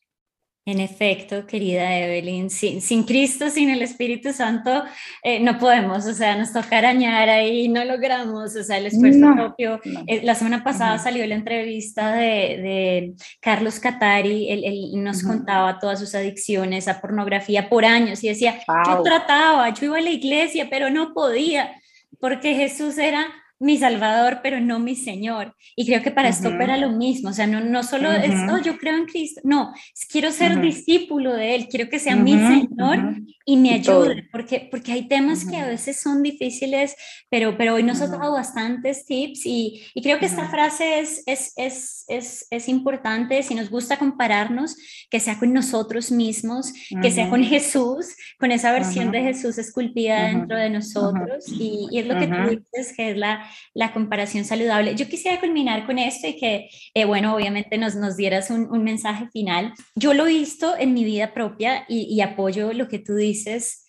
En 0.67 0.81
efecto, 0.81 1.47
querida 1.47 1.95
Evelyn, 1.95 2.49
sin, 2.49 2.81
sin, 2.81 3.03
Cristo, 3.03 3.51
sin 3.51 3.69
el 3.69 3.83
Espíritu 3.83 4.33
Santo, 4.33 4.83
eh, 5.23 5.39
no 5.39 5.59
podemos, 5.59 6.07
o 6.07 6.15
sea, 6.15 6.37
nos 6.37 6.55
toca 6.55 6.79
arañar 6.79 7.29
ahí, 7.29 7.69
no 7.69 7.85
logramos, 7.85 8.57
o 8.57 8.63
sea, 8.63 8.79
el 8.79 8.87
esfuerzo 8.87 9.35
propio. 9.35 9.79
Eh, 10.07 10.23
la 10.25 10.35
semana 10.35 10.65
pasada 10.65 10.99
salió 10.99 11.27
la 11.27 11.35
entrevista 11.35 12.15
de, 12.15 12.23
de 12.23 13.15
Carlos 13.43 13.79
Catari, 13.79 14.51
él, 14.51 14.63
él 14.65 15.05
nos 15.05 15.23
contaba 15.23 15.79
todas 15.79 16.01
sus 16.01 16.15
adicciones 16.15 16.89
a 16.89 16.99
pornografía 16.99 17.69
por 17.69 17.85
años 17.85 18.25
y 18.25 18.29
decía, 18.29 18.59
yo 18.87 19.03
trataba, 19.03 19.69
yo 19.69 19.85
iba 19.85 19.99
a 19.99 20.01
la 20.01 20.11
iglesia, 20.11 20.69
pero 20.71 20.89
no 20.89 21.13
podía, 21.13 21.75
porque 22.19 22.55
Jesús 22.55 22.97
era 22.97 23.27
mi 23.65 23.79
Salvador, 23.79 24.41
pero 24.43 24.61
no 24.61 24.79
mi 24.79 24.95
Señor. 24.95 25.57
Y 25.75 25.87
creo 25.87 26.03
que 26.03 26.11
para 26.11 26.29
esto 26.29 26.49
opera 26.49 26.77
lo 26.77 26.91
mismo, 26.91 27.31
o 27.31 27.33
sea, 27.33 27.47
no, 27.47 27.61
no 27.61 27.83
solo 27.83 28.13
es, 28.13 28.31
oh, 28.51 28.59
yo 28.59 28.77
creo 28.77 28.97
en 28.97 29.07
Cristo, 29.07 29.41
no, 29.43 29.73
quiero 30.11 30.31
ser 30.31 30.61
discípulo 30.61 31.33
de 31.33 31.55
Él, 31.55 31.69
quiero 31.69 31.89
que 31.89 31.99
sea 31.99 32.15
mi 32.15 32.33
Señor 32.33 33.23
y 33.47 33.57
me 33.57 33.73
ayude, 33.73 34.29
porque, 34.31 34.69
porque 34.71 34.93
hay 34.93 35.09
temas 35.09 35.47
que 35.47 35.57
a 35.57 35.67
veces 35.67 35.99
son 35.99 36.23
difíciles, 36.23 36.95
pero, 37.31 37.57
pero 37.57 37.75
hoy 37.75 37.83
nos 37.83 38.03
ha 38.03 38.07
dado 38.07 38.33
bastantes 38.33 39.07
tips 39.07 39.47
y, 39.47 39.83
y 39.95 40.03
creo 40.03 40.19
que 40.19 40.27
esta 40.27 40.49
frase 40.49 40.99
es, 40.99 41.23
es, 41.27 41.53
es, 41.57 42.05
es, 42.09 42.47
es 42.51 42.69
importante, 42.69 43.43
si 43.43 43.55
nos 43.55 43.71
gusta 43.71 43.99
compararnos, 43.99 44.77
que 45.09 45.21
sea 45.21 45.39
con 45.39 45.55
nosotros 45.55 46.11
mismos, 46.11 46.73
que 47.01 47.11
sea 47.11 47.31
con 47.31 47.43
Jesús, 47.43 48.15
con 48.39 48.53
esa 48.53 48.73
versión 48.73 49.11
de 49.11 49.23
Jesús 49.23 49.57
esculpida 49.57 50.27
dentro 50.27 50.57
de 50.59 50.69
nosotros, 50.69 51.47
y, 51.49 51.89
y, 51.91 51.99
es 51.99 52.07
lo 52.07 52.19
que 52.19 52.27
tú 52.27 52.51
dices, 52.51 52.95
que 52.95 53.11
es 53.11 53.17
la, 53.17 53.43
la 53.75 53.93
comparación 53.93 54.45
saludable. 54.45 54.95
Yo 54.95 55.09
quisiera 55.09 55.41
culminar 55.41 55.87
con 55.87 55.99
esto 55.99 56.27
y 56.27 56.37
que, 56.37 56.69
eh, 56.95 57.05
bueno, 57.05 57.35
obviamente 57.35 57.79
nos, 57.79 57.95
nos 57.95 58.17
dieras 58.17 58.51
un, 58.51 58.85
mensaje 58.85 59.29
final. 59.33 59.73
Yo 59.95 60.13
lo 60.13 60.27
he 60.27 60.31
visto 60.31 60.77
en 60.77 60.93
mi 60.93 61.05
vida 61.05 61.33
propia 61.33 61.85
y 61.89 62.21
apoyo 62.21 62.73
lo 62.73 62.89
que 62.89 62.99
tú 62.99 63.15
dices 63.15 63.84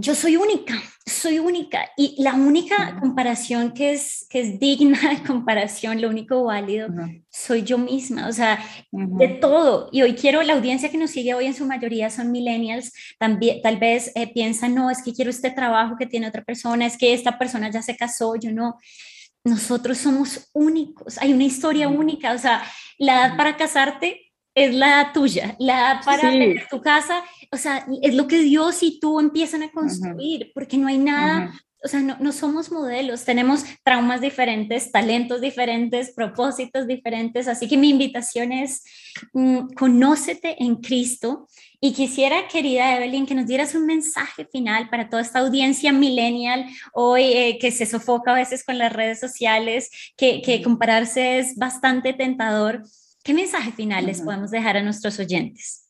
yo 0.00 0.14
soy 0.14 0.36
única, 0.36 0.80
soy 1.04 1.40
única. 1.40 1.90
Y 1.96 2.22
la 2.22 2.34
única 2.34 2.98
comparación 3.00 3.72
que 3.72 3.94
es, 3.94 4.26
que 4.30 4.40
es 4.40 4.60
digna 4.60 4.96
de 5.10 5.22
comparación, 5.26 6.00
lo 6.00 6.08
único 6.08 6.44
válido, 6.44 6.88
soy 7.30 7.64
yo 7.64 7.78
misma, 7.78 8.28
o 8.28 8.32
sea, 8.32 8.64
de 8.92 9.28
todo. 9.28 9.88
Y 9.90 10.02
hoy 10.02 10.14
quiero, 10.14 10.42
la 10.44 10.52
audiencia 10.54 10.90
que 10.90 10.98
nos 10.98 11.10
sigue 11.10 11.34
hoy 11.34 11.46
en 11.46 11.54
su 11.54 11.66
mayoría 11.66 12.10
son 12.10 12.30
millennials, 12.30 12.92
también 13.18 13.60
tal 13.60 13.78
vez 13.78 14.12
eh, 14.14 14.32
piensan, 14.32 14.74
no, 14.74 14.88
es 14.88 15.02
que 15.02 15.12
quiero 15.12 15.30
este 15.30 15.50
trabajo 15.50 15.96
que 15.98 16.06
tiene 16.06 16.28
otra 16.28 16.44
persona, 16.44 16.86
es 16.86 16.96
que 16.96 17.12
esta 17.12 17.36
persona 17.36 17.68
ya 17.68 17.82
se 17.82 17.96
casó, 17.96 18.36
yo 18.36 18.52
no. 18.52 18.76
Nosotros 19.42 19.98
somos 19.98 20.48
únicos, 20.52 21.18
hay 21.18 21.32
una 21.32 21.44
historia 21.44 21.88
única, 21.88 22.32
o 22.32 22.38
sea, 22.38 22.62
la 22.98 23.26
edad 23.26 23.36
para 23.36 23.56
casarte 23.56 24.27
es 24.64 24.74
la 24.74 25.12
tuya, 25.12 25.54
la 25.58 26.00
para 26.04 26.30
tener 26.30 26.66
tu 26.68 26.80
casa, 26.80 27.22
o 27.52 27.56
sea, 27.56 27.86
es 28.02 28.14
lo 28.14 28.26
que 28.26 28.40
Dios 28.40 28.82
y 28.82 28.98
tú 29.00 29.20
empiezan 29.20 29.62
a 29.62 29.70
construir, 29.70 30.50
porque 30.54 30.76
no 30.76 30.88
hay 30.88 30.98
nada, 30.98 31.52
o 31.84 31.86
sea, 31.86 32.00
no, 32.00 32.16
no, 32.18 32.32
somos 32.32 32.72
modelos, 32.72 33.24
tenemos 33.24 33.64
traumas 33.84 34.20
diferentes, 34.20 34.90
talentos 34.90 35.40
diferentes, 35.40 36.12
propósitos 36.12 36.88
diferentes, 36.88 37.46
así 37.46 37.68
que 37.68 37.76
mi 37.76 37.90
invitación 37.90 38.52
es, 38.52 38.82
mm, 39.32 39.68
conócete 39.76 40.56
en 40.62 40.76
Cristo. 40.76 41.46
Y 41.80 41.92
quisiera, 41.92 42.48
querida 42.48 42.96
Evelyn, 42.96 43.26
que 43.26 43.36
nos 43.36 43.46
dieras 43.46 43.76
un 43.76 43.86
mensaje 43.86 44.48
final 44.50 44.90
para 44.90 45.08
toda 45.08 45.22
esta 45.22 45.38
audiencia 45.38 45.92
millennial 45.92 46.66
hoy 46.92 47.22
eh, 47.22 47.58
que 47.60 47.70
se 47.70 47.86
sofoca 47.86 48.32
a 48.32 48.34
veces 48.34 48.64
con 48.64 48.78
las 48.78 48.92
redes 48.92 49.20
sociales, 49.20 49.88
que, 50.16 50.42
que 50.42 50.60
compararse 50.60 51.38
es 51.38 51.54
bastante 51.54 52.12
tentador. 52.12 52.82
¿Qué 53.22 53.34
mensaje 53.34 53.72
final 53.72 54.06
les 54.06 54.22
podemos 54.22 54.50
dejar 54.50 54.76
a 54.76 54.82
nuestros 54.82 55.18
oyentes? 55.18 55.88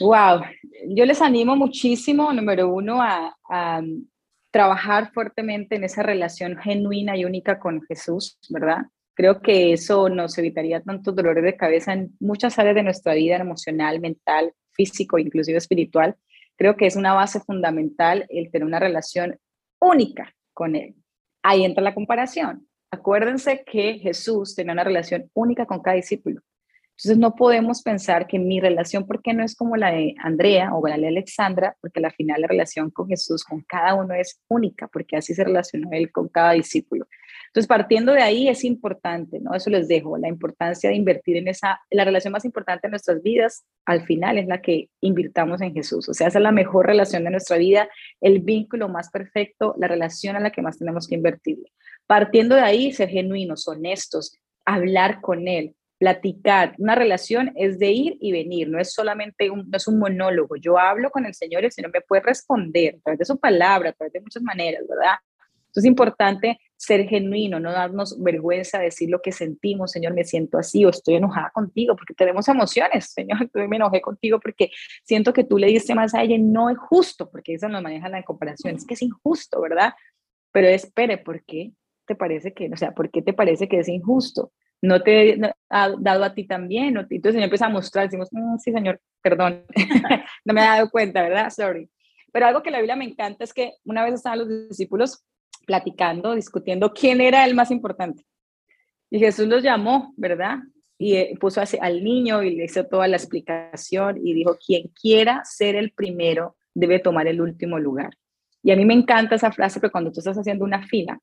Wow, 0.00 0.40
yo 0.88 1.04
les 1.04 1.20
animo 1.20 1.54
muchísimo, 1.54 2.32
número 2.32 2.68
uno, 2.68 3.02
a, 3.02 3.36
um, 3.48 4.06
trabajar 4.50 5.12
fuertemente 5.12 5.76
en 5.76 5.84
esa 5.84 6.02
relación 6.02 6.56
genuina 6.58 7.16
y 7.16 7.24
única 7.24 7.58
con 7.58 7.82
Jesús, 7.82 8.38
¿verdad? 8.50 8.82
Creo 9.14 9.40
que 9.40 9.72
eso 9.72 10.08
nos 10.08 10.36
evitaría 10.38 10.82
tantos 10.82 11.14
dolores 11.14 11.42
de 11.42 11.56
cabeza 11.56 11.92
en 11.94 12.14
muchas 12.20 12.58
áreas 12.58 12.74
de 12.74 12.82
nuestra 12.82 13.14
vida, 13.14 13.36
emocional, 13.36 14.00
mental, 14.00 14.52
físico, 14.72 15.18
inclusive 15.18 15.58
espiritual. 15.58 16.16
Creo 16.56 16.76
que 16.76 16.86
es 16.86 16.96
una 16.96 17.14
base 17.14 17.40
fundamental 17.40 18.26
el 18.28 18.50
tener 18.50 18.66
una 18.66 18.78
relación 18.78 19.38
única 19.80 20.34
con 20.52 20.76
Él. 20.76 20.94
ahí 21.42 21.64
entra 21.64 21.82
la 21.82 21.94
comparación. 21.94 22.68
Acuérdense 22.92 23.64
que 23.64 23.98
Jesús 23.98 24.54
tenía 24.54 24.74
una 24.74 24.84
relación 24.84 25.30
única 25.32 25.64
con 25.64 25.80
cada 25.80 25.96
discípulo. 25.96 26.42
Entonces 26.90 27.16
no 27.16 27.34
podemos 27.34 27.80
pensar 27.80 28.26
que 28.26 28.38
mi 28.38 28.60
relación, 28.60 29.06
¿por 29.06 29.22
qué 29.22 29.32
no 29.32 29.42
es 29.42 29.56
como 29.56 29.76
la 29.76 29.90
de 29.90 30.14
Andrea 30.22 30.74
o 30.74 30.86
la 30.86 30.98
de 30.98 31.08
Alexandra? 31.08 31.74
Porque 31.80 32.04
al 32.04 32.12
final 32.12 32.42
la 32.42 32.48
relación 32.48 32.90
con 32.90 33.08
Jesús, 33.08 33.44
con 33.44 33.62
cada 33.62 33.94
uno 33.94 34.12
es 34.12 34.42
única, 34.46 34.88
porque 34.88 35.16
así 35.16 35.34
se 35.34 35.42
relacionó 35.42 35.88
él 35.90 36.12
con 36.12 36.28
cada 36.28 36.52
discípulo. 36.52 37.06
Entonces, 37.52 37.68
partiendo 37.68 38.14
de 38.14 38.22
ahí 38.22 38.48
es 38.48 38.64
importante, 38.64 39.38
¿no? 39.38 39.54
Eso 39.54 39.68
les 39.68 39.86
dejo, 39.86 40.16
la 40.16 40.28
importancia 40.28 40.88
de 40.88 40.96
invertir 40.96 41.36
en 41.36 41.48
esa, 41.48 41.82
la 41.90 42.06
relación 42.06 42.32
más 42.32 42.46
importante 42.46 42.86
de 42.86 42.92
nuestras 42.92 43.22
vidas, 43.22 43.66
al 43.84 44.06
final 44.06 44.38
es 44.38 44.46
la 44.46 44.62
que 44.62 44.88
invirtamos 45.02 45.60
en 45.60 45.74
Jesús. 45.74 46.08
O 46.08 46.14
sea, 46.14 46.28
esa 46.28 46.38
es 46.38 46.42
la 46.42 46.50
mejor 46.50 46.86
relación 46.86 47.24
de 47.24 47.30
nuestra 47.30 47.58
vida, 47.58 47.90
el 48.22 48.40
vínculo 48.40 48.88
más 48.88 49.10
perfecto, 49.10 49.74
la 49.76 49.86
relación 49.86 50.34
a 50.34 50.40
la 50.40 50.50
que 50.50 50.62
más 50.62 50.78
tenemos 50.78 51.06
que 51.06 51.14
invertir. 51.14 51.58
Partiendo 52.06 52.54
de 52.54 52.62
ahí, 52.62 52.90
ser 52.90 53.10
genuinos, 53.10 53.68
honestos, 53.68 54.34
hablar 54.64 55.20
con 55.20 55.46
Él, 55.46 55.74
platicar. 55.98 56.74
Una 56.78 56.94
relación 56.94 57.52
es 57.54 57.78
de 57.78 57.90
ir 57.90 58.16
y 58.18 58.32
venir, 58.32 58.70
no 58.70 58.80
es 58.80 58.94
solamente 58.94 59.50
un, 59.50 59.68
no 59.68 59.76
es 59.76 59.86
un 59.86 59.98
monólogo. 59.98 60.56
Yo 60.56 60.78
hablo 60.78 61.10
con 61.10 61.26
el 61.26 61.34
Señor 61.34 61.64
y 61.64 61.66
el 61.66 61.72
Señor 61.72 61.90
me 61.92 62.00
puede 62.00 62.22
responder 62.22 62.94
a 62.94 63.02
través 63.02 63.18
de 63.18 63.24
su 63.26 63.38
palabra, 63.38 63.90
a 63.90 63.92
través 63.92 64.14
de 64.14 64.22
muchas 64.22 64.42
maneras, 64.42 64.84
¿verdad? 64.88 65.16
Entonces 65.72 65.84
es 65.84 65.88
importante 65.88 66.58
ser 66.82 67.06
genuino, 67.06 67.60
no 67.60 67.70
darnos 67.70 68.20
vergüenza 68.20 68.80
decir 68.80 69.08
lo 69.08 69.22
que 69.22 69.30
sentimos, 69.30 69.92
Señor, 69.92 70.14
me 70.14 70.24
siento 70.24 70.58
así 70.58 70.84
o 70.84 70.90
estoy 70.90 71.14
enojada 71.14 71.50
contigo, 71.54 71.94
porque 71.94 72.12
tenemos 72.12 72.48
emociones, 72.48 73.12
Señor, 73.12 73.48
me 73.68 73.76
enojé 73.76 74.00
contigo 74.00 74.40
porque 74.40 74.72
siento 75.04 75.32
que 75.32 75.44
tú 75.44 75.58
le 75.58 75.68
diste 75.68 75.94
más 75.94 76.12
a 76.12 76.22
ella 76.22 76.36
no 76.40 76.70
es 76.70 76.78
justo, 76.78 77.30
porque 77.30 77.54
eso 77.54 77.68
nos 77.68 77.82
maneja 77.82 78.08
la 78.08 78.24
comparación, 78.24 78.74
es 78.74 78.84
que 78.84 78.94
es 78.94 79.02
injusto, 79.02 79.60
¿verdad? 79.60 79.94
Pero 80.50 80.66
espere, 80.66 81.18
¿por 81.18 81.44
qué 81.44 81.70
te 82.04 82.16
parece 82.16 82.52
que, 82.52 82.68
o 82.72 82.76
sea, 82.76 82.92
por 82.92 83.12
qué 83.12 83.22
te 83.22 83.32
parece 83.32 83.68
que 83.68 83.78
es 83.78 83.88
injusto? 83.88 84.50
no 84.84 85.00
te 85.00 85.40
ha 85.70 85.90
dado 86.00 86.24
a 86.24 86.34
ti 86.34 86.44
también. 86.44 86.96
Entonces 86.96 87.26
el 87.26 87.32
Señor 87.34 87.44
empieza 87.44 87.66
a 87.66 87.68
mostrar, 87.68 88.06
decimos, 88.06 88.28
mm, 88.32 88.58
sí, 88.58 88.72
Señor, 88.72 89.00
perdón, 89.22 89.64
no 90.44 90.52
me 90.52 90.60
he 90.60 90.64
dado 90.64 90.90
cuenta, 90.90 91.22
¿verdad? 91.22 91.50
Sorry. 91.50 91.88
Pero 92.32 92.46
algo 92.46 92.64
que 92.64 92.72
la 92.72 92.78
Biblia 92.78 92.96
me 92.96 93.04
encanta 93.04 93.44
es 93.44 93.54
que 93.54 93.74
una 93.84 94.04
vez 94.04 94.14
estaban 94.14 94.40
los 94.40 94.48
discípulos 94.68 95.24
platicando, 95.66 96.34
discutiendo 96.34 96.92
quién 96.92 97.20
era 97.20 97.44
el 97.44 97.54
más 97.54 97.70
importante. 97.70 98.24
Y 99.10 99.18
Jesús 99.18 99.46
los 99.46 99.62
llamó, 99.62 100.14
¿verdad? 100.16 100.58
Y 100.98 101.16
eh, 101.16 101.36
puso 101.40 101.60
al 101.80 102.04
niño 102.04 102.42
y 102.42 102.56
le 102.56 102.64
hizo 102.64 102.86
toda 102.86 103.08
la 103.08 103.16
explicación 103.16 104.18
y 104.24 104.34
dijo, 104.34 104.56
quien 104.64 104.88
quiera 104.88 105.42
ser 105.44 105.76
el 105.76 105.92
primero 105.92 106.56
debe 106.74 106.98
tomar 106.98 107.26
el 107.26 107.40
último 107.40 107.78
lugar. 107.78 108.10
Y 108.62 108.70
a 108.70 108.76
mí 108.76 108.84
me 108.84 108.94
encanta 108.94 109.34
esa 109.34 109.52
frase, 109.52 109.80
porque 109.80 109.92
cuando 109.92 110.12
tú 110.12 110.20
estás 110.20 110.38
haciendo 110.38 110.64
una 110.64 110.86
fila, 110.86 111.20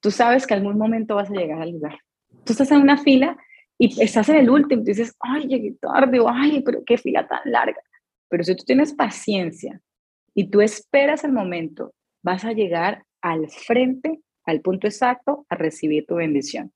tú 0.00 0.10
sabes 0.10 0.46
que 0.46 0.54
algún 0.54 0.78
momento 0.78 1.14
vas 1.14 1.30
a 1.30 1.34
llegar 1.34 1.60
al 1.62 1.70
lugar. 1.70 1.98
Tú 2.44 2.52
estás 2.52 2.70
en 2.70 2.82
una 2.82 2.98
fila 2.98 3.36
y 3.78 4.02
estás 4.02 4.28
en 4.28 4.36
el 4.36 4.50
último, 4.50 4.82
y 4.82 4.84
dices, 4.84 5.16
ay, 5.20 5.46
llegué 5.46 5.72
tarde, 5.80 6.20
o 6.20 6.28
ay, 6.28 6.62
pero 6.62 6.82
qué 6.84 6.98
fila 6.98 7.26
tan 7.26 7.40
larga. 7.46 7.80
Pero 8.28 8.44
si 8.44 8.54
tú 8.54 8.64
tienes 8.64 8.92
paciencia 8.92 9.80
y 10.34 10.48
tú 10.50 10.60
esperas 10.60 11.24
el 11.24 11.32
momento, 11.32 11.94
vas 12.22 12.44
a 12.44 12.52
llegar 12.52 13.04
al 13.24 13.50
frente, 13.50 14.20
al 14.44 14.60
punto 14.60 14.86
exacto, 14.86 15.46
a 15.48 15.54
recibir 15.54 16.04
tu 16.06 16.16
bendición. 16.16 16.72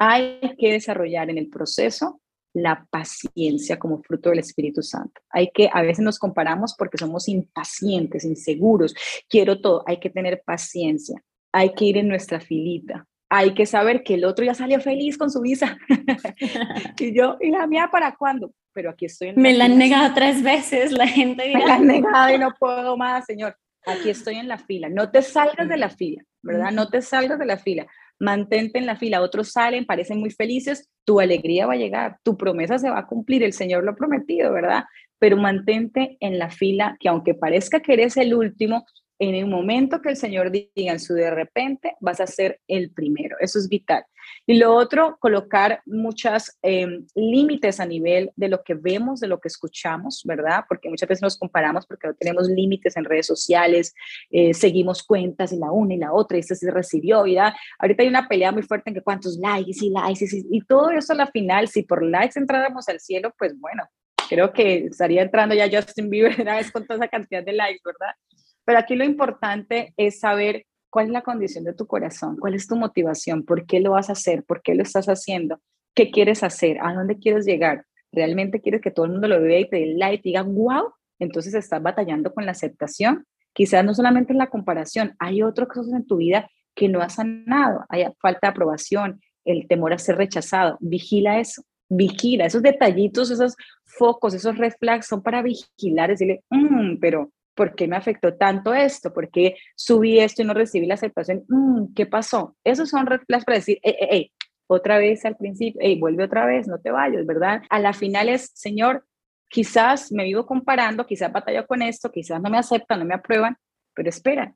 Hay 0.00 0.40
que 0.58 0.72
desarrollar 0.72 1.30
en 1.30 1.38
el 1.38 1.48
proceso 1.48 2.20
la 2.54 2.86
paciencia 2.90 3.78
como 3.78 4.02
fruto 4.02 4.30
del 4.30 4.40
Espíritu 4.40 4.82
Santo. 4.82 5.22
Hay 5.30 5.50
que, 5.54 5.70
a 5.72 5.80
veces 5.82 6.04
nos 6.04 6.18
comparamos 6.18 6.74
porque 6.76 6.98
somos 6.98 7.28
impacientes, 7.28 8.24
inseguros, 8.24 8.94
quiero 9.28 9.60
todo, 9.60 9.84
hay 9.86 10.00
que 10.00 10.10
tener 10.10 10.42
paciencia, 10.44 11.22
hay 11.52 11.72
que 11.72 11.84
ir 11.84 11.96
en 11.98 12.08
nuestra 12.08 12.40
filita, 12.40 13.06
hay 13.30 13.54
que 13.54 13.64
saber 13.64 14.02
que 14.02 14.14
el 14.14 14.24
otro 14.24 14.44
ya 14.44 14.54
salió 14.54 14.80
feliz 14.80 15.16
con 15.16 15.30
su 15.30 15.40
visa. 15.40 15.78
y 16.98 17.16
yo, 17.16 17.36
¿y 17.40 17.50
la 17.50 17.68
mía 17.68 17.88
para 17.92 18.16
cuándo? 18.16 18.52
Pero 18.74 18.90
aquí 18.90 19.06
estoy. 19.06 19.34
Me 19.36 19.54
la 19.54 19.66
han 19.66 19.78
negado 19.78 20.12
tres 20.14 20.42
veces, 20.42 20.90
la 20.90 21.06
gente 21.06 21.52
Me 21.54 21.64
la 21.64 21.76
han 21.76 21.86
negado 21.86 22.34
y 22.34 22.38
no 22.38 22.52
puedo 22.58 22.96
más, 22.96 23.24
señor 23.24 23.56
aquí 23.86 24.10
estoy 24.10 24.36
en 24.36 24.48
la 24.48 24.58
fila. 24.58 24.88
No 24.88 25.10
te 25.10 25.22
salgas 25.22 25.68
de 25.68 25.76
la 25.76 25.90
fila, 25.90 26.22
¿verdad? 26.42 26.72
No 26.72 26.88
te 26.88 27.02
salgas 27.02 27.38
de 27.38 27.46
la 27.46 27.56
fila. 27.56 27.86
Mantente 28.18 28.78
en 28.78 28.86
la 28.86 28.96
fila. 28.96 29.22
Otros 29.22 29.52
salen, 29.52 29.86
parecen 29.86 30.20
muy 30.20 30.30
felices. 30.30 30.90
Tu 31.04 31.20
alegría 31.20 31.66
va 31.66 31.74
a 31.74 31.76
llegar, 31.76 32.18
tu 32.22 32.36
promesa 32.36 32.78
se 32.78 32.90
va 32.90 33.00
a 33.00 33.06
cumplir. 33.06 33.42
El 33.42 33.52
Señor 33.52 33.84
lo 33.84 33.92
ha 33.92 33.96
prometido, 33.96 34.52
¿verdad? 34.52 34.84
Pero 35.18 35.36
mantente 35.36 36.16
en 36.20 36.38
la 36.38 36.50
fila, 36.50 36.96
que 37.00 37.08
aunque 37.08 37.34
parezca 37.34 37.80
que 37.80 37.94
eres 37.94 38.16
el 38.16 38.34
último, 38.34 38.84
en 39.22 39.36
el 39.36 39.46
momento 39.46 40.02
que 40.02 40.08
el 40.08 40.16
Señor 40.16 40.50
diga 40.50 40.70
en 40.74 40.98
su 40.98 41.14
de 41.14 41.30
repente, 41.30 41.94
vas 42.00 42.20
a 42.20 42.26
ser 42.26 42.60
el 42.66 42.90
primero. 42.90 43.36
Eso 43.38 43.60
es 43.60 43.68
vital. 43.68 44.04
Y 44.48 44.58
lo 44.58 44.74
otro, 44.74 45.16
colocar 45.20 45.80
muchos 45.86 46.58
em, 46.60 47.06
límites 47.14 47.78
a 47.78 47.86
nivel 47.86 48.32
de 48.34 48.48
lo 48.48 48.64
que 48.64 48.74
vemos, 48.74 49.20
de 49.20 49.28
lo 49.28 49.38
que 49.38 49.46
escuchamos, 49.46 50.22
¿verdad? 50.24 50.64
Porque 50.68 50.88
muchas 50.88 51.08
veces 51.08 51.22
nos 51.22 51.38
comparamos 51.38 51.86
porque 51.86 52.08
no 52.08 52.14
tenemos 52.14 52.48
límites 52.48 52.96
en 52.96 53.04
redes 53.04 53.28
sociales, 53.28 53.94
eh, 54.28 54.54
seguimos 54.54 55.04
cuentas 55.04 55.52
y 55.52 55.56
la 55.56 55.70
una 55.70 55.94
y 55.94 55.98
la 55.98 56.12
otra, 56.12 56.36
y 56.36 56.40
este 56.40 56.56
se 56.56 56.72
recibió, 56.72 57.22
¿verdad? 57.22 57.54
Ahorita 57.78 58.02
hay 58.02 58.08
una 58.08 58.26
pelea 58.26 58.50
muy 58.50 58.64
fuerte 58.64 58.90
en 58.90 58.94
que 58.94 59.02
cuántos 59.02 59.36
likes 59.36 59.84
y 59.84 59.90
likes 59.90 60.24
y, 60.24 60.46
y 60.50 60.62
todo 60.62 60.90
eso 60.90 61.12
a 61.12 61.16
la 61.16 61.28
final, 61.28 61.68
si 61.68 61.82
por 61.82 62.02
likes 62.02 62.40
entráramos 62.40 62.88
al 62.88 62.98
cielo, 62.98 63.32
pues 63.38 63.56
bueno, 63.60 63.84
creo 64.28 64.52
que 64.52 64.86
estaría 64.86 65.22
entrando 65.22 65.54
ya 65.54 65.70
Justin 65.70 66.10
Bieber 66.10 66.40
una 66.40 66.56
vez 66.56 66.72
con 66.72 66.84
toda 66.84 66.96
esa 66.96 67.08
cantidad 67.08 67.44
de 67.44 67.52
likes, 67.52 67.82
¿verdad? 67.84 68.16
Pero 68.64 68.78
aquí 68.78 68.94
lo 68.96 69.04
importante 69.04 69.92
es 69.96 70.20
saber 70.20 70.66
cuál 70.90 71.06
es 71.06 71.12
la 71.12 71.22
condición 71.22 71.64
de 71.64 71.72
tu 71.72 71.86
corazón, 71.86 72.36
cuál 72.36 72.54
es 72.54 72.66
tu 72.66 72.76
motivación, 72.76 73.44
por 73.44 73.66
qué 73.66 73.80
lo 73.80 73.92
vas 73.92 74.08
a 74.08 74.12
hacer, 74.12 74.44
por 74.44 74.62
qué 74.62 74.74
lo 74.74 74.82
estás 74.82 75.06
haciendo, 75.06 75.60
qué 75.94 76.10
quieres 76.10 76.42
hacer, 76.42 76.78
a 76.80 76.92
dónde 76.92 77.18
quieres 77.18 77.46
llegar. 77.46 77.86
¿Realmente 78.12 78.60
quieres 78.60 78.82
que 78.82 78.90
todo 78.90 79.06
el 79.06 79.12
mundo 79.12 79.26
lo 79.26 79.40
vea 79.40 79.60
y 79.60 79.68
te 79.68 79.78
dé 79.78 79.94
like 79.94 80.28
y 80.28 80.32
diga, 80.32 80.42
wow? 80.42 80.92
Entonces 81.18 81.54
estás 81.54 81.82
batallando 81.82 82.34
con 82.34 82.44
la 82.44 82.52
aceptación. 82.52 83.24
Quizás 83.54 83.84
no 83.84 83.94
solamente 83.94 84.32
en 84.32 84.38
la 84.38 84.48
comparación, 84.48 85.14
hay 85.18 85.42
otras 85.42 85.68
cosas 85.68 85.94
en 85.94 86.06
tu 86.06 86.18
vida 86.18 86.48
que 86.74 86.88
no 86.88 87.00
has 87.00 87.14
sanado. 87.14 87.84
Hay 87.88 88.04
falta 88.20 88.48
de 88.48 88.50
aprobación, 88.50 89.20
el 89.44 89.66
temor 89.68 89.92
a 89.92 89.98
ser 89.98 90.16
rechazado. 90.16 90.76
Vigila 90.80 91.38
eso, 91.38 91.62
vigila. 91.88 92.44
Esos 92.44 92.62
detallitos, 92.62 93.30
esos 93.30 93.56
focos, 93.84 94.34
esos 94.34 94.58
red 94.58 94.72
son 95.02 95.22
para 95.22 95.42
vigilar, 95.42 96.10
decirle, 96.10 96.42
mmm, 96.50 96.96
pero 97.00 97.32
¿por 97.54 97.74
qué 97.74 97.86
me 97.86 97.96
afectó 97.96 98.34
tanto 98.34 98.74
esto? 98.74 99.12
¿Por 99.12 99.30
qué 99.30 99.56
subí 99.76 100.18
esto 100.18 100.42
y 100.42 100.44
no 100.44 100.54
recibí 100.54 100.86
la 100.86 100.94
aceptación? 100.94 101.44
Mm, 101.48 101.94
¿Qué 101.94 102.06
pasó? 102.06 102.56
Esos 102.64 102.90
son 102.90 103.06
red 103.06 103.20
para 103.26 103.58
decir, 103.58 103.78
hey, 103.82 104.32
otra 104.66 104.98
vez 104.98 105.24
al 105.24 105.36
principio, 105.36 105.80
hey, 105.82 105.98
vuelve 105.98 106.24
otra 106.24 106.46
vez, 106.46 106.66
no 106.66 106.80
te 106.80 106.90
vayas, 106.90 107.26
¿verdad? 107.26 107.62
A 107.68 107.78
la 107.78 107.92
final 107.92 108.28
es, 108.28 108.50
Señor, 108.54 109.04
quizás 109.48 110.10
me 110.12 110.24
vivo 110.24 110.46
comparando, 110.46 111.06
quizás 111.06 111.30
batallo 111.30 111.66
con 111.66 111.82
esto, 111.82 112.10
quizás 112.10 112.40
no 112.40 112.48
me 112.48 112.58
aceptan, 112.58 113.00
no 113.00 113.04
me 113.04 113.14
aprueban, 113.14 113.56
pero 113.94 114.08
espera, 114.08 114.54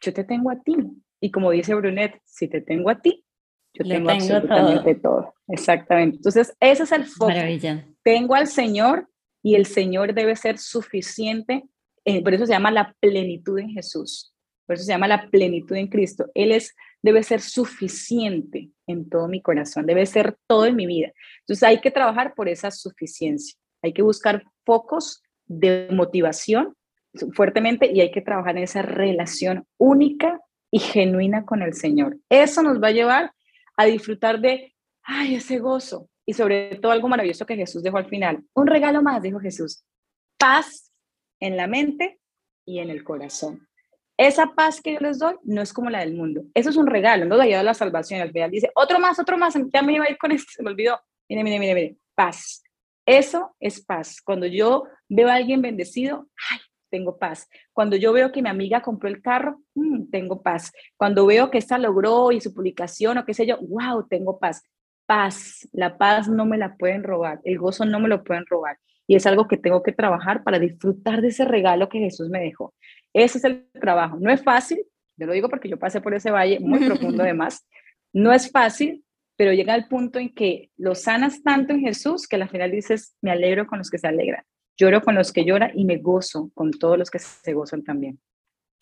yo 0.00 0.12
te 0.12 0.24
tengo 0.24 0.50
a 0.50 0.60
ti. 0.60 0.76
Y 1.20 1.30
como 1.30 1.50
dice 1.50 1.74
Brunet, 1.74 2.20
si 2.24 2.48
te 2.48 2.60
tengo 2.60 2.90
a 2.90 3.00
ti, 3.00 3.24
yo 3.74 3.84
tengo, 3.84 4.10
absolutamente 4.10 4.94
todo. 4.94 5.34
Exactamente. 5.48 6.16
Entonces, 6.16 6.56
ese 6.60 6.84
es 6.84 6.92
el 6.92 7.04
foco. 7.06 7.32
Tengo 8.02 8.34
al 8.34 8.46
Señor 8.46 9.08
y 9.42 9.56
el 9.56 9.66
Señor 9.66 10.14
debe 10.14 10.36
ser 10.36 10.58
suficiente 10.58 11.64
eh, 12.04 12.22
por 12.22 12.34
eso 12.34 12.46
se 12.46 12.52
llama 12.52 12.70
la 12.70 12.94
plenitud 13.00 13.58
en 13.58 13.70
Jesús, 13.70 14.34
por 14.66 14.74
eso 14.74 14.84
se 14.84 14.92
llama 14.92 15.08
la 15.08 15.28
plenitud 15.30 15.76
en 15.76 15.88
Cristo. 15.88 16.30
Él 16.34 16.52
es, 16.52 16.74
debe 17.02 17.22
ser 17.22 17.40
suficiente 17.40 18.70
en 18.86 19.08
todo 19.08 19.28
mi 19.28 19.42
corazón, 19.42 19.86
debe 19.86 20.06
ser 20.06 20.36
todo 20.46 20.66
en 20.66 20.76
mi 20.76 20.86
vida. 20.86 21.12
Entonces 21.40 21.62
hay 21.62 21.80
que 21.80 21.90
trabajar 21.90 22.34
por 22.34 22.48
esa 22.48 22.70
suficiencia, 22.70 23.58
hay 23.82 23.92
que 23.92 24.02
buscar 24.02 24.44
focos 24.64 25.22
de 25.46 25.88
motivación 25.90 26.74
fuertemente 27.32 27.90
y 27.92 28.00
hay 28.00 28.10
que 28.10 28.22
trabajar 28.22 28.56
en 28.56 28.64
esa 28.64 28.82
relación 28.82 29.66
única 29.78 30.40
y 30.70 30.80
genuina 30.80 31.44
con 31.44 31.62
el 31.62 31.74
Señor. 31.74 32.18
Eso 32.28 32.62
nos 32.62 32.82
va 32.82 32.88
a 32.88 32.92
llevar 32.92 33.32
a 33.76 33.84
disfrutar 33.84 34.40
de, 34.40 34.74
ay, 35.02 35.36
ese 35.36 35.58
gozo 35.58 36.08
y 36.26 36.32
sobre 36.32 36.76
todo 36.76 36.92
algo 36.92 37.08
maravilloso 37.08 37.46
que 37.46 37.56
Jesús 37.56 37.82
dejó 37.82 37.98
al 37.98 38.08
final. 38.08 38.42
Un 38.54 38.66
regalo 38.66 39.02
más, 39.02 39.22
dijo 39.22 39.38
Jesús, 39.38 39.84
paz 40.38 40.83
en 41.44 41.58
la 41.58 41.66
mente 41.66 42.18
y 42.64 42.78
en 42.78 42.88
el 42.88 43.04
corazón. 43.04 43.68
Esa 44.16 44.54
paz 44.54 44.80
que 44.80 44.94
yo 44.94 45.00
les 45.00 45.18
doy 45.18 45.34
no 45.42 45.60
es 45.60 45.74
como 45.74 45.90
la 45.90 46.00
del 46.00 46.14
mundo. 46.14 46.42
Eso 46.54 46.70
es 46.70 46.76
un 46.76 46.86
regalo, 46.86 47.26
no 47.26 47.36
da 47.36 47.44
la 47.62 47.74
salvación. 47.74 48.22
Al 48.22 48.32
final 48.32 48.50
dice, 48.50 48.70
otro 48.74 48.98
más, 48.98 49.18
otro 49.18 49.36
más, 49.36 49.54
ya 49.72 49.82
me 49.82 49.92
iba 49.92 50.06
a 50.06 50.10
ir 50.10 50.16
con 50.16 50.32
esto, 50.32 50.50
se 50.54 50.62
me 50.62 50.70
olvidó. 50.70 50.98
Mire, 51.28 51.44
mire, 51.44 51.58
mire, 51.58 51.74
mire, 51.74 51.96
paz. 52.14 52.62
Eso 53.04 53.54
es 53.60 53.84
paz. 53.84 54.22
Cuando 54.22 54.46
yo 54.46 54.84
veo 55.08 55.28
a 55.28 55.34
alguien 55.34 55.60
bendecido, 55.60 56.28
ay, 56.50 56.60
tengo 56.88 57.18
paz. 57.18 57.46
Cuando 57.74 57.96
yo 57.96 58.14
veo 58.14 58.32
que 58.32 58.40
mi 58.40 58.48
amiga 58.48 58.80
compró 58.80 59.10
el 59.10 59.20
carro, 59.20 59.60
mm, 59.74 60.10
tengo 60.10 60.40
paz. 60.40 60.72
Cuando 60.96 61.26
veo 61.26 61.50
que 61.50 61.58
esta 61.58 61.76
logró 61.76 62.32
y 62.32 62.40
su 62.40 62.54
publicación 62.54 63.18
o 63.18 63.26
qué 63.26 63.34
sé 63.34 63.44
yo, 63.46 63.58
wow, 63.60 64.06
tengo 64.08 64.38
paz. 64.38 64.62
Paz, 65.04 65.68
la 65.72 65.98
paz 65.98 66.28
no 66.28 66.46
me 66.46 66.56
la 66.56 66.76
pueden 66.76 67.02
robar, 67.02 67.40
el 67.44 67.58
gozo 67.58 67.84
no 67.84 68.00
me 68.00 68.08
lo 68.08 68.24
pueden 68.24 68.46
robar 68.46 68.78
y 69.06 69.16
es 69.16 69.26
algo 69.26 69.48
que 69.48 69.56
tengo 69.56 69.82
que 69.82 69.92
trabajar 69.92 70.42
para 70.42 70.58
disfrutar 70.58 71.20
de 71.20 71.28
ese 71.28 71.44
regalo 71.44 71.88
que 71.88 71.98
Jesús 71.98 72.28
me 72.30 72.40
dejó. 72.40 72.74
Ese 73.12 73.38
es 73.38 73.44
el 73.44 73.68
trabajo. 73.72 74.16
No 74.20 74.30
es 74.30 74.42
fácil, 74.42 74.84
Yo 75.16 75.26
lo 75.26 75.32
digo 75.32 75.48
porque 75.48 75.68
yo 75.68 75.78
pasé 75.78 76.00
por 76.00 76.14
ese 76.14 76.30
valle 76.30 76.58
muy 76.60 76.84
profundo 76.86 77.22
además. 77.22 77.66
No 78.12 78.32
es 78.32 78.50
fácil, 78.50 79.04
pero 79.36 79.52
llega 79.52 79.74
al 79.74 79.88
punto 79.88 80.18
en 80.18 80.32
que 80.34 80.70
lo 80.76 80.94
sanas 80.94 81.42
tanto 81.42 81.72
en 81.72 81.80
Jesús 81.80 82.26
que 82.26 82.36
al 82.36 82.48
final 82.48 82.70
dices, 82.70 83.16
me 83.20 83.30
alegro 83.30 83.66
con 83.66 83.78
los 83.78 83.90
que 83.90 83.98
se 83.98 84.06
alegran, 84.06 84.44
lloro 84.76 85.02
con 85.02 85.14
los 85.14 85.32
que 85.32 85.44
lloran 85.44 85.72
y 85.74 85.84
me 85.84 85.98
gozo 85.98 86.50
con 86.54 86.70
todos 86.70 86.98
los 86.98 87.10
que 87.10 87.18
se 87.18 87.52
gozan 87.52 87.82
también. 87.82 88.18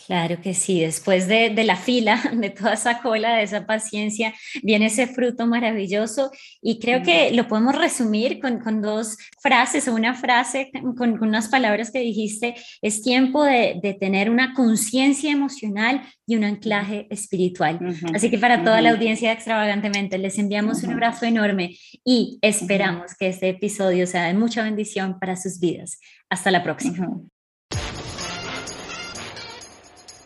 Claro 0.07 0.41
que 0.41 0.53
sí, 0.55 0.81
después 0.81 1.29
de, 1.29 1.53
la 1.65 1.77
fila, 1.77 2.21
de 2.35 2.51
toda 2.51 2.75
esa 2.75 3.01
cola, 3.01 3.37
de 3.37 3.43
esa 3.43 3.67
paciencia, 3.67 4.35
viene 4.63 4.87
ese 4.87 5.07
fruto 5.07 5.47
maravilloso. 5.47 6.31
Y 6.61 6.79
creo 6.79 7.03
que 7.03 7.31
lo 7.33 7.47
podemos 7.49 7.77
resumir 7.77 8.41
con, 8.41 8.83
dos 8.83 9.17
frases 9.41 9.87
o 9.89 9.95
una 9.95 10.15
frase 10.15 10.71
con, 10.97 11.23
unas 11.23 11.49
palabras 11.49 11.91
que 11.91 12.01
dijiste, 12.01 12.55
es 12.81 13.03
tiempo 13.03 13.45
de, 13.45 13.97
tener 14.01 14.31
una 14.31 14.55
conciencia 14.55 15.31
emocional 15.31 16.03
y 16.27 16.37
un 16.37 16.45
anclaje 16.45 17.07
espiritual. 17.11 17.79
Así 18.15 18.31
que 18.31 18.39
para 18.39 18.65
toda 18.65 18.81
la 18.81 18.91
audiencia 18.91 19.29
de 19.29 19.35
Extravagantemente 19.35 20.19
les 20.19 20.39
enviamos 20.39 20.83
un 20.83 20.93
abrazo 20.93 21.27
enorme 21.27 21.77
y 22.05 22.39
esperamos 22.43 23.15
que 23.19 23.29
este 23.29 23.51
episodio 23.51 24.07
sea 24.07 24.25
de 24.25 24.35
mucha 24.35 24.63
bendición 24.63 25.19
para 25.19 25.37
sus 25.37 25.61
vidas. 25.61 26.01
Hasta 26.31 26.51
la 26.51 26.63
próxima. 26.63 27.09